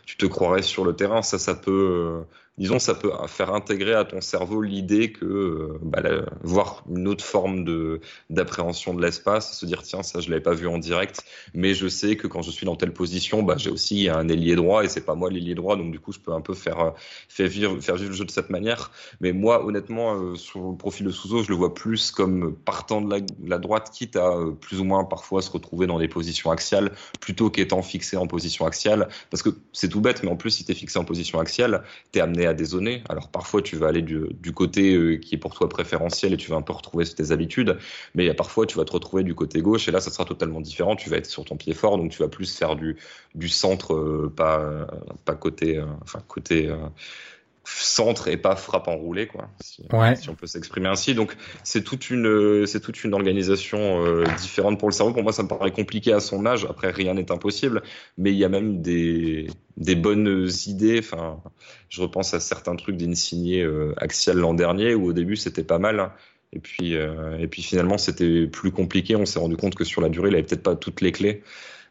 [0.06, 1.22] tu te croirais sur le terrain.
[1.22, 2.24] Ça, ça peut
[2.59, 6.02] disons, ça peut faire intégrer à ton cerveau l'idée que euh, bah,
[6.42, 8.00] voir une autre forme de
[8.30, 11.22] d'appréhension de l'espace, se dire tiens ça je l'avais pas vu en direct,
[11.54, 14.57] mais je sais que quand je suis dans telle position, bah, j'ai aussi un ailier
[14.57, 16.80] droit et c'est pas moi l'ailier droit, donc du coup je peux un peu faire
[16.80, 16.90] euh,
[17.28, 18.90] faire vivre faire vivre le jeu de cette manière.
[19.20, 23.02] Mais moi honnêtement euh, sur le profil de Souzo, je le vois plus comme partant
[23.02, 26.92] de la, droite, quitte à plus ou moins parfois se retrouver dans des positions axiales
[27.20, 30.64] plutôt qu'étant fixé en position axiale, parce que c'est tout bête, mais en plus si
[30.64, 33.03] tu es fixé en position axiale, tu es amené à dézonner.
[33.09, 36.51] Alors parfois tu vas aller du, côté euh, qui est pour toi préférentiel et tu
[36.51, 37.78] vas un peu retrouver tes habitudes,
[38.14, 40.97] mais parfois tu vas te retrouver du côté gauche et là ça sera totalement différent.
[40.97, 42.97] Tu vas être sur ton pied fort, donc tu vas plus faire du,
[43.34, 44.86] du centre, euh, pas,
[45.24, 46.70] pas côté, euh, enfin côté
[47.66, 49.82] centre et pas frappe enroulée quoi si,
[50.16, 51.14] si on peut s'exprimer ainsi.
[51.14, 55.12] Donc c'est toute une c'est toute une organisation euh, différente pour le cerveau.
[55.12, 56.66] Pour moi ça me paraît compliqué à son âge.
[56.68, 57.82] Après rien n'est impossible.
[58.18, 61.00] Mais il y a même des des bonnes idées.
[61.00, 61.42] Enfin
[61.88, 65.78] je repense à certains trucs d'insigné euh, axial l'an dernier où au début c'était pas
[65.78, 66.12] mal.
[66.52, 69.16] Et puis euh, et puis finalement c'était plus compliqué.
[69.16, 71.42] On s'est rendu compte que sur la durée il avait peut-être pas toutes les clés.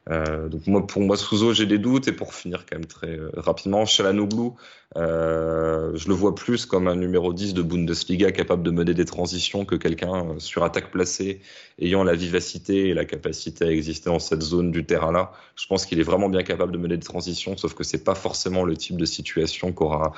[0.09, 2.07] Euh, donc moi, pour moi, Souzo, j'ai des doutes.
[2.07, 4.51] Et pour finir quand même très euh, rapidement, Chalanoglu, euh,
[4.95, 9.65] je le vois plus comme un numéro 10 de Bundesliga capable de mener des transitions
[9.65, 11.41] que quelqu'un euh, sur attaque placée,
[11.79, 15.31] ayant la vivacité et la capacité à exister dans cette zone du terrain-là.
[15.55, 18.15] Je pense qu'il est vraiment bien capable de mener des transitions, sauf que c'est pas
[18.15, 20.13] forcément le type de situation qu'aura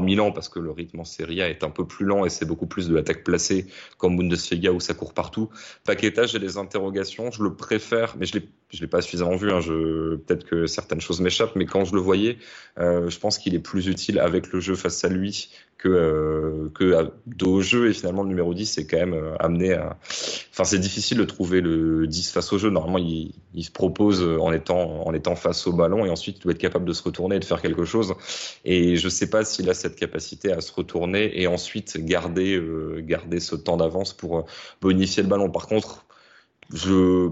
[0.00, 2.46] Milan, parce que le rythme en Serie A est un peu plus lent et c'est
[2.46, 3.66] beaucoup plus de l'attaque placée
[3.98, 5.50] comme Bundesliga où ça court partout.
[5.84, 7.30] Paqueta, j'ai des interrogations.
[7.30, 8.48] Je le préfère, mais je l'ai
[8.80, 9.50] l'ai pas suffisamment vu.
[9.50, 12.38] Hein, peut-être que certaines choses m'échappent, mais quand je le voyais,
[12.78, 17.44] euh, je pense qu'il est plus utile avec le jeu face à lui que euh,
[17.44, 17.88] au jeu.
[17.88, 19.96] Et finalement, le numéro 10 c'est quand même euh, amené à.
[20.50, 22.70] Enfin, c'est difficile de trouver le 10 face au jeu.
[22.70, 26.52] Normalement, il, se propose en étant en étant face au ballon et ensuite il doit
[26.52, 28.14] être capable de se retourner et de faire quelque chose.
[28.64, 33.00] Et je sais pas s'il a cette capacité à se retourner et ensuite garder euh,
[33.00, 34.46] garder ce temps d'avance pour
[34.80, 35.50] bonifier le ballon.
[35.50, 36.04] Par contre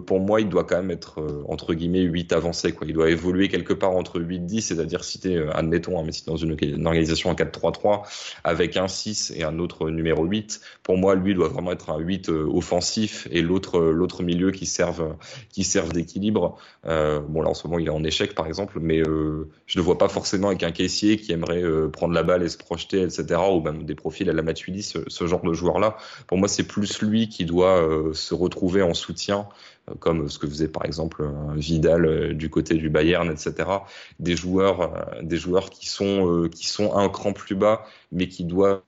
[0.07, 2.75] pour moi, il doit quand même être euh, entre guillemets 8 avancé.
[2.83, 6.13] Il doit évoluer quelque part entre 8 10, c'est-à-dire si tu euh, admettons, hein, mais
[6.13, 6.53] si dans une,
[6.87, 8.03] organisation en 4-3-3
[8.45, 11.99] avec un 6 et un autre numéro 8, pour moi, lui doit vraiment être un
[11.99, 15.17] 8 euh, offensif et l'autre milieu qui serve
[15.51, 16.59] qui serve d'équilibre.
[16.85, 19.99] bon là en ce moment il est en échec par exemple, mais je ne vois
[19.99, 23.41] pas forcément avec un caissier qui aimerait prendre la balle et se projeter, etc.
[23.53, 25.97] Ou même des profils à la Matuidi, ce, ce genre de joueur là.
[26.27, 30.47] Pour moi, c'est plus lui qui doit se retrouver en soutien euh, comme ce que
[30.47, 33.69] faisait par exemple Vidal euh, du côté du Bayern, etc.
[34.19, 38.45] Des joueurs, euh, des joueurs qui sont qui sont un cran plus bas, mais qui
[38.45, 38.83] doivent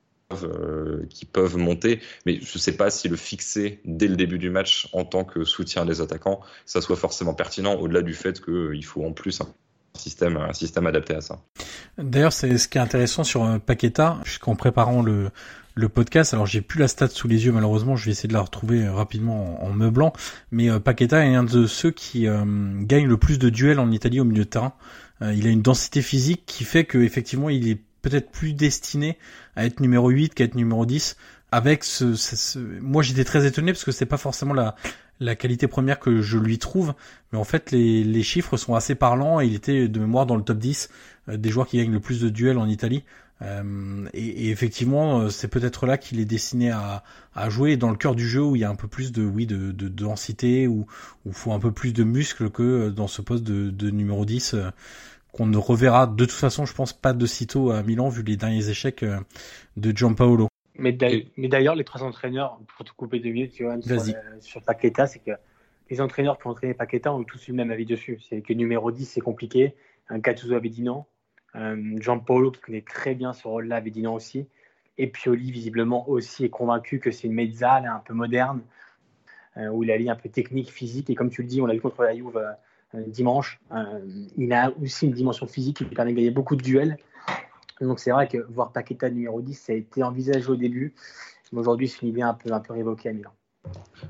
[1.10, 4.50] qui peuvent monter, mais je ne sais pas si le fixer dès le début du
[4.50, 8.84] match en tant que soutien des attaquants, ça soit forcément pertinent, au-delà du fait qu'il
[8.84, 9.46] faut en plus un
[9.96, 11.40] système, un système adapté à ça.
[11.98, 15.30] D'ailleurs, c'est ce qui est intéressant sur Paqueta, puisqu'en préparant le,
[15.74, 16.34] le podcast.
[16.34, 18.88] Alors j'ai plus la stat sous les yeux malheureusement, je vais essayer de la retrouver
[18.88, 20.12] rapidement en, meublant.
[20.50, 22.44] Mais euh, Paqueta est un de ceux qui euh,
[22.82, 24.74] gagne le plus de duels en Italie au milieu de terrain.
[25.22, 29.18] Euh, il a une densité physique qui fait que effectivement il est peut-être plus destiné
[29.56, 31.16] à être numéro 8 qu'à être numéro 10.
[31.50, 34.74] Avec ce, moi j'étais très étonné parce que c'est pas forcément la
[35.20, 36.92] la qualité première que je lui trouve,
[37.30, 40.34] mais en fait les, les chiffres sont assez parlants et il était de mémoire dans
[40.34, 40.88] le top 10
[41.28, 43.04] des joueurs qui gagnent le plus de duels en Italie.
[43.42, 47.02] Euh, et, et, effectivement, euh, c'est peut-être là qu'il est destiné à,
[47.34, 49.24] à, jouer dans le cœur du jeu où il y a un peu plus de
[49.24, 50.86] oui de, de, densité où
[51.26, 54.54] il faut un peu plus de muscles que dans ce poste de, de numéro 10
[54.54, 54.70] euh,
[55.32, 58.36] qu'on ne reverra de toute façon, je pense pas de sitôt à Milan vu les
[58.36, 59.04] derniers échecs
[59.76, 60.46] de Gianpaolo.
[60.76, 65.08] Mais d'ailleurs, les trois entraîneurs, pour te couper deux minutes, tu vois, sur, sur Paqueta,
[65.08, 65.32] c'est que
[65.90, 68.20] les entraîneurs pour entraîner Paqueta ont tous eu le même avis dessus.
[68.28, 69.74] C'est que numéro 10, c'est compliqué.
[70.08, 71.04] Un Gattuso avait dit non.
[71.56, 74.46] Euh, Jean Paulo, qui connaît très bien ce rôle-là, non aussi.
[74.98, 78.60] Et Pioli, visiblement, aussi est convaincu que c'est une mezzale un peu moderne,
[79.56, 81.10] euh, où il a un peu technique, physique.
[81.10, 82.36] Et comme tu le dis, on l'a vu contre la Juve
[82.94, 83.60] euh, dimanche,
[84.36, 86.96] il a aussi une dimension physique qui lui permet de gagner beaucoup de duels.
[87.80, 90.94] Donc c'est vrai que voir Paqueta numéro 10, ça a été envisagé au début.
[91.52, 93.32] Mais aujourd'hui, c'est une idée un peu, un peu révoquée à Milan.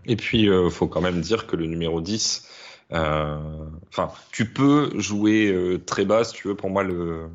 [0.05, 4.99] Et puis, il faut quand même dire que le numéro 10, euh, enfin, tu peux
[4.99, 6.57] jouer euh, très bas, si tu veux.
[6.57, 7.31] Pour moi, le,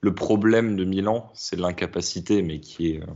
[0.00, 3.06] le problème de Milan, c'est l'incapacité, mais qui est euh,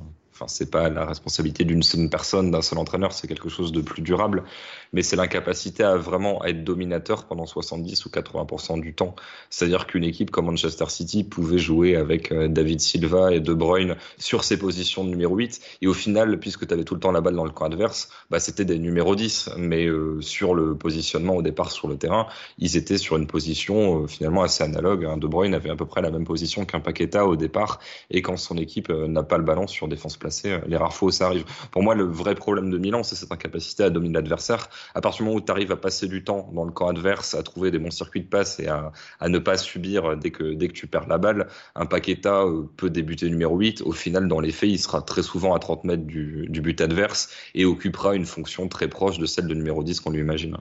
[0.41, 3.83] enfin c'est pas la responsabilité d'une seule personne, d'un seul entraîneur, c'est quelque chose de
[3.83, 4.45] plus durable,
[4.93, 9.15] mais c'est l'incapacité à vraiment être dominateur pendant 70 ou 80% du temps.
[9.51, 13.97] C'est-à-dire qu'une équipe comme Manchester City pouvait jouer avec euh, David Silva et De Bruyne
[14.19, 17.13] sur ses positions de numéro 8, et au final, puisque tu avais tout le temps
[17.13, 20.75] la balle dans le camp adverse, bah c'était des numéros 10, mais euh, sur le
[20.75, 22.27] positionnement au départ sur le terrain,
[22.59, 25.05] ils étaient sur une position euh, finalement assez analogue.
[25.05, 25.19] Hein.
[25.19, 27.81] De Bruyne avait à peu près la même position qu'un Paqueta au départ,
[28.11, 31.09] et quand son équipe n'a pas le ballon sur défense placée, euh, les rares fois
[31.09, 31.45] où ça arrive.
[31.71, 34.69] Pour moi, le vrai problème de Milan, c'est cette incapacité à dominer l'adversaire.
[34.95, 37.35] À partir du moment où tu arrives à passer du temps dans le camp adverse,
[37.35, 38.93] à trouver des bons circuits de passe et à,
[39.29, 42.91] ne pas subir dès que, dès que tu perds la balle, un Paqueta euh, peut
[42.91, 43.83] débuter numéro 8.
[43.83, 47.31] Au final, dans les faits, il sera très souvent à 30 mètres du, but adverse
[47.55, 50.57] et occupera une fonction très proche de celle de numéro 10 qu'on lui imagine.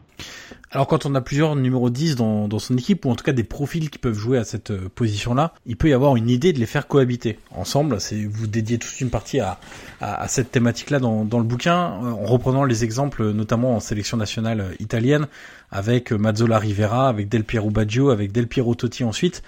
[0.72, 3.32] Alors quand on a plusieurs numéros 10 dans, dans son équipe, ou en tout cas
[3.32, 6.54] des profils qui peuvent jouer à cette euh, position-là, il peut y avoir une idée
[6.54, 8.00] de les faire cohabiter ensemble.
[8.00, 9.60] C'est vous dédiez toute une partie à,
[10.00, 14.16] à, cette thématique-là dans, dans, le bouquin, euh, en reprenant les exemples notamment en sélection
[14.16, 15.28] nationale euh, italienne,
[15.72, 19.42] avec Mazzola Rivera, avec Del Piero Baggio, avec Del Piero Totti ensuite.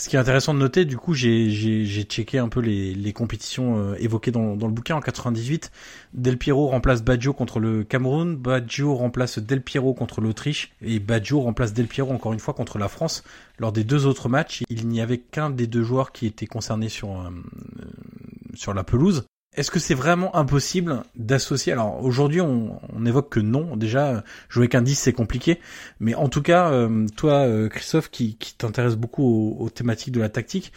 [0.00, 3.76] Ce qui est intéressant de noter, du coup, j'ai checké un peu les, les compétitions
[3.76, 4.96] euh, évoquées dans, dans, le bouquin.
[4.96, 5.70] En 98,
[6.14, 11.40] Del Piero remplace Baggio contre le Cameroun, Baggio remplace Del Piero contre l'Autriche et Baggio
[11.40, 13.24] remplace Del Piero encore une fois contre la France.
[13.58, 16.88] Lors des deux autres matchs, il n'y avait qu'un des deux joueurs qui était concerné
[16.88, 17.28] sur euh,
[18.54, 19.26] sur la pelouse.
[19.56, 23.76] Est-ce que c'est vraiment impossible d'associer Alors aujourd'hui, on, on, évoque que non.
[23.76, 25.58] Déjà, jouer qu'un 10, c'est compliqué.
[25.98, 30.20] Mais en tout cas, euh, toi, euh, Christophe, qui, qui t'intéresse beaucoup aux, thématiques de
[30.20, 30.72] la tactique,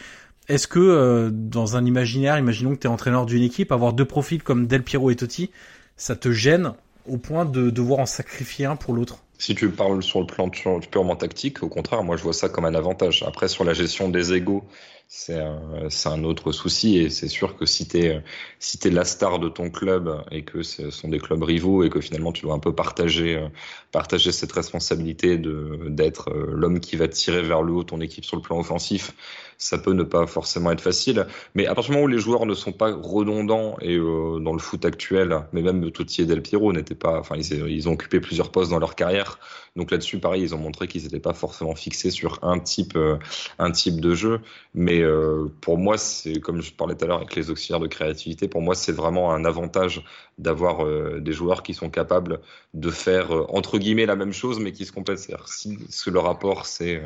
[0.48, 4.04] est-ce que euh, dans un imaginaire, imaginons que tu es entraîneur d'une équipe, avoir deux
[4.04, 5.50] profils comme Del Piero et Totti,
[5.96, 6.72] ça te gêne
[7.06, 9.18] au point de devoir en sacrifier un pour l'autre?
[9.38, 12.64] Si tu parles sur le plan purement tactique, au contraire, moi je vois ça comme
[12.64, 13.24] un avantage.
[13.26, 14.64] Après, sur la gestion des égaux,
[15.06, 18.22] c'est un, autre souci et c'est sûr que si tu es,
[18.58, 22.00] si la star de ton club et que ce sont des clubs rivaux et que
[22.00, 23.46] finalement tu dois un peu partager,
[23.92, 28.42] partager cette responsabilité d'être l'homme qui va tirer vers le haut ton équipe sur le
[28.42, 29.12] plan offensif,
[29.58, 31.26] ça peut ne pas forcément être facile.
[31.54, 34.52] Mais à partir du moment où les joueurs ne sont pas redondants et euh, dans
[34.52, 38.20] le foot actuel, mais même Totti et Del Piero n'étaient pas, enfin ils ont occupé
[38.20, 39.38] plusieurs postes dans leur carrière,
[39.76, 43.18] donc là-dessus, pareil, ils ont montré qu'ils n'étaient pas forcément fixés sur un type, euh,
[43.58, 44.40] un type de jeu.
[44.72, 47.88] Mais euh, pour moi, c'est comme je parlais tout à l'heure avec les auxiliaires de
[47.88, 50.04] créativité, pour moi, c'est vraiment un avantage
[50.38, 52.40] d'avoir euh, des joueurs qui sont capables
[52.74, 55.18] de faire entre guillemets la même chose, mais qui se complètent.
[55.18, 57.02] C'est-à-dire si, ce le rapport, c'est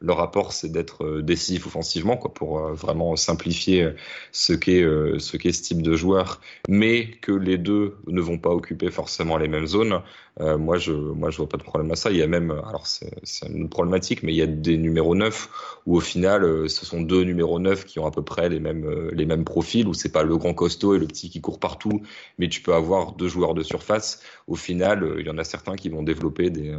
[0.00, 3.92] le rapport, c'est d'être décisif offensivement, quoi, pour vraiment simplifier
[4.32, 4.84] ce qu'est
[5.18, 9.36] ce qu'est ce type de joueur, mais que les deux ne vont pas occuper forcément
[9.36, 10.02] les mêmes zones.
[10.40, 12.86] Moi, je moi, je vois pas de problème à ça il y a même, alors
[12.86, 13.10] c'est
[13.48, 15.48] une problématique, mais il y a des numéros 9
[15.86, 18.60] où au final, euh, ce sont deux numéro 9 qui ont à peu près les
[18.60, 21.58] mêmes, les mêmes profils, où c'est pas le grand costaud et le petit qui court
[21.58, 22.02] partout,
[22.38, 24.20] mais tu peux avoir deux joueurs de surface.
[24.46, 26.74] Au final, il y en a certains qui vont développer des,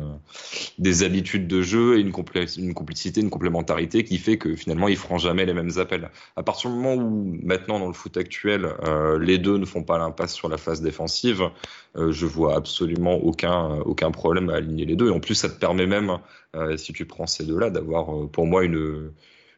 [0.80, 2.14] des habitudes de jeu et une,
[2.58, 6.10] une complicité, une complémentarité qui fait que finalement, ils feront jamais les mêmes appels.
[6.36, 8.74] À partir du moment où, maintenant, dans le foot actuel,
[9.20, 11.50] les deux ne font pas l'impasse sur la phase défensive,
[11.96, 15.08] je vois absolument aucun, aucun problème à aligner les deux.
[15.08, 16.18] Et en plus, ça te permet même,
[16.56, 19.12] euh, si tu prends ces deux-là, d'avoir euh, pour moi une,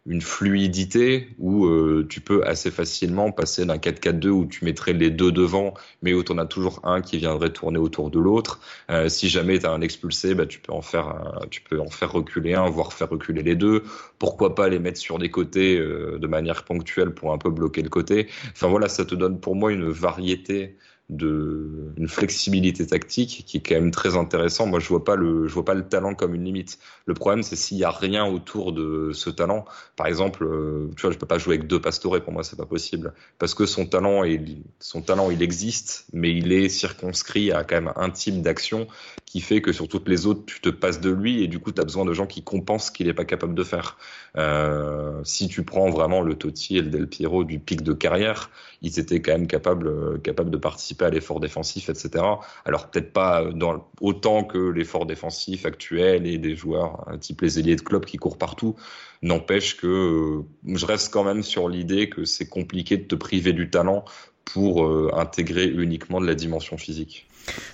[0.06, 5.10] une fluidité où euh, tu peux assez facilement passer d'un 4-4-2 où tu mettrais les
[5.12, 8.60] deux devant, mais où tu en as toujours un qui viendrait tourner autour de l'autre.
[9.08, 12.12] si jamais tu as un expulsé, bah, tu, peux en faire, tu peux en faire
[12.12, 13.84] reculer un, voire faire reculer les deux.
[14.20, 17.90] Pourquoi pas les mettre sur des côtés de manière ponctuelle pour un peu bloquer le
[17.90, 18.28] côté.
[18.52, 20.76] Enfin voilà, ça te donne pour moi une variété
[21.10, 24.66] de une flexibilité tactique qui est quand même très intéressant.
[24.66, 26.80] Moi, je vois pas le je vois pas le talent comme une limite.
[27.06, 29.66] Le problème, c'est s'il y a rien autour de ce talent.
[29.96, 32.22] Par exemple, euh, tu vois, je peux pas jouer avec deux pastorets.
[32.22, 36.32] Pour moi, c'est pas possible parce que son talent il, son talent il existe, mais
[36.36, 38.88] il est circonscrit à quand même un type d'action
[39.26, 41.74] qui fait que sur toutes les autres, tu te passes de lui et du coup,
[41.74, 43.98] tu as besoin de gens qui compensent ce qu'il est pas capable de faire.
[44.38, 48.50] Euh, si tu prends vraiment le Totti et le Del Piero du pic de carrière,
[48.82, 52.24] ils étaient quand même capables euh, capables de participer à l'effort défensif, etc.
[52.66, 57.76] Alors peut-être pas dans, autant que l'effort défensif actuel et des joueurs type les ailiers
[57.76, 58.76] de club qui courent partout.
[59.22, 63.54] N'empêche que euh, je reste quand même sur l'idée que c'est compliqué de te priver
[63.54, 64.06] du talent
[64.44, 67.28] pour euh, intégrer uniquement de la dimension physique.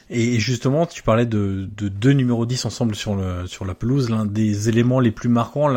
[0.10, 3.18] Et justement, tu parlais de, deux numéros 10 ensemble sur,
[3.48, 4.10] sur la pelouse.
[4.10, 5.70] L'un des éléments les plus marquants,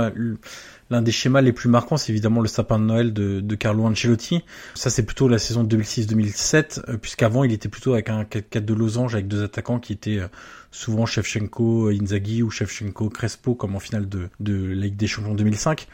[0.94, 4.42] l'un des schémas les plus marquants, c'est évidemment le sapin de Noël de, Carlo Ancelotti.
[4.74, 8.74] Ça, c'est plutôt la saison 2006-2007, euh, puisqu'avant, il était plutôt avec un 4-4 de
[8.74, 10.28] losange avec deux attaquants qui étaient euh,
[10.70, 15.88] souvent Shevchenko, Inzaghi ou Shevchenko, Crespo, comme en finale de, de Ligue des Champions 2005.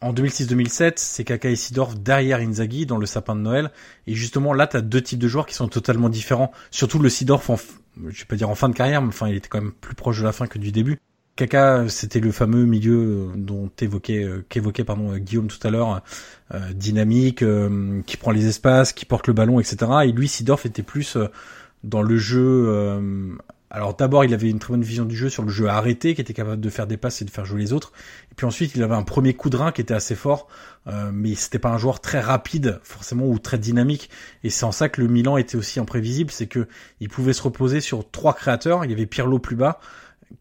[0.00, 3.70] En 2006-2007, c'est Kaka et Sidorf derrière Inzaghi dans le sapin de Noël.
[4.06, 6.52] Et justement, là, tu as deux types de joueurs qui sont totalement différents.
[6.70, 7.56] Surtout le Sidorf, en,
[8.08, 9.94] je vais pas dire en fin de carrière, mais enfin, il était quand même plus
[9.94, 10.98] proche de la fin que du début.
[11.36, 15.70] Kaka, c'était le fameux milieu euh, dont évoquait, euh, qu'évoquait pardon euh, Guillaume tout à
[15.70, 16.02] l'heure,
[16.72, 17.42] dynamique,
[18.06, 19.76] qui prend les espaces, qui porte le ballon, etc.
[20.04, 21.16] Et lui, Sidorf était plus
[21.82, 23.00] dans le jeu.
[23.70, 26.20] alors d'abord, il avait une très bonne vision du jeu sur le jeu arrêté, qui
[26.20, 27.92] était capable de faire des passes et de faire jouer les autres.
[28.30, 30.46] Et puis ensuite, il avait un premier coup de rein qui était assez fort,
[31.12, 34.10] mais c'était pas un joueur très rapide forcément ou très dynamique.
[34.44, 36.68] Et c'est en ça que le Milan était aussi imprévisible, c'est que
[37.00, 38.84] il pouvait se reposer sur trois créateurs.
[38.84, 39.80] Il y avait Pirlo plus bas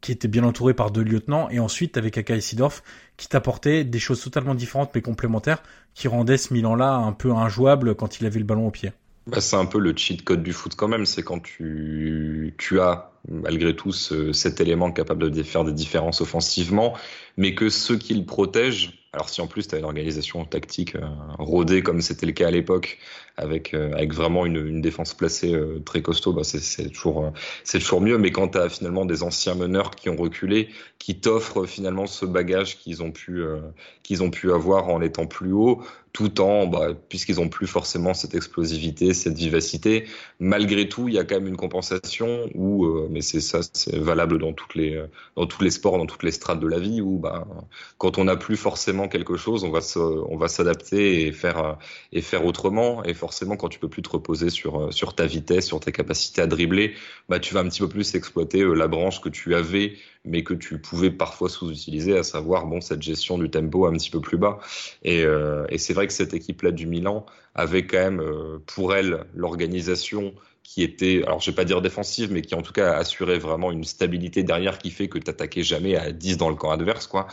[0.01, 2.83] qui était bien entouré par deux lieutenants, et ensuite avec Aka Sidorf,
[3.17, 5.61] qui t'apportait des choses totalement différentes mais complémentaires,
[5.93, 8.91] qui rendaient ce Milan-là un peu injouable quand il avait le ballon au pied.
[9.25, 12.81] Bah, c'est un peu le cheat code du foot quand même, c'est quand tu, tu
[12.81, 16.93] as malgré tout cet élément capable de faire des différences offensivement,
[17.37, 20.95] mais que ceux qui le protègent, alors si en plus tu as une organisation tactique
[20.95, 21.07] euh,
[21.39, 22.99] rodée comme c'était le cas à l'époque,
[23.37, 27.31] avec, euh, avec vraiment une, une défense placée euh, très costaud, bah c'est toujours,
[27.63, 28.17] c'est toujours mieux.
[28.17, 30.67] Mais quand tu as finalement des anciens meneurs qui ont reculé,
[30.99, 33.41] qui t'offrent finalement ce bagage qu'ils ont, pu
[34.03, 35.81] qu'ils ont pu avoir en étant plus haut,
[36.13, 40.05] tout en, bah, puisqu'ils ont plus forcément cette explosivité, cette vivacité,
[40.39, 44.37] malgré tout, il y a quand même une compensation où, mais c'est ça, c'est valable
[44.37, 45.03] dans toutes les,
[45.35, 47.47] dans tous les sports, dans toutes les strates de la vie, où bah,
[47.97, 51.77] quand on n'a plus forcément quelque chose, on va on va s'adapter et faire,
[52.11, 53.03] et faire autrement.
[53.03, 56.41] Et forcément, quand tu peux plus te reposer sur, sur ta vitesse, sur tes capacités
[56.41, 56.93] à dribbler,
[57.29, 60.43] bah, tu vas un petit peu plus exploiter euh, la branche que tu avais, mais
[60.43, 64.21] que tu pouvais parfois sous-utiliser, à savoir, bon, cette gestion du tempo un petit peu
[64.21, 64.59] plus bas.
[65.03, 68.95] Et, euh, et c'est vrai que cette équipe-là du Milan avait quand même, euh, pour
[68.95, 70.33] elle, l'organisation,
[70.63, 73.71] qui était, alors je vais pas dire défensive, mais qui en tout cas assurait vraiment
[73.71, 77.27] une stabilité derrière qui fait que t'attaquais jamais à 10 dans le camp adverse, quoi.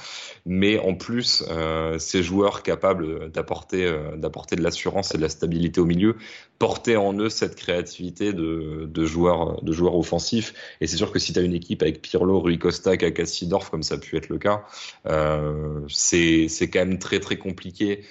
[0.45, 5.28] Mais en plus, euh, ces joueurs capables d'apporter euh, d'apporter de l'assurance et de la
[5.28, 6.16] stabilité au milieu
[6.59, 10.53] portaient en eux cette créativité de, de joueurs de joueurs offensifs.
[10.81, 13.70] Et c'est sûr que si tu as une équipe avec Pirlo, Rui Costa, Kaka Sidorf,
[13.70, 14.64] comme ça a pu être le cas,
[15.07, 18.05] euh, c'est c'est quand même très très compliqué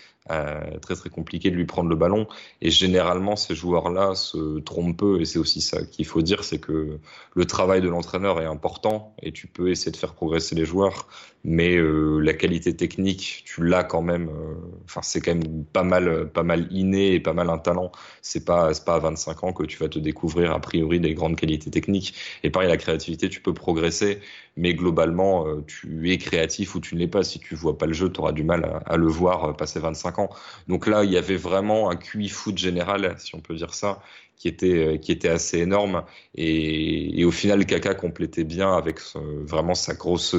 [0.82, 2.28] très très compliqué de lui prendre le ballon.
[2.62, 5.22] Et généralement, ces joueurs-là se trompent peu.
[5.22, 7.00] Et c'est aussi ça qu'il faut dire, c'est que
[7.34, 11.08] le travail de l'entraîneur est important et tu peux essayer de faire progresser les joueurs,
[11.44, 14.30] mais euh, la qualité technique, tu l'as quand même.
[14.30, 14.56] Euh,
[14.86, 17.92] enfin, c'est quand même pas mal, pas mal inné et pas mal un talent.
[18.22, 21.14] C'est pas, c'est pas à 25 ans que tu vas te découvrir a priori des
[21.14, 22.16] grandes qualités techniques.
[22.44, 24.20] Et pareil, la créativité, tu peux progresser,
[24.60, 27.24] mais globalement, euh, tu es créatif ou tu ne l'es pas.
[27.24, 29.80] Si tu vois pas le jeu, tu auras du mal à, à, le voir passer
[29.80, 30.30] 25 ans.
[30.68, 34.01] Donc là, il y avait vraiment un QI foot général, si on peut dire ça,
[34.40, 36.04] qui était, qui était assez énorme.
[36.34, 40.36] Et, au final, Kaka complétait bien avec vraiment sa grosse,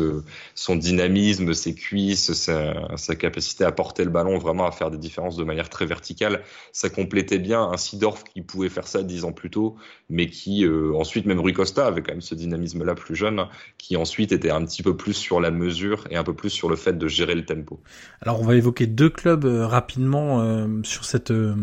[0.56, 4.98] son dynamisme, ses cuisses, sa, sa, capacité à porter le ballon, vraiment à faire des
[4.98, 6.42] différences de manière très verticale.
[6.72, 9.76] Ça complétait bien un Sidorf qui pouvait faire ça dix ans plus tôt,
[10.08, 13.46] mais qui ensuite, même Rui Costa avait quand même ce dynamisme-là plus jeune,
[13.78, 16.68] qui ensuite était un petit peu plus sur la mesure et un peu plus sur
[16.68, 17.80] le fait de gérer le tempo.
[18.20, 21.54] Alors on va évoquer deux clubs euh, rapidement euh, sur cette euh,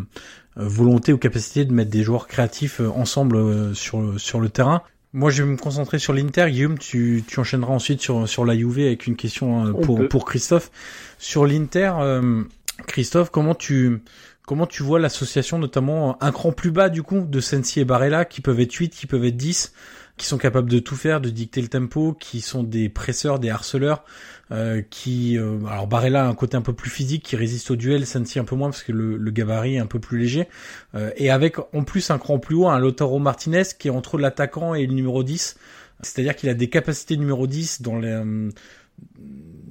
[0.57, 4.81] volonté ou capacité de mettre des joueurs créatifs ensemble sur, sur le terrain.
[5.13, 6.47] Moi, je vais me concentrer sur l'Inter.
[6.49, 10.69] Guillaume, tu, tu enchaîneras ensuite sur, sur la Juve avec une question pour, pour Christophe.
[11.17, 11.93] Sur l'Inter,
[12.85, 14.01] Christophe, comment tu,
[14.45, 18.25] comment tu vois l'association, notamment un cran plus bas du coup, de Sensi et Barella,
[18.25, 19.73] qui peuvent être 8, qui peuvent être 10
[20.17, 23.49] qui sont capables de tout faire, de dicter le tempo, qui sont des presseurs, des
[23.49, 24.03] harceleurs,
[24.51, 27.75] euh, qui euh, alors Barella a un côté un peu plus physique, qui résiste au
[27.75, 30.47] duel, Sensi un peu moins parce que le, gabarit est un peu plus léger,
[30.95, 34.17] euh, et avec en plus un cran plus haut, un Lautaro Martinez qui est entre
[34.17, 35.57] l'attaquant et le numéro 10,
[36.01, 38.49] c'est-à-dire qu'il a des capacités numéro 10 dans les euh,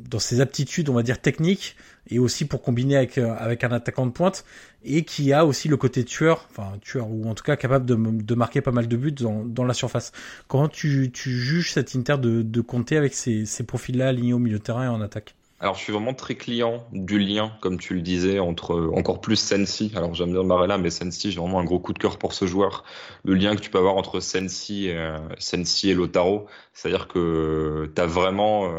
[0.08, 1.76] dans ses aptitudes, on va dire techniques,
[2.08, 4.44] et aussi pour combiner avec euh, avec un attaquant de pointe
[4.84, 7.96] et qui a aussi le côté tueur, enfin tueur ou en tout cas capable de,
[7.96, 10.12] de marquer pas mal de buts dans, dans la surface.
[10.46, 14.38] Comment tu, tu juges cet Inter de, de compter avec ces, ces profils-là alignés au
[14.38, 15.34] milieu de terrain et en attaque?
[15.58, 19.36] Alors, je suis vraiment très client du lien, comme tu le disais, entre encore plus
[19.36, 19.90] Sensi.
[19.96, 22.44] Alors, j'aime bien Barella, mais Sensi, j'ai vraiment un gros coup de cœur pour ce
[22.44, 22.84] joueur.
[23.24, 27.90] Le lien que tu peux avoir entre Sensi, et, euh, Sensi et Lotaro, c'est-à-dire que
[27.96, 28.70] tu as vraiment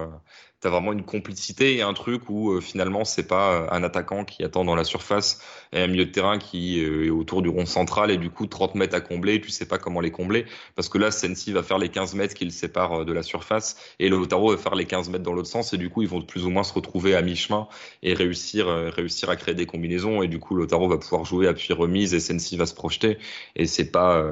[0.57, 3.84] euh, t'as vraiment une complicité et un truc où euh, finalement c'est pas euh, un
[3.84, 5.39] attaquant qui attend dans la surface
[5.71, 8.47] et un milieu de terrain qui euh, est autour du rond central et du coup
[8.47, 10.45] 30 mètres à combler tu sais pas comment les combler.
[10.75, 13.77] Parce que là Sensi va faire les 15 mètres qui le séparent de la surface
[13.99, 16.21] et Lautaro va faire les 15 mètres dans l'autre sens et du coup ils vont
[16.21, 17.67] plus ou moins se retrouver à mi-chemin
[18.01, 21.53] et réussir réussir à créer des combinaisons et du coup Lautaro va pouvoir jouer à
[21.53, 23.19] puis remise et Sensi va se projeter.
[23.55, 24.23] Et c'est pas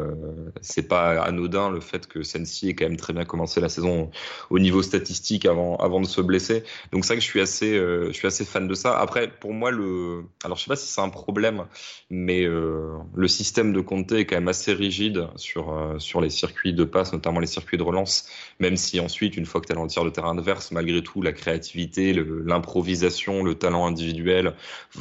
[0.62, 4.10] c'est pas anodin le fait que Sensi ait quand même très bien commencé la saison
[4.50, 6.64] au niveau statistique avant avant de se blesser.
[6.92, 8.98] Donc ça que je suis assez, euh, je suis assez fan de ça.
[8.98, 11.66] Après, pour moi, le, alors je sais pas si c'est un problème,
[12.10, 16.30] mais euh, le système de Conte est quand même assez rigide sur euh, sur les
[16.30, 18.28] circuits de passe, notamment les circuits de relance.
[18.60, 21.34] Même si ensuite, une fois que tu dans le de terrain adverse, malgré tout, la
[21.34, 24.54] créativité, l'improvisation, le, talent individuel,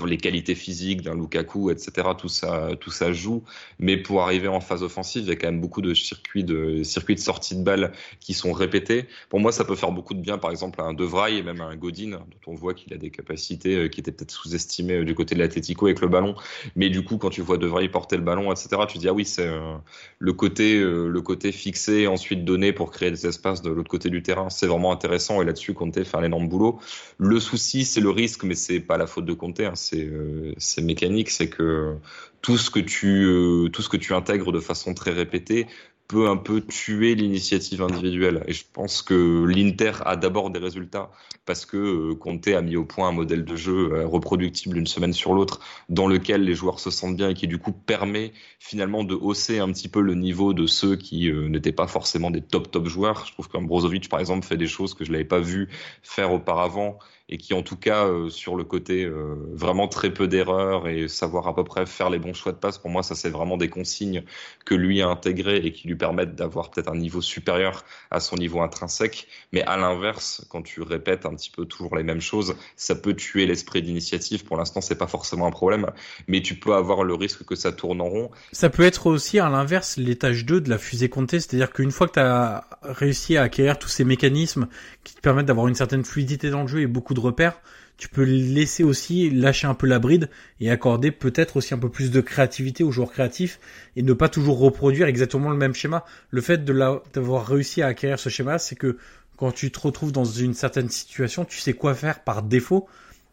[0.06, 2.08] les qualités physiques d'un Lukaku, etc.
[2.18, 3.44] Tout ça, tout ça joue.
[3.78, 6.82] Mais pour arriver en phase offensive, il y a quand même beaucoup de circuits de
[6.82, 9.06] circuits de sortie de balle qui sont répétés.
[9.28, 10.94] Pour moi, ça peut faire beaucoup de bien, par exemple, à un
[11.28, 14.30] et même un Godin, dont on voit qu'il a des capacités euh, qui étaient peut-être
[14.30, 16.34] sous-estimées euh, du côté de l'Atletico avec le ballon.
[16.76, 19.12] Mais du coup, quand tu vois De Vrij porter le ballon, etc., tu dis ah
[19.12, 19.76] oui, c'est euh,
[20.18, 24.22] le côté le côté fixé, ensuite donné pour créer des espaces de l'autre côté du
[24.22, 24.50] terrain.
[24.50, 26.78] C'est vraiment intéressant et là-dessus, Conte fait un énorme boulot.
[27.18, 29.72] Le souci, c'est le risque, mais c'est pas la faute de Conte, hein.
[29.74, 31.96] c'est mécanique, c'est que
[32.42, 35.66] tout ce que tu tout ce que tu intègres de façon très répétée
[36.08, 38.44] peut un peu tuer l'initiative individuelle.
[38.46, 41.10] Et je pense que l'Inter a d'abord des résultats
[41.46, 44.86] parce que euh, Conte a mis au point un modèle de jeu euh, reproductible d'une
[44.86, 48.32] semaine sur l'autre dans lequel les joueurs se sentent bien et qui du coup permet
[48.58, 52.30] finalement de hausser un petit peu le niveau de ceux qui euh, n'étaient pas forcément
[52.30, 53.24] des top top joueurs.
[53.26, 55.68] Je trouve qu'un Brozovic par exemple fait des choses que je l'avais pas vu
[56.02, 56.98] faire auparavant
[57.30, 61.08] et qui en tout cas euh, sur le côté euh, vraiment très peu d'erreurs et
[61.08, 63.56] savoir à peu près faire les bons choix de passe, pour moi ça c'est vraiment
[63.56, 64.24] des consignes
[64.66, 68.36] que lui a intégrées et qui lui permettent d'avoir peut-être un niveau supérieur à son
[68.36, 69.26] niveau intrinsèque.
[69.52, 73.14] Mais à l'inverse, quand tu répètes un petit peu toujours les mêmes choses, ça peut
[73.14, 74.44] tuer l'esprit d'initiative.
[74.44, 75.90] Pour l'instant c'est pas forcément un problème,
[76.28, 78.30] mais tu peux avoir le risque que ça tourne en rond.
[78.52, 82.06] Ça peut être aussi à l'inverse l'étage 2 de la fusée comptée, c'est-à-dire qu'une fois
[82.06, 84.68] que tu as réussi à acquérir tous ces mécanismes
[85.04, 87.60] qui te permettent d'avoir une certaine fluidité dans le jeu et beaucoup de repères,
[87.96, 90.28] tu peux laisser aussi lâcher un peu la bride
[90.60, 93.60] et accorder peut-être aussi un peu plus de créativité aux joueurs créatifs
[93.96, 96.04] et ne pas toujours reproduire exactement le même schéma.
[96.30, 98.98] Le fait d'avoir réussi à acquérir ce schéma, c'est que
[99.36, 102.88] quand tu te retrouves dans une certaine situation, tu sais quoi faire par défaut.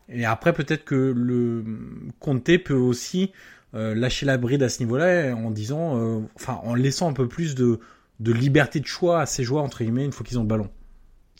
[0.10, 1.64] Et après, peut-être que le
[2.20, 3.32] Comté peut aussi
[3.74, 7.28] euh, lâcher la bride à ce niveau-là en disant, euh, enfin, en laissant un peu
[7.28, 7.80] plus de,
[8.20, 10.70] de liberté de choix à ses joueurs entre guillemets une fois qu'ils ont le ballon.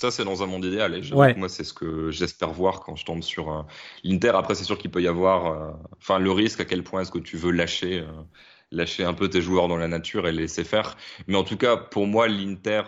[0.02, 0.96] Ça, c'est dans un monde idéal.
[0.96, 3.62] Et moi, c'est ce que j'espère voir quand je tombe sur euh,
[4.04, 4.32] l'Inter.
[4.34, 6.60] Après, c'est sûr qu'il peut y avoir, euh, enfin, le risque.
[6.60, 8.08] À quel point est-ce que tu veux lâcher, euh,
[8.72, 10.98] lâcher un peu tes joueurs dans la nature et les laisser faire.
[11.28, 12.82] Mais en tout cas, pour moi, l'Inter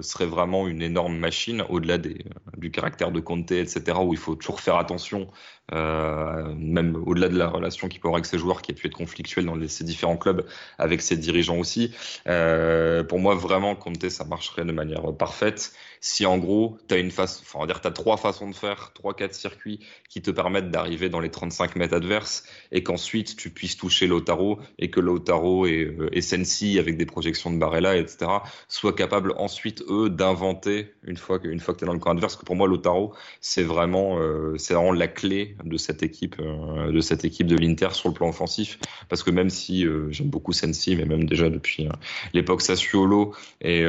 [0.00, 2.24] serait vraiment une énorme machine, au-delà des,
[2.56, 5.28] du caractère de Conte, etc., où il faut toujours faire attention
[5.72, 8.94] même au-delà de la relation qu'il peut avoir avec ses joueurs qui a pu être
[8.94, 10.46] conflictuelle dans les, ses différents clubs,
[10.78, 11.92] avec ses dirigeants aussi.
[12.24, 17.10] Pour moi, vraiment, Conte, ça marcherait de manière parfaite si en gros, tu as une
[17.10, 21.20] face, enfin, dire, trois façons de faire, trois, quatre circuits qui te permettent d'arriver dans
[21.20, 26.08] les 35 mètres adverses et qu'ensuite tu puisses toucher Lautaro et que Lautaro et, euh,
[26.12, 28.30] et Sensi avec des projections de Barella, etc.,
[28.68, 32.10] soient capables ensuite, eux, d'inventer une fois que, une que tu es dans le camp
[32.10, 32.36] adverse.
[32.36, 36.92] Que pour moi, Lautaro, c'est vraiment, euh, c'est vraiment la clé de cette équipe, euh,
[36.92, 38.78] de cette équipe de l'Inter sur le plan offensif.
[39.08, 41.88] Parce que même si j'aime beaucoup Sensi, mais même déjà depuis
[42.32, 43.84] l'époque Sassuolo et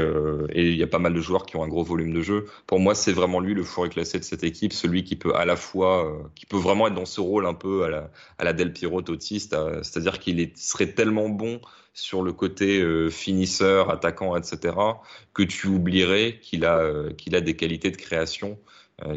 [0.56, 2.46] il y a pas mal de joueurs qui ont un gros volume de jeu.
[2.66, 5.46] Pour moi, c'est vraiment lui le fourré classé de cette équipe, celui qui peut à
[5.46, 8.74] la fois, euh, qui peut vraiment être dans ce rôle un peu à la, Del
[8.74, 11.60] Piero Totti, c'est-à-dire qu'il serait tellement bon
[11.94, 14.76] sur le côté euh, finisseur, attaquant, etc.,
[15.34, 18.58] que tu oublierais qu'il a, euh, des qualités de création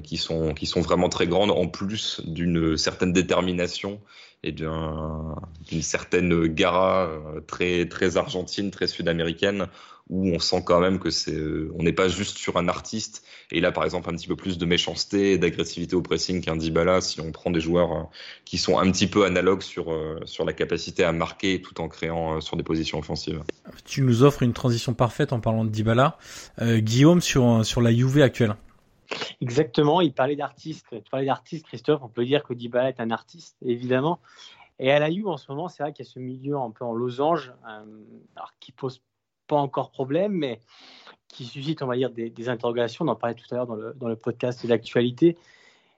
[0.05, 0.52] qui, sont,
[0.82, 3.98] vraiment très grandes, en plus d'une certaine détermination
[4.43, 7.11] et d'une certaine gara
[7.47, 9.69] très argentine, très sud-américaine,
[10.11, 13.24] où on sent quand même que c'est, euh, on n'est pas juste sur un artiste.
[13.53, 17.01] Et là, par exemple, un petit peu plus de méchanceté, d'agressivité au pressing qu'un Dybala.
[17.01, 18.03] Si on prend des joueurs euh,
[18.45, 21.89] qui sont un petit peu analogues sur euh, sur la capacité à marquer tout en
[21.89, 23.43] créant sur des positions offensives.
[23.85, 26.19] Tu nous offres une transition parfaite en parlant de Dybala.
[26.61, 28.57] Guillaume sur sur la Juve actuelle.
[29.41, 30.01] Exactement.
[30.01, 30.87] Il parlait d'artiste.
[30.91, 32.01] Tu parlais d'artiste, Christophe.
[32.03, 34.19] On peut dire que Dybala est un artiste, évidemment.
[34.81, 36.70] Et à la Juve, en ce moment, c'est vrai qu'il y a ce milieu un
[36.70, 37.53] peu en losange,
[38.35, 39.03] alors qui pose
[39.51, 40.61] pas encore problème, mais
[41.27, 43.05] qui suscite, on va dire, des, interrogations.
[43.05, 45.37] On en parlait tout à l'heure dans le, dans le podcast d'actualité.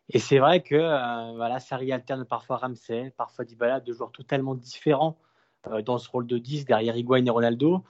[0.09, 4.55] Et c'est vrai que euh, voilà, Sarri alterne parfois Ramsey, parfois Dybala, deux joueurs totalement
[4.55, 5.17] différents
[5.67, 7.85] euh, dans ce rôle de 10 derrière Higuain et Ronaldo.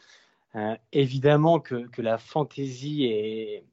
[0.57, 3.65] Euh, évidemment que, que, la fantaisie et,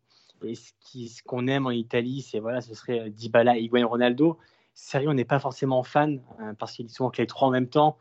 [0.43, 4.37] et ce qu'on aime en Italie, c'est voilà, ce serait Dybala, Higuain, Ronaldo.
[4.75, 6.21] Sarri, on n'est pas forcément fan
[6.57, 7.97] parce qu'il dit souvent que les trois en même temps,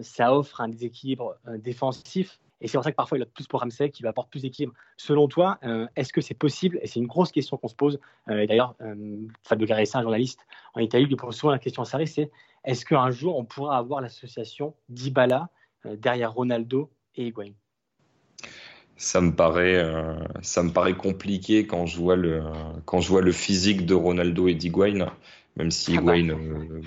[0.00, 2.40] ça offre un déséquilibre défensif.
[2.60, 4.42] Et c'est pour ça que parfois il a plus pour Ramsey qui va apporter plus
[4.42, 4.74] d'équilibre.
[4.96, 7.98] Selon toi, euh, est-ce que c'est possible Et c'est une grosse question qu'on se pose.
[8.28, 10.40] Euh, d'ailleurs, euh, Fabio Caressa, un journaliste
[10.74, 12.30] en Italie, lui pose souvent la question à Sarri c'est
[12.64, 15.48] est-ce qu'un jour on pourra avoir l'association Dybala
[15.84, 17.52] derrière Ronaldo et Higuain?
[18.96, 19.82] Ça me paraît,
[20.42, 22.42] ça me paraît compliqué quand je vois le,
[22.84, 25.10] quand je vois le physique de Ronaldo et d'Higuain,
[25.56, 26.18] même si ah bah.
[26.18, 26.36] Higuain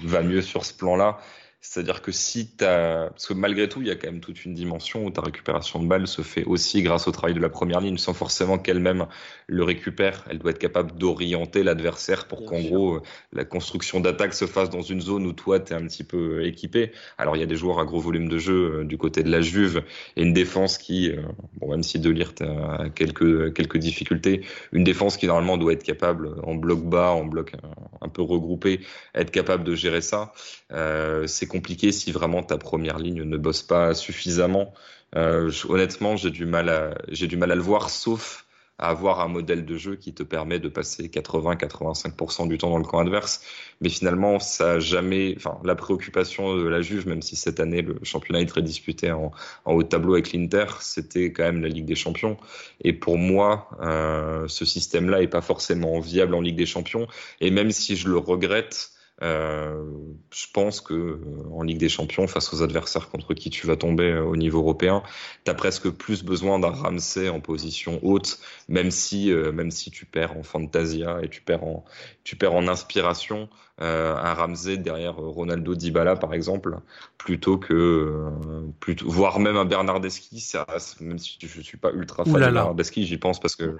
[0.03, 1.17] va mieux sur ce plan-là.
[1.65, 3.07] C'est-à-dire que si tu as...
[3.09, 5.81] Parce que malgré tout, il y a quand même toute une dimension où ta récupération
[5.81, 9.07] de balles se fait aussi grâce au travail de la première ligne, sans forcément qu'elle-même
[9.47, 10.25] le récupère.
[10.29, 12.99] Elle doit être capable d'orienter l'adversaire pour qu'en gros,
[13.31, 16.39] la construction d'attaque se fasse dans une zone où toi, tu es un petit peu
[16.41, 16.91] euh, équipé.
[17.17, 19.31] Alors, il y a des joueurs à gros volume de jeu euh, du côté de
[19.31, 19.83] la Juve
[20.17, 21.21] et une défense qui, euh,
[21.61, 24.41] bon, même si De Ligt a quelques, quelques difficultés,
[24.73, 27.53] une défense qui normalement doit être capable, en bloc bas, en bloc
[28.01, 28.81] un peu regroupé,
[29.15, 30.33] être capable de gérer ça.
[30.71, 34.73] Euh, c'est compliqué si vraiment ta première ligne ne bosse pas suffisamment.
[35.15, 38.45] Euh, honnêtement, j'ai du mal à j'ai du mal à le voir, sauf
[38.79, 42.79] à avoir un modèle de jeu qui te permet de passer 80-85% du temps dans
[42.79, 43.41] le camp adverse.
[43.81, 47.99] Mais finalement, ça jamais, enfin, la préoccupation de la Juve, même si cette année le
[48.01, 49.31] championnat est très disputé en,
[49.65, 52.35] haut de tableau avec l'Inter, c'était quand même la Ligue des Champions.
[52.81, 57.07] Et pour moi, euh, ce système-là est pas forcément viable en Ligue des Champions.
[57.41, 58.92] Et même si je le regrette,
[59.23, 59.85] euh,
[60.31, 61.17] je pense que euh,
[61.53, 64.59] en Ligue des Champions, face aux adversaires contre qui tu vas tomber euh, au niveau
[64.59, 65.01] européen,
[65.45, 70.05] tu as presque plus besoin d'un Ramsey en position haute, même si, même si tu
[70.05, 71.85] perds en fantasia et tu perds en,
[72.23, 73.49] tu perds en inspiration.
[73.79, 76.77] un Ramsey derrière Ronaldo Dybala par exemple,
[77.17, 78.29] plutôt que
[78.79, 80.65] plutôt, voire même un Bernardeschi, ça,
[80.99, 83.77] même si je suis pas ultra fan de Bernardeschi, j'y pense parce que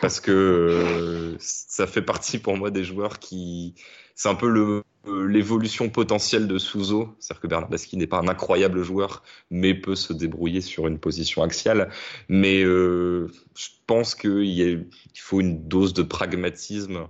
[0.00, 3.74] parce que ça fait partie pour moi des joueurs qui
[4.14, 8.82] c'est un peu le l'évolution potentielle de Souzo, c'est-à-dire que Bernardeschi n'est pas un incroyable
[8.82, 11.90] joueur, mais peut se débrouiller sur une position axiale.
[12.28, 17.06] Mais euh, je pense qu'il il faut une dose de pragmatisme.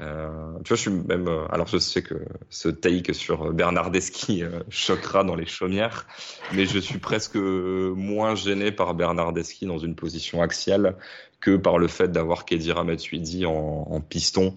[0.00, 0.28] Euh,
[0.64, 1.28] tu vois, je suis même.
[1.28, 2.14] Euh, alors, je sais que
[2.50, 6.06] ce take sur Bernardeschi euh, choquera dans les chaumières,
[6.52, 10.96] mais je suis presque moins gêné par Bernardeschi dans une position axiale
[11.40, 14.54] que par le fait d'avoir Kedira Matuidi en piston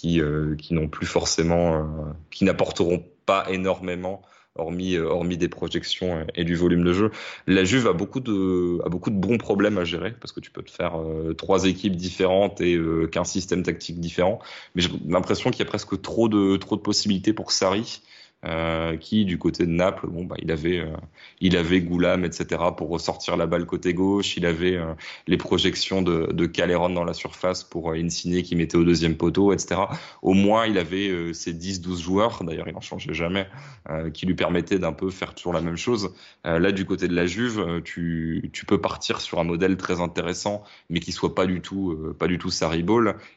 [0.00, 1.82] qui, euh, qui n'ont plus forcément, euh,
[2.30, 4.22] qui n'apporteront pas énormément
[4.54, 7.10] hormis, euh, hormis des projections et du volume de jeu.
[7.48, 10.52] La Juve a beaucoup de, a beaucoup de bons problèmes à gérer parce que tu
[10.52, 10.94] peux te faire
[11.36, 12.78] trois équipes différentes et
[13.10, 14.38] qu'un système tactique différent.
[14.74, 18.00] Mais j'ai l'impression qu'il y a presque trop de, trop de possibilités pour Sarri.
[18.44, 20.96] Euh, qui du côté de Naples, bon bah il avait euh,
[21.40, 24.94] il avait Goulam etc pour ressortir la balle côté gauche, il avait euh,
[25.26, 29.52] les projections de, de Caleron dans la surface pour Insigne qui mettait au deuxième poteau
[29.52, 29.80] etc.
[30.22, 33.48] Au moins il avait ces 10-12 joueurs, d'ailleurs il n'en changeait jamais,
[34.14, 36.14] qui lui permettaient d'un peu faire toujours la même chose.
[36.44, 40.62] là du côté de la Juve, tu, tu peux partir sur un modèle très intéressant
[40.90, 42.50] mais qui soit pas du tout pas du tout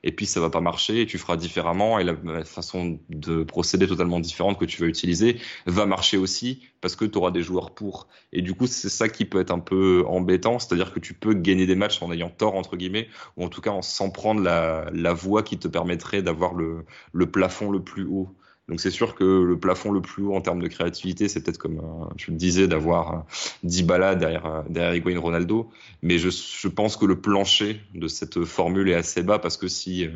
[0.04, 3.88] et puis ça va pas marcher et tu feras différemment et la façon de procéder
[3.88, 7.72] totalement différente que tu veux utiliser va marcher aussi parce que tu auras des joueurs
[7.72, 8.08] pour.
[8.32, 11.34] Et du coup, c'est ça qui peut être un peu embêtant, c'est-à-dire que tu peux
[11.34, 13.08] gagner des matchs en ayant tort, entre guillemets,
[13.38, 16.86] ou en tout cas en s'en prendre la, la voie qui te permettrait d'avoir le,
[17.14, 18.36] le plafond le plus haut.
[18.72, 21.58] Donc c'est sûr que le plafond le plus haut en termes de créativité, c'est peut-être
[21.58, 23.20] comme euh, tu le disais d'avoir euh,
[23.64, 25.70] Dybala derrière euh, derrière Higuain Ronaldo,
[26.02, 30.08] mais je, pense que le plancher de cette formule est assez bas parce que si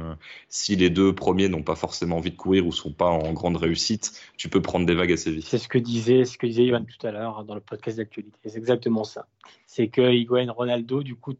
[0.48, 3.57] si les deux premiers n'ont pas forcément envie de courir ou sont pas en grande
[3.57, 5.44] réussite, tu peux prendre des vagues assez vite.
[5.45, 8.40] C'est ce que disait ce que disait Ivan tout à l'heure dans le podcast d'actualité.
[8.45, 9.27] C'est exactement ça.
[9.68, 11.34] C'est que Higuain Ronaldo du coup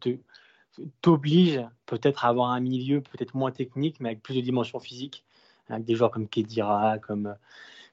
[1.00, 5.24] t'oblige peut-être à avoir un milieu peut-être moins technique mais avec plus de dimension physique
[5.68, 7.34] avec des joueurs comme Kedira, comme,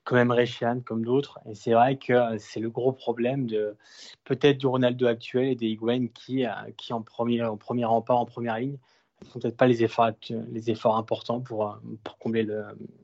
[0.04, 1.40] comme Emre Can, comme d'autres.
[1.46, 3.76] Et c'est vrai que c'est le gros problème de
[4.24, 6.46] peut-être du Ronaldo actuel et des Higuain qui,
[6.78, 8.78] qui en, premier, en premier rempart, en première ligne, ne
[9.24, 10.12] font peut-être pas les efforts,
[10.52, 12.64] les efforts importants pour, pour combler le,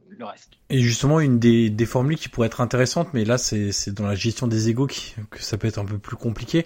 [0.09, 0.51] le reste.
[0.69, 4.05] Et justement, une des, des formules qui pourrait être intéressante, mais là, c'est, c'est dans
[4.05, 6.65] la gestion des égaux qui, que ça peut être un peu plus compliqué.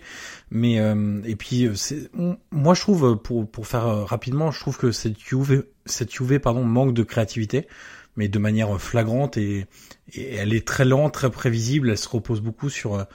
[0.51, 2.09] Mais euh, et puis, c'est,
[2.51, 6.63] moi, je trouve, pour, pour faire rapidement, je trouve que cette UV, cette UV pardon,
[6.63, 7.67] manque de créativité,
[8.15, 9.65] mais de manière flagrante et,
[10.13, 11.89] et elle est très lente, très prévisible.
[11.89, 13.05] Elle se repose beaucoup sur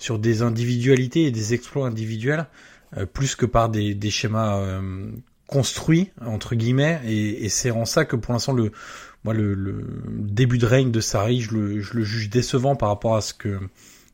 [0.00, 2.46] sur des individualités et des exploits individuels,
[2.96, 5.12] euh, plus que par des, schémas euh,
[5.50, 7.00] construits entre guillemets.
[7.04, 8.72] Et, et c'est en ça que pour l'instant le
[9.24, 12.88] moi le, le, début de règne de Sarri, je le, je le juge décevant par
[12.88, 13.58] rapport à ce que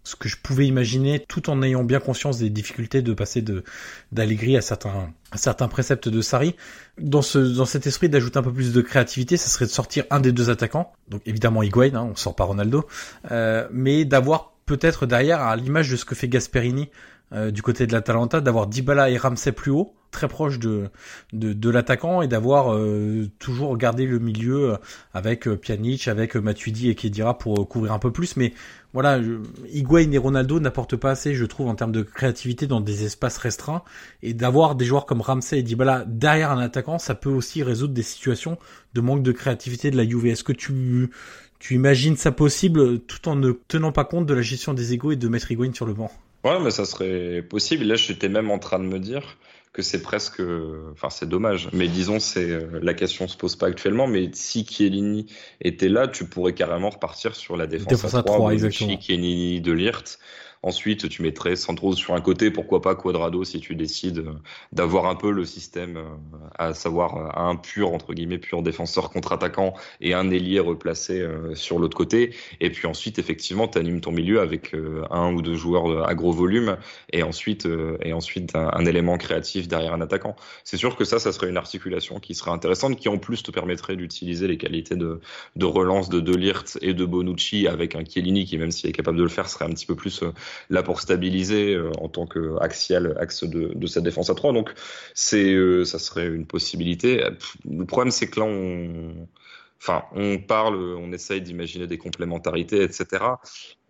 [0.02, 3.64] ce que je pouvais imaginer, tout en ayant bien conscience des difficultés de passer de
[4.12, 6.56] d'Allegri à certains à certains préceptes de Sarri.
[6.98, 10.04] Dans ce dans cet esprit d'ajouter un peu plus de créativité, ça serait de sortir
[10.10, 12.86] un des deux attaquants, donc évidemment Higuain, hein, on sort pas Ronaldo,
[13.30, 16.90] euh, mais d'avoir peut-être derrière, à l'image de ce que fait Gasperini
[17.32, 20.90] euh, du côté de l'Atalanta, d'avoir Dybala et Ramsey plus haut, très proche de,
[21.32, 24.76] de, l'attaquant et d'avoir euh, toujours gardé le milieu euh,
[25.12, 28.36] avec Pjanic, avec Matuidi et Kedira pour couvrir un peu plus.
[28.36, 28.54] Mais
[28.92, 33.38] voilà, et Ronaldo n'apportent pas assez, je trouve, en termes de créativité dans des espaces
[33.38, 33.82] restreints.
[34.22, 37.92] Et d'avoir des joueurs comme Ramsey et Dybala derrière un attaquant, ça peut aussi résoudre
[37.92, 38.56] des situations
[38.94, 40.26] de manque de créativité de la Juve.
[40.26, 41.10] Est-ce que tu
[41.58, 45.12] tu imagines ça possible tout en ne tenant pas compte de la gestion des égaux
[45.12, 46.10] et de mettre Higuain sur le banc?
[46.46, 47.84] Ouais, mais ça serait possible.
[47.84, 49.36] Là, j'étais même en train de me dire
[49.72, 50.40] que c'est presque,
[50.92, 54.64] enfin c'est dommage, mais disons c'est euh, la question se pose pas actuellement, mais si
[54.64, 55.26] Chiellini
[55.60, 58.98] était là, tu pourrais carrément repartir sur la défense, défense à 3, exactement.
[58.98, 60.18] Chiellini de Lirt
[60.62, 64.32] Ensuite, tu mettrais Sandro sur un côté, pourquoi pas Quadrado si tu décides euh,
[64.72, 66.04] d'avoir un peu le système, euh,
[66.58, 71.78] à savoir euh, un pur, entre guillemets, pur défenseur contre-attaquant et un ailier replacé sur
[71.78, 72.34] l'autre côté.
[72.60, 74.74] Et puis ensuite, effectivement, tu animes ton milieu avec
[75.10, 76.76] un ou deux joueurs à gros volume
[77.12, 77.68] et ensuite,
[78.02, 80.36] et ensuite un, élément créatif derrière un attaquant.
[80.64, 83.50] C'est sûr que ça, ça serait une articulation qui serait intéressante, qui en plus te
[83.50, 85.20] permettrait d'utiliser les qualités de,
[85.56, 89.18] de relance de Delirte et de Bonucci avec un Chiellini qui, même s'il est capable
[89.18, 90.22] de le faire, serait un petit peu plus
[90.70, 94.52] là pour stabiliser euh, en tant que axial axe de, de défense à 3.
[94.52, 94.72] Donc
[95.14, 97.24] c'est euh, ça serait une possibilité.
[97.68, 99.26] Le problème c'est que là on
[99.78, 103.24] enfin, on parle, on essaye d'imaginer des complémentarités, etc.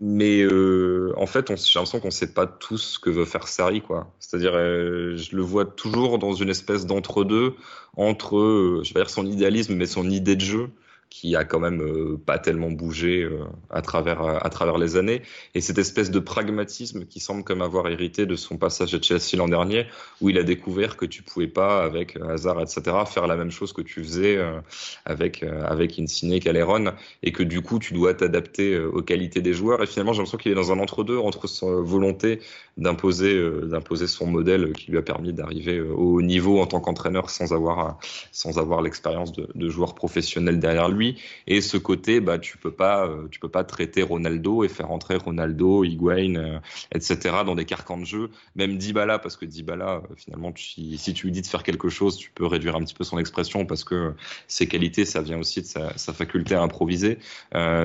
[0.00, 3.46] Mais euh, en fait, j'ai l'impression qu'on ne sait pas tous ce que veut faire
[3.46, 4.12] Sarri, quoi.
[4.18, 7.54] C'est-à-dire, je le vois toujours dans une espèce d'entre-deux
[7.96, 10.70] entre, je vais dire son idéalisme, mais son idée de jeu
[11.10, 15.22] qui a quand même euh, pas tellement bougé euh, à travers à travers les années.
[15.54, 19.36] Et cette espèce de pragmatisme qui semble comme avoir hérité de son passage à Chelsea
[19.36, 19.86] l'an dernier
[20.20, 23.72] où il a découvert que tu pouvais pas avec Hazard etc faire la même chose
[23.72, 24.60] que tu faisais euh,
[25.04, 26.92] avec avec Insigne Caleron
[27.22, 29.82] et que du coup tu dois t'adapter aux qualités des joueurs.
[29.82, 32.40] Et finalement j'ai l'impression qu'il est dans un entre-deux entre sa volonté
[32.76, 37.30] d'imposer d'imposer son modèle qui lui a permis d'arriver au haut niveau en tant qu'entraîneur
[37.30, 37.98] sans avoir
[38.32, 41.05] sans avoir l'expérience de, de joueur professionnel derrière lui
[41.46, 44.90] Et ce côté, bah, tu peux pas, euh, tu peux pas traiter Ronaldo et faire
[44.90, 46.58] entrer Ronaldo, Higuain, euh,
[46.92, 47.18] etc.
[47.44, 48.30] dans des carcans de jeu.
[48.54, 52.16] Même Dybala, parce que Dybala, euh, finalement, si tu lui dis de faire quelque chose,
[52.16, 54.14] tu peux réduire un petit peu son expression parce que
[54.48, 57.18] ses qualités, ça vient aussi de sa, faculté à improviser.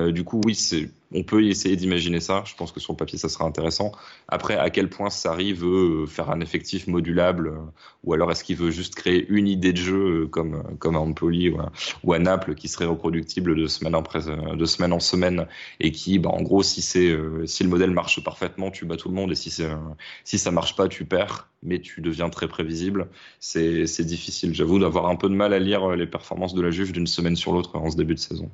[0.09, 2.43] du coup, oui, c'est on peut essayer d'imaginer ça.
[2.45, 3.91] Je pense que sur le papier, ça sera intéressant.
[4.27, 7.53] Après, à quel point Sarri veut faire un effectif modulable,
[8.03, 11.53] ou alors est-ce qu'il veut juste créer une idée de jeu comme, comme à Empoli
[12.03, 15.47] ou à, Naples qui serait reproductible de semaine en, de semaine, en semaine
[15.79, 19.15] et qui, bah, en gros, si, si le modèle marche parfaitement, tu bats tout le
[19.15, 19.51] monde et si,
[20.23, 23.07] si ça marche pas, tu perds mais tu deviens très prévisible.
[23.39, 24.53] C'est difficile.
[24.53, 27.35] J'avoue d'avoir un peu de mal à lire les performances de la Juve d'une semaine
[27.35, 28.49] sur l'autre en ce début de saison.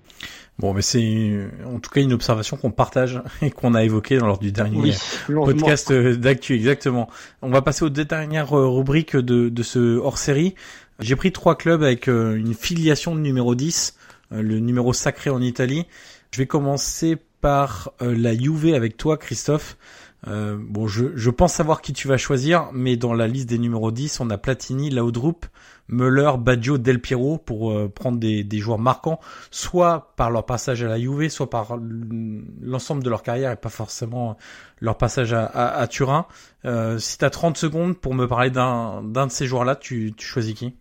[0.60, 4.40] Bon, mais c'est en tout cas une observation qu'on partage et qu'on a évoquée lors
[4.40, 4.94] du dernier
[5.28, 6.56] podcast d'actu.
[6.56, 7.10] Exactement.
[7.42, 10.56] On va passer aux deux dernières rubriques de, de ce hors-série.
[11.00, 13.96] J'ai pris trois clubs avec euh, une filiation de numéro 10,
[14.32, 15.86] euh, le numéro sacré en Italie.
[16.32, 19.78] Je vais commencer par euh, la Juve avec toi, Christophe.
[20.26, 23.92] Euh, bon, je, pense savoir qui tu vas choisir, mais dans la liste des numéros
[23.92, 25.46] 10, on a Platini, Laudrup,
[25.90, 29.20] Müller, Baggio, Del Piero pour euh, prendre des, des, joueurs marquants,
[29.52, 33.70] soit par leur passage à la Juve, soit par l'ensemble de leur carrière et pas
[33.70, 34.38] forcément
[34.80, 36.26] leur passage à, Turin.
[36.66, 40.26] Euh, si tu as 30 secondes pour me parler d'un de ces joueurs-là, tu, tu
[40.26, 40.76] choisis qui?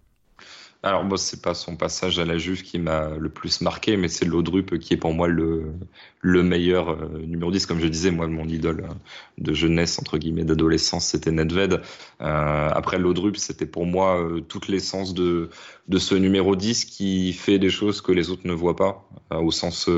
[0.82, 4.08] Alors moi, c'est pas son passage à la Juve qui m'a le plus marqué, mais
[4.08, 5.72] c'est Laudrup qui est pour moi le,
[6.20, 7.66] le meilleur euh, numéro 10.
[7.66, 8.94] Comme je disais, moi, mon idole euh,
[9.38, 11.80] de jeunesse, entre guillemets, d'adolescence, c'était Nedved.
[12.20, 15.50] Euh, après Laudrup, c'était pour moi euh, toute l'essence de,
[15.88, 19.50] de ce numéro 10 qui fait des choses que les autres ne voient pas, au
[19.50, 19.90] sens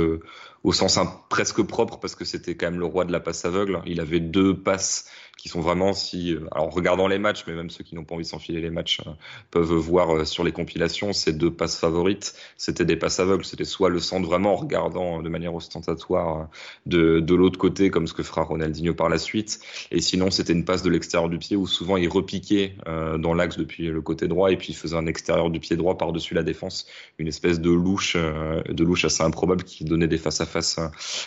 [0.64, 0.98] au sens
[1.28, 3.80] presque propre parce que c'était quand même le roi de la passe aveugle.
[3.86, 5.08] Il avait deux passes
[5.38, 8.16] qui sont vraiment si euh, alors regardant les matchs mais même ceux qui n'ont pas
[8.16, 9.10] envie de s'enfiler les matchs euh,
[9.52, 12.34] peuvent voir euh, sur les compilations ces deux passes favorites.
[12.56, 13.44] C'était des passes aveugles.
[13.44, 16.48] C'était soit le centre vraiment en regardant de manière ostentatoire
[16.86, 19.60] de, de l'autre côté comme ce que fera Ronaldinho par la suite.
[19.92, 23.56] Et sinon c'était une passe de l'extérieur du pied où souvent il repiquait dans l'axe
[23.56, 24.50] depuis le côté droit.
[24.50, 26.86] Et puis il faisait un extérieur du pied droit par-dessus la défense.
[27.18, 30.80] Une espèce de louche de louche assez improbable qui donnait des face à face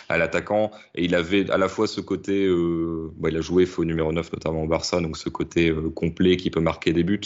[0.08, 0.70] à l'attaquant.
[0.94, 2.46] Et il avait à la fois ce côté
[3.16, 6.36] bah, il a joué faux numéro 9, notamment au Barça, donc ce côté euh, complet
[6.36, 7.20] qui peut marquer des buts.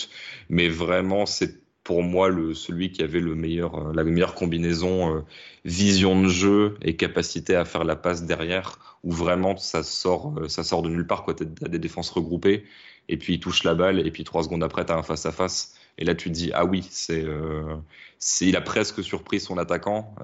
[0.50, 5.16] Mais vraiment, c'est pour moi le, celui qui avait le meilleur, euh, la meilleure combinaison
[5.16, 5.20] euh,
[5.64, 10.64] vision de jeu et capacité à faire la passe derrière, où vraiment ça sort, ça
[10.64, 11.24] sort de nulle part.
[11.24, 12.64] Tu as des défenses regroupées,
[13.08, 15.74] et puis il touche la balle, et puis trois secondes après, tu as un face-à-face.
[15.98, 17.24] Et là, tu te dis, ah oui, c'est,
[18.42, 20.14] il a presque surpris son attaquant,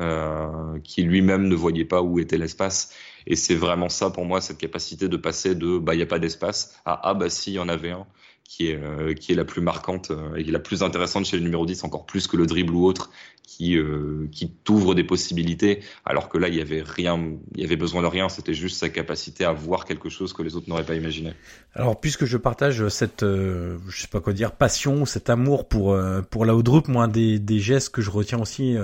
[0.84, 2.92] qui lui-même ne voyait pas où était l'espace.
[3.26, 6.06] Et c'est vraiment ça pour moi, cette capacité de passer de bah il n'y a
[6.06, 8.06] pas d'espace à ah bah si il y en avait un,
[8.44, 11.42] qui est euh, qui est la plus marquante euh, et la plus intéressante chez le
[11.42, 13.10] numéro 10, encore plus que le dribble ou autre,
[13.42, 15.80] qui euh, qui t'ouvre des possibilités.
[16.04, 17.18] Alors que là il y avait rien,
[17.54, 20.42] il y avait besoin de rien, c'était juste sa capacité à voir quelque chose que
[20.42, 21.32] les autres n'auraient pas imaginé.
[21.74, 25.96] Alors puisque je partage cette je sais pas quoi dire passion, cet amour pour
[26.30, 28.76] pour la Haute moi des des gestes que je retiens aussi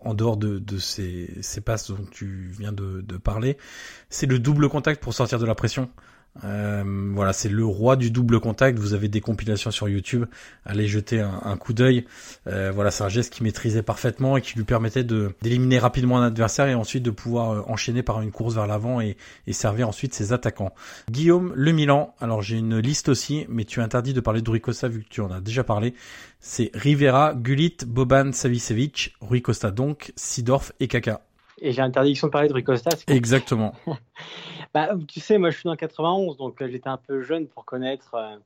[0.00, 3.56] en dehors de, ces, ces passes dont tu viens de parler,
[4.10, 5.90] c'est le double contact pour sortir de la pression.
[6.44, 6.82] Euh,
[7.14, 8.78] voilà, c'est le roi du double contact.
[8.78, 10.24] Vous avez des compilations sur YouTube.
[10.64, 12.04] Allez jeter un, coup d'œil.
[12.46, 16.18] Euh, voilà, c'est un geste qui maîtrisait parfaitement et qui lui permettait de d'éliminer rapidement
[16.18, 19.16] un adversaire et ensuite de pouvoir euh, enchaîner par une course vers l'avant et,
[19.46, 20.72] et servir ensuite ses attaquants.
[21.10, 22.14] Guillaume, le Milan.
[22.20, 25.02] Alors j'ai une liste aussi, mais tu es interdit de parler de Rui Costa vu
[25.02, 25.94] que tu en as déjà parlé.
[26.40, 31.22] C'est Rivera, Gullit, Boban, Savicevic, Rui Costa donc, Sidorf et Kaka.
[31.60, 32.90] Et j'ai interdiction de parler de Rui Costa.
[33.08, 33.74] Exactement.
[34.74, 37.64] Bah, tu sais, moi je suis dans 91, donc euh, j'étais un peu jeune pour
[37.64, 38.36] connaître, euh,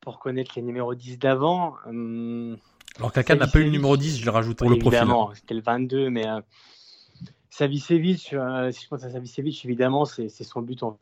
[0.00, 1.76] pour connaître les numéros 10 d'avant.
[1.86, 2.58] Hum,
[2.98, 4.98] Alors Kaka n'a pas eu le numéro 10, je le rajoute pour le profil.
[4.98, 6.40] Évidemment, c'était le 22, mais euh,
[7.50, 10.98] Savicevic, euh, si je pense à Savicevic, évidemment, c'est son but en,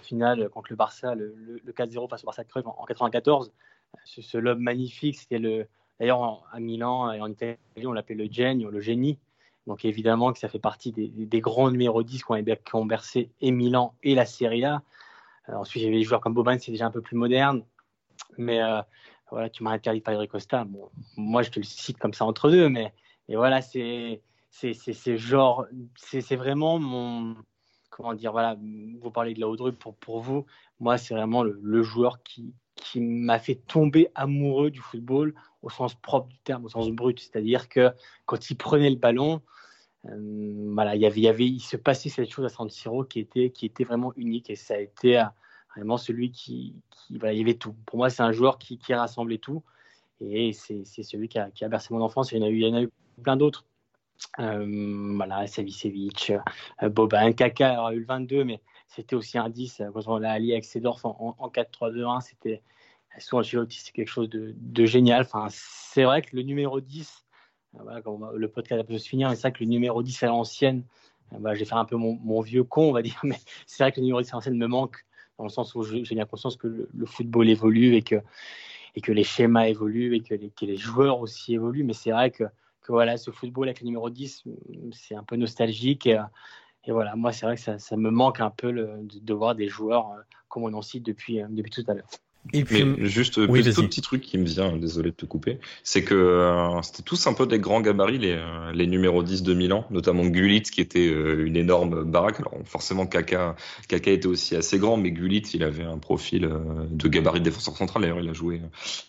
[0.00, 1.34] finale contre le Barça, le,
[1.64, 3.52] le, 4-0 face au Barça Creux en, en 94.
[4.04, 5.66] Ce, ce lob magnifique, c'était le.
[5.98, 9.18] D'ailleurs, à Milan et en Italie, on l'appelait le genio, le génie.
[9.68, 13.94] Donc évidemment que ça fait partie des, grands numéros 10 qui ont, bercé et Milan
[14.02, 14.82] et la Serie A.
[15.50, 17.62] Euh, ensuite, avait des joueurs comme Boban, c'est déjà un peu plus moderne.
[18.38, 18.80] Mais euh,
[19.30, 20.64] voilà, tu m'as interdit de parler de Costa.
[20.64, 20.88] Bon,
[21.18, 22.94] moi, je te le cite comme ça entre deux, mais
[23.28, 24.22] et voilà, c'est
[25.18, 25.66] genre,
[25.96, 27.36] c'est vraiment mon
[27.90, 28.56] comment dire, voilà,
[29.00, 30.46] vous parlez de la haute pour, pour vous.
[30.80, 35.68] Moi, c'est vraiment le, le, joueur qui, qui m'a fait tomber amoureux du football au
[35.68, 37.18] sens propre du terme, au sens brut.
[37.18, 37.90] C'est-à-dire que
[38.24, 39.42] quand il prenait le ballon,
[40.16, 43.50] voilà, il y y avait, il se passait cette chose à San Siro qui était,
[43.50, 45.24] qui était vraiment unique et ça a été euh,
[45.76, 46.74] vraiment celui qui,
[47.10, 47.74] voilà, il y avait tout.
[47.86, 49.62] Pour moi, c'est un joueur qui, qui a rassemblé tout
[50.20, 52.32] et c'est, celui qui a, a bercé mon enfance.
[52.32, 52.90] Il y en a eu, il y en a eu
[53.22, 53.64] plein d'autres.
[54.40, 56.32] Euh, voilà, Savicevic,
[56.82, 60.32] euh, Boban, Kaka aura eu le 22, mais c'était aussi un 10 quand on l'a
[60.32, 62.20] allié avec Sedorf en, en, 4-3-2-1.
[62.20, 62.62] C'était
[63.18, 65.22] souvent c'est quelque chose de, de génial.
[65.22, 67.27] Enfin, c'est vrai que le numéro 10
[67.72, 68.00] voilà,
[68.34, 70.84] le podcast peut se finir, mais c'est ça que le numéro 10 à l'ancienne,
[71.32, 73.92] bah, je vais faire un peu mon, vieux con, on va dire, mais c'est vrai
[73.92, 75.04] que le numéro 10 en scène me manque,
[75.38, 78.22] dans le sens où j'ai bien conscience que le, football évolue et que,
[79.12, 81.84] les schémas évoluent et que les, joueurs aussi évoluent.
[81.84, 82.44] Mais c'est vrai que,
[82.82, 84.44] ce football avec le numéro 10,
[84.92, 86.06] c'est un peu nostalgique.
[86.06, 86.18] Et,
[86.84, 90.10] et voilà, moi, c'est vrai que ça, me manque un peu de, voir des joueurs
[90.12, 92.08] euh, comme on en cite euh, depuis tout à l'heure.
[92.54, 95.58] Et puis, Mais juste oui, tout petit truc qui me vient, désolé de te couper,
[95.82, 99.42] c'est que euh, c'était tous un peu des grands gabarits, les, euh, les numéros 10
[99.42, 102.40] de Milan, notamment Gullit qui était euh, une énorme baraque.
[102.40, 103.54] Alors forcément Kaka,
[103.88, 106.48] Kaka était aussi assez grand, mais Gullit il avait un profil
[106.90, 108.02] de gabarit de défenseur central.
[108.02, 108.62] D'ailleurs il a joué,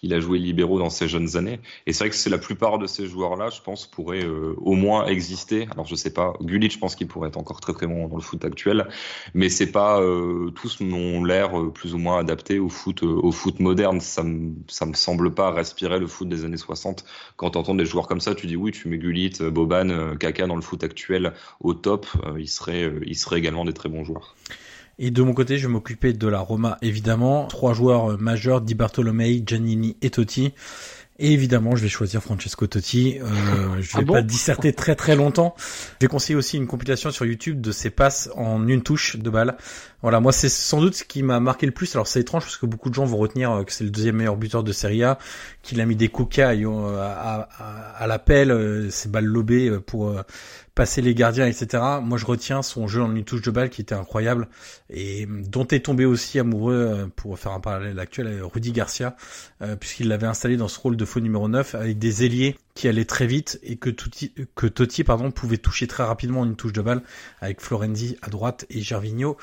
[0.04, 1.60] il a joué libéraux dans ses jeunes années.
[1.86, 5.06] Et c'est vrai que c'est la plupart de ces joueurs-là, je pense, pourraient au moins
[5.06, 5.68] exister.
[5.72, 8.18] Alors je sais pas, Gullit, je pense qu'il pourrait être encore très très bon dans
[8.18, 8.88] le foot actuel,
[9.34, 10.02] mais c'est pas
[10.56, 14.54] tous n'ont l'air plus ou moins adaptés au foot au foot moderne, ça me,
[14.86, 17.06] me semble pas respirer le foot des années 60.
[17.36, 20.16] Quand tu entends des joueurs comme ça, tu dis oui, tu mets Gullit, Boban, euh,
[20.16, 23.74] Kaka dans le foot actuel au top, euh, ils seraient, euh, ils seraient également des
[23.74, 24.36] très bons joueurs.
[25.02, 27.46] Et de mon côté, je vais m'occuper de la Roma, évidemment.
[27.46, 30.52] Trois joueurs majeurs, Di Bartolomei, Giannini et Totti.
[31.22, 33.20] Et évidemment, je vais choisir Francesco Totti.
[33.20, 35.54] Euh, je vais ah pas disserter très très longtemps.
[35.58, 39.30] Je vais conseiller aussi une compilation sur YouTube de ses passes en une touche de
[39.30, 39.58] balle.
[40.02, 41.94] Voilà, moi c'est sans doute ce qui m'a marqué le plus.
[41.94, 44.16] Alors c'est étrange parce que beaucoup de gens vont retenir euh, que c'est le deuxième
[44.16, 45.18] meilleur buteur de Serie A,
[45.62, 50.16] qu'il a mis des cocailles euh, à, à, à l'appel, euh, ses balles lobées pour
[50.80, 51.84] passer les gardiens, etc.
[52.02, 54.48] Moi, je retiens son jeu en une touche de balle qui était incroyable
[54.90, 59.18] et dont est tombé aussi amoureux, pour faire un parallèle actuel, Rudy Garcia,
[59.82, 63.04] puisqu'il l'avait installé dans ce rôle de faux numéro 9 avec des ailiers qui allaient
[63.04, 66.72] très vite et que, Totti, que Totti pardon, pouvait toucher très rapidement en une touche
[66.72, 67.02] de balle
[67.42, 69.36] avec Florenzi à droite et Gervinho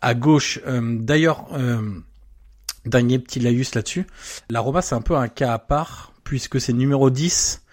[0.00, 0.60] à gauche.
[0.64, 1.82] Euh, d'ailleurs, euh,
[2.86, 4.06] dernier petit laïus là-dessus.
[4.48, 7.63] La Roma, c'est un peu un cas à part, puisque ces numéros 10,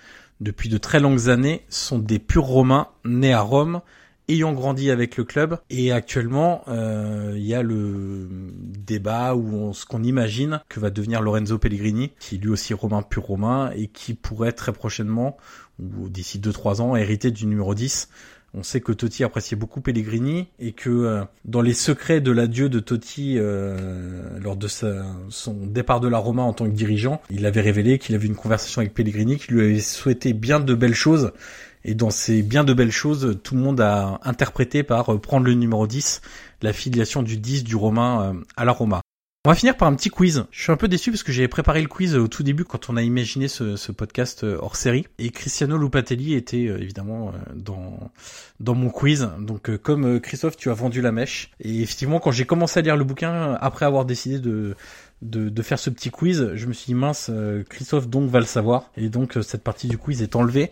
[0.41, 3.81] depuis de très longues années, sont des purs Romains, nés à Rome,
[4.27, 5.59] ayant grandi avec le club.
[5.69, 11.21] Et actuellement, euh, il y a le débat où ce qu'on imagine que va devenir
[11.21, 15.37] Lorenzo Pellegrini, qui est lui aussi romain pur romain, et qui pourrait très prochainement,
[15.79, 18.09] ou d'ici 2-3 ans, hériter du numéro 10
[18.53, 22.67] on sait que Totti appréciait beaucoup Pellegrini et que euh, dans les secrets de l'adieu
[22.67, 27.45] de Totti euh, lors de son départ de la Roma en tant que dirigeant, il
[27.45, 30.95] avait révélé qu'il avait une conversation avec Pellegrini qui lui avait souhaité bien de belles
[30.95, 31.31] choses.
[31.83, 35.45] Et dans ces bien de belles choses, tout le monde a interprété par euh, prendre
[35.45, 36.21] le numéro 10,
[36.61, 39.01] la filiation du 10 du Romain à la Roma.
[39.43, 40.45] On va finir par un petit quiz.
[40.51, 42.91] Je suis un peu déçu parce que j'avais préparé le quiz au tout début quand
[42.91, 45.07] on a imaginé ce, podcast euh, hors série.
[45.17, 48.11] Et Cristiano Lupatelli était euh, évidemment euh, dans,
[48.59, 49.29] dans mon quiz.
[49.39, 51.49] Donc comme Christophe, tu as vendu la mèche.
[51.59, 54.75] Et effectivement, quand j'ai commencé à lire le bouquin, après avoir décidé de,
[55.23, 57.31] de, de, faire ce petit quiz, je me suis dit mince,
[57.67, 58.91] Christophe donc va le savoir.
[58.95, 60.69] Et donc cette partie du quiz est enlevée.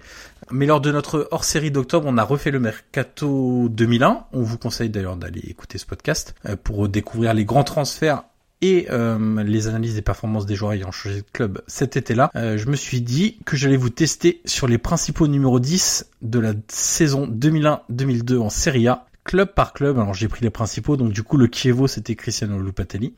[0.51, 4.25] Mais lors de notre hors série d'octobre, on a refait le Mercato 2001.
[4.31, 8.25] On vous conseille d'ailleurs d'aller écouter ce podcast pour découvrir les grands transferts
[8.61, 12.57] et euh, les analyses des performances des joueurs ayant changé de club cet été-là, euh,
[12.57, 16.53] je me suis dit que j'allais vous tester sur les principaux numéros 10 de la
[16.67, 19.97] saison 2001-2002 en Serie A, club par club.
[19.97, 23.13] Alors j'ai pris les principaux, donc du coup le Chievo c'était Cristiano Lupatelli.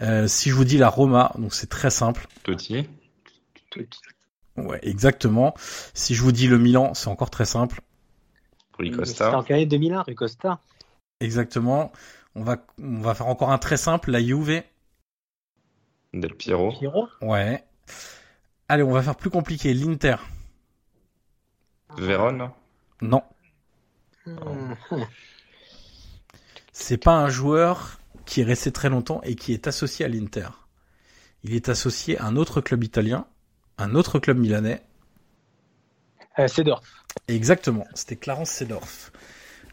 [0.00, 2.26] Euh, si je vous dis la Roma, donc c'est très simple.
[2.42, 2.86] Totti.
[4.56, 5.54] Ouais, exactement.
[5.94, 7.80] Si je vous dis le Milan, c'est encore très simple.
[8.78, 9.36] Rui Costa.
[9.36, 10.58] en 2001, Rui Costa.
[11.20, 11.92] Exactement.
[12.34, 14.62] On va, on va faire encore un très simple, la Juve.
[16.12, 16.72] Del Piero.
[17.22, 17.64] Ouais.
[18.68, 20.16] Allez, on va faire plus compliqué, l'Inter.
[21.98, 22.50] Vérone
[23.00, 23.22] Non.
[26.72, 30.48] C'est pas un joueur qui est resté très longtemps et qui est associé à l'Inter.
[31.42, 33.26] Il est associé à un autre club italien,
[33.78, 34.82] un autre club milanais.
[36.38, 36.46] Euh,
[37.26, 39.10] Exactement, c'était Clarence Sedorf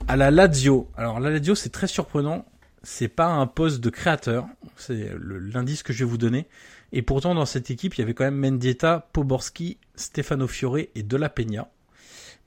[0.07, 0.89] à la Lazio.
[0.97, 2.45] Alors la Lazio, c'est très surprenant.
[2.89, 4.47] C'est pas un poste de créateur.
[4.77, 6.47] C'est l'indice que je vais vous donner.
[6.93, 11.03] Et pourtant, dans cette équipe, il y avait quand même Mendieta, Poborski, Stefano Fiore et
[11.03, 11.69] De La Peña.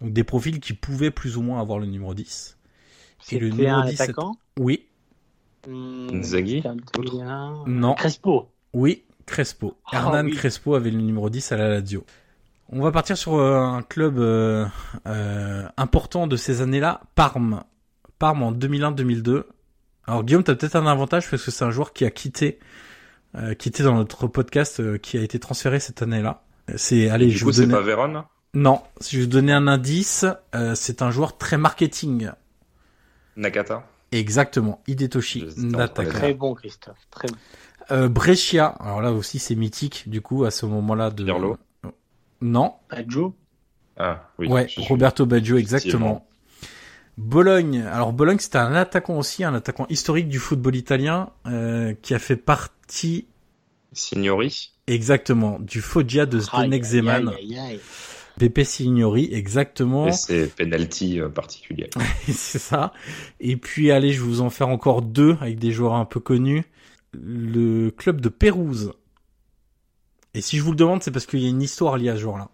[0.00, 2.56] Donc des profils qui pouvaient plus ou moins avoir le numéro 10.
[3.32, 4.86] Et le numéro un 10 attaquant Oui.
[5.68, 6.62] Mmh, Zaghi
[7.66, 7.92] Non.
[7.92, 9.76] Crespo Oui, Crespo.
[9.92, 12.06] Ah Hernan Crespo avait le numéro 10 à la Lazio.
[12.70, 14.64] On va partir sur euh, un club euh,
[15.06, 17.62] euh, important de ces années-là, Parme.
[18.18, 19.44] Parme en 2001-2002.
[20.10, 22.58] Alors Guillaume, tu as peut-être un avantage parce que c'est un joueur qui a quitté,
[23.58, 26.42] quitté dans notre podcast, qui a été transféré cette année-là.
[26.76, 27.66] C'est, allez, je vous donne.
[27.66, 28.24] c'est pas Vérone
[28.54, 30.24] Non, si je vous donnais un indice,
[30.74, 32.30] c'est un joueur très marketing.
[33.36, 33.86] Nakata.
[34.12, 36.04] Exactement, Hidetoshi Nakata.
[36.04, 36.98] Très bon, Christophe.
[37.10, 37.36] Très bon.
[37.90, 41.24] Euh, Brescia, alors là aussi c'est mythique du coup à ce moment-là de.
[41.24, 41.56] Pirlo?
[42.40, 42.74] Non.
[42.90, 43.34] Baggio?
[43.96, 44.48] Ah, oui.
[44.48, 46.26] Ouais, Roberto Baggio, exactement.
[47.20, 47.82] Bologne.
[47.82, 52.18] Alors Bologne, c'était un attaquant aussi, un attaquant historique du football italien euh, qui a
[52.18, 53.26] fait partie.
[53.92, 54.72] Signori.
[54.86, 57.32] Exactement, du Foggia de Zdenek Zeman.
[58.38, 60.08] Pepe Signori, exactement.
[60.08, 61.90] Et c'est penalty euh, particulier.
[62.26, 62.94] c'est ça.
[63.38, 66.20] Et puis allez, je vais vous en faire encore deux avec des joueurs un peu
[66.20, 66.64] connus.
[67.12, 68.94] Le club de Pérouse.
[70.32, 72.16] Et si je vous le demande, c'est parce qu'il y a une histoire liée à
[72.16, 72.48] ce joueur-là.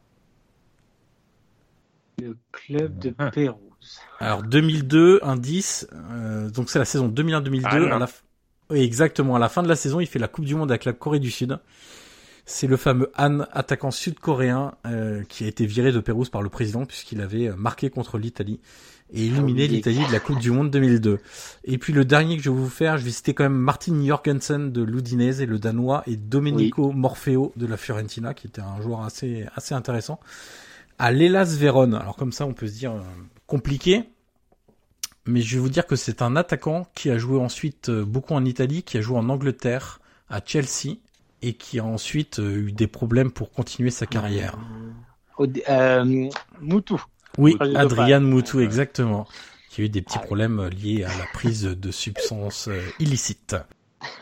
[2.20, 3.14] Le club de.
[3.32, 3.65] Pérouse.
[4.18, 7.62] Alors 2002, indice, euh, donc c'est la saison 2001-2002.
[7.64, 8.08] Ah, la...
[8.70, 10.84] oui, exactement, à la fin de la saison, il fait la Coupe du Monde avec
[10.84, 11.58] la Corée du Sud.
[12.48, 16.48] C'est le fameux Han, attaquant sud-coréen, euh, qui a été viré de Pérouse par le
[16.48, 18.60] président puisqu'il avait euh, marqué contre l'Italie
[19.12, 21.18] et éliminé ah l'Italie de la Coupe du Monde 2002.
[21.64, 24.04] Et puis le dernier que je vais vous faire, je vais citer quand même Martin
[24.04, 28.80] Jorgensen de l'Udinese et le Danois et Domenico Morfeo de la Fiorentina, qui était un
[28.80, 30.20] joueur assez assez intéressant.
[30.98, 31.94] À l'Elas Vérone.
[31.94, 32.94] Alors comme ça, on peut se dire
[33.46, 34.04] compliqué.
[35.26, 38.34] Mais je vais vous dire que c'est un attaquant qui a joué ensuite euh, beaucoup
[38.34, 40.00] en Italie, qui a joué en Angleterre,
[40.30, 40.98] à Chelsea,
[41.42, 44.56] et qui a ensuite euh, eu des problèmes pour continuer sa carrière.
[45.68, 47.02] Euh, Moutou.
[47.38, 49.26] Oui, Adrian Moutou, exactement.
[49.68, 53.56] Qui a eu des petits ah problèmes liés à la prise de substances illicites.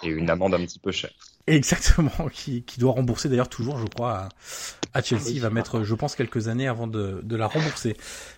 [0.03, 1.13] Et une amende un petit peu chère.
[1.47, 4.29] Exactement, qui, qui doit rembourser d'ailleurs toujours, je crois,
[4.95, 5.31] à, Chelsea.
[5.31, 7.97] Il va mettre, je pense, quelques années avant de, de la rembourser.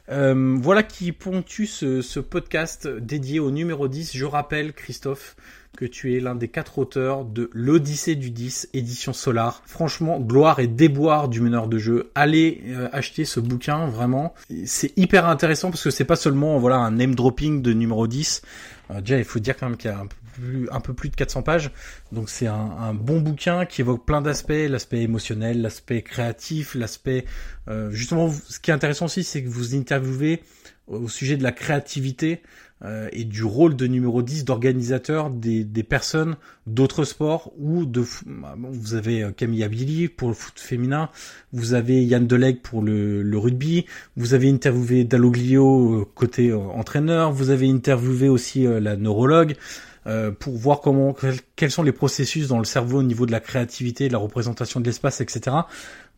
[0.09, 4.17] Euh, voilà qui ponctue ce, ce, podcast dédié au numéro 10.
[4.17, 5.37] Je rappelle, Christophe,
[5.77, 9.63] que tu es l'un des quatre auteurs de l'Odyssée du 10, édition Solar.
[9.67, 12.11] Franchement, gloire et déboire du meneur de jeu.
[12.17, 14.35] Allez euh, acheter ce bouquin, vraiment.
[14.65, 18.43] C'est hyper intéressant parce que c'est pas seulement voilà un name dropping de numéro 10.
[18.91, 20.07] Euh, déjà, il faut dire quand même qu'il y a un
[20.71, 21.71] un peu plus de 400 pages.
[22.13, 27.25] Donc c'est un, bon bouquin qui évoque plein d'aspects, l'aspect émotionnel, l'aspect créatif, l'aspect...
[27.69, 30.43] Euh, justement, ce qui est intéressant aussi, c'est que vous interviewez
[30.87, 32.43] au sujet de la créativité
[32.85, 36.37] euh, et du rôle de numéro 10 d'organisateur des, des personnes
[36.67, 41.09] d'autres sports ou de bah, vous avez euh, Camille Abili pour le foot féminin,
[41.55, 43.87] vous avez Yann Deleg pour le, le rugby,
[44.17, 49.57] vous avez interviewé Dalloglio euh, côté entraîneur, vous avez interviewé aussi la neurologue.
[50.07, 51.17] Euh, pour voir comment
[51.57, 54.79] quels sont les processus dans le cerveau au niveau de la créativité, de la représentation
[54.79, 55.57] de l'espace, etc.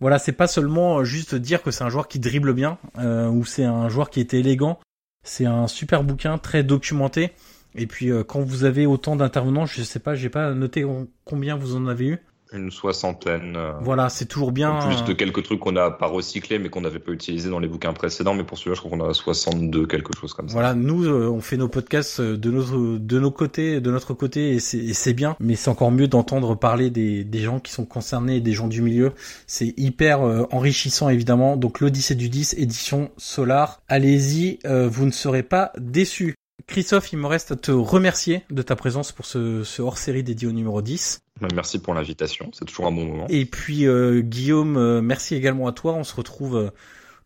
[0.01, 3.47] Voilà, c'est pas seulement juste dire que c'est un joueur qui dribble bien euh, ou
[3.47, 4.79] c'est un joueur qui était élégant.
[5.25, 7.33] C'est un super bouquin, très documenté.
[7.75, 10.85] Et puis euh, quand vous avez autant d'intervenants, je sais pas, j'ai pas noté
[11.25, 12.19] combien vous en avez eu.
[12.53, 13.55] Une soixantaine.
[13.57, 14.71] Euh, voilà, c'est toujours bien.
[14.71, 17.59] En plus de quelques trucs qu'on n'a pas recyclés, mais qu'on n'avait pas utilisés dans
[17.59, 18.35] les bouquins précédents.
[18.35, 20.55] Mais pour celui-là, je crois qu'on a 62, quelque chose comme ça.
[20.55, 24.15] Voilà, nous, euh, on fait nos podcasts euh, de nos, de nos côtés, de notre
[24.15, 25.37] côté, et c'est bien.
[25.41, 28.81] Mais c'est encore mieux d'entendre parler des, des gens qui sont concernés, des gens du
[28.81, 29.13] milieu.
[29.47, 30.21] C'est hyper
[30.51, 31.57] enrichissant, évidemment.
[31.57, 33.83] Donc, l'Odyssée du 10, édition Solar.
[33.89, 36.35] Allez-y, vous ne serez pas déçus.
[36.67, 40.49] Christophe, il me reste à te remercier de ta présence pour ce, ce hors-série dédié
[40.49, 41.23] au numéro 10.
[41.41, 43.27] Bah, merci pour l'invitation, c'est toujours un bon moment.
[43.29, 45.95] Et puis euh, Guillaume, euh, merci également à toi.
[45.95, 46.71] On se retrouve euh,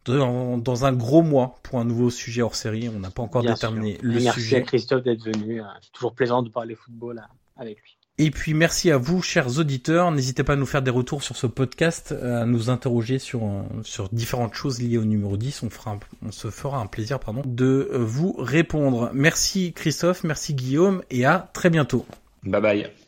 [0.04, 2.88] dans, un gros mois pour un nouveau sujet hors série.
[2.88, 4.24] On n'a pas encore déterminé le sujet.
[4.24, 5.62] Merci à Christophe d'être venu.
[5.80, 7.22] C'est toujours plaisant de parler football
[7.56, 7.96] avec lui.
[8.18, 10.10] Et puis merci à vous, chers auditeurs.
[10.12, 14.08] N'hésitez pas à nous faire des retours sur ce podcast, à nous interroger sur sur
[14.10, 15.62] différentes choses liées au numéro 10.
[15.62, 19.10] On fera, on se fera un plaisir, pardon, de vous répondre.
[19.14, 22.06] Merci Christophe, merci Guillaume, et à très bientôt.
[22.44, 23.01] Bye bye.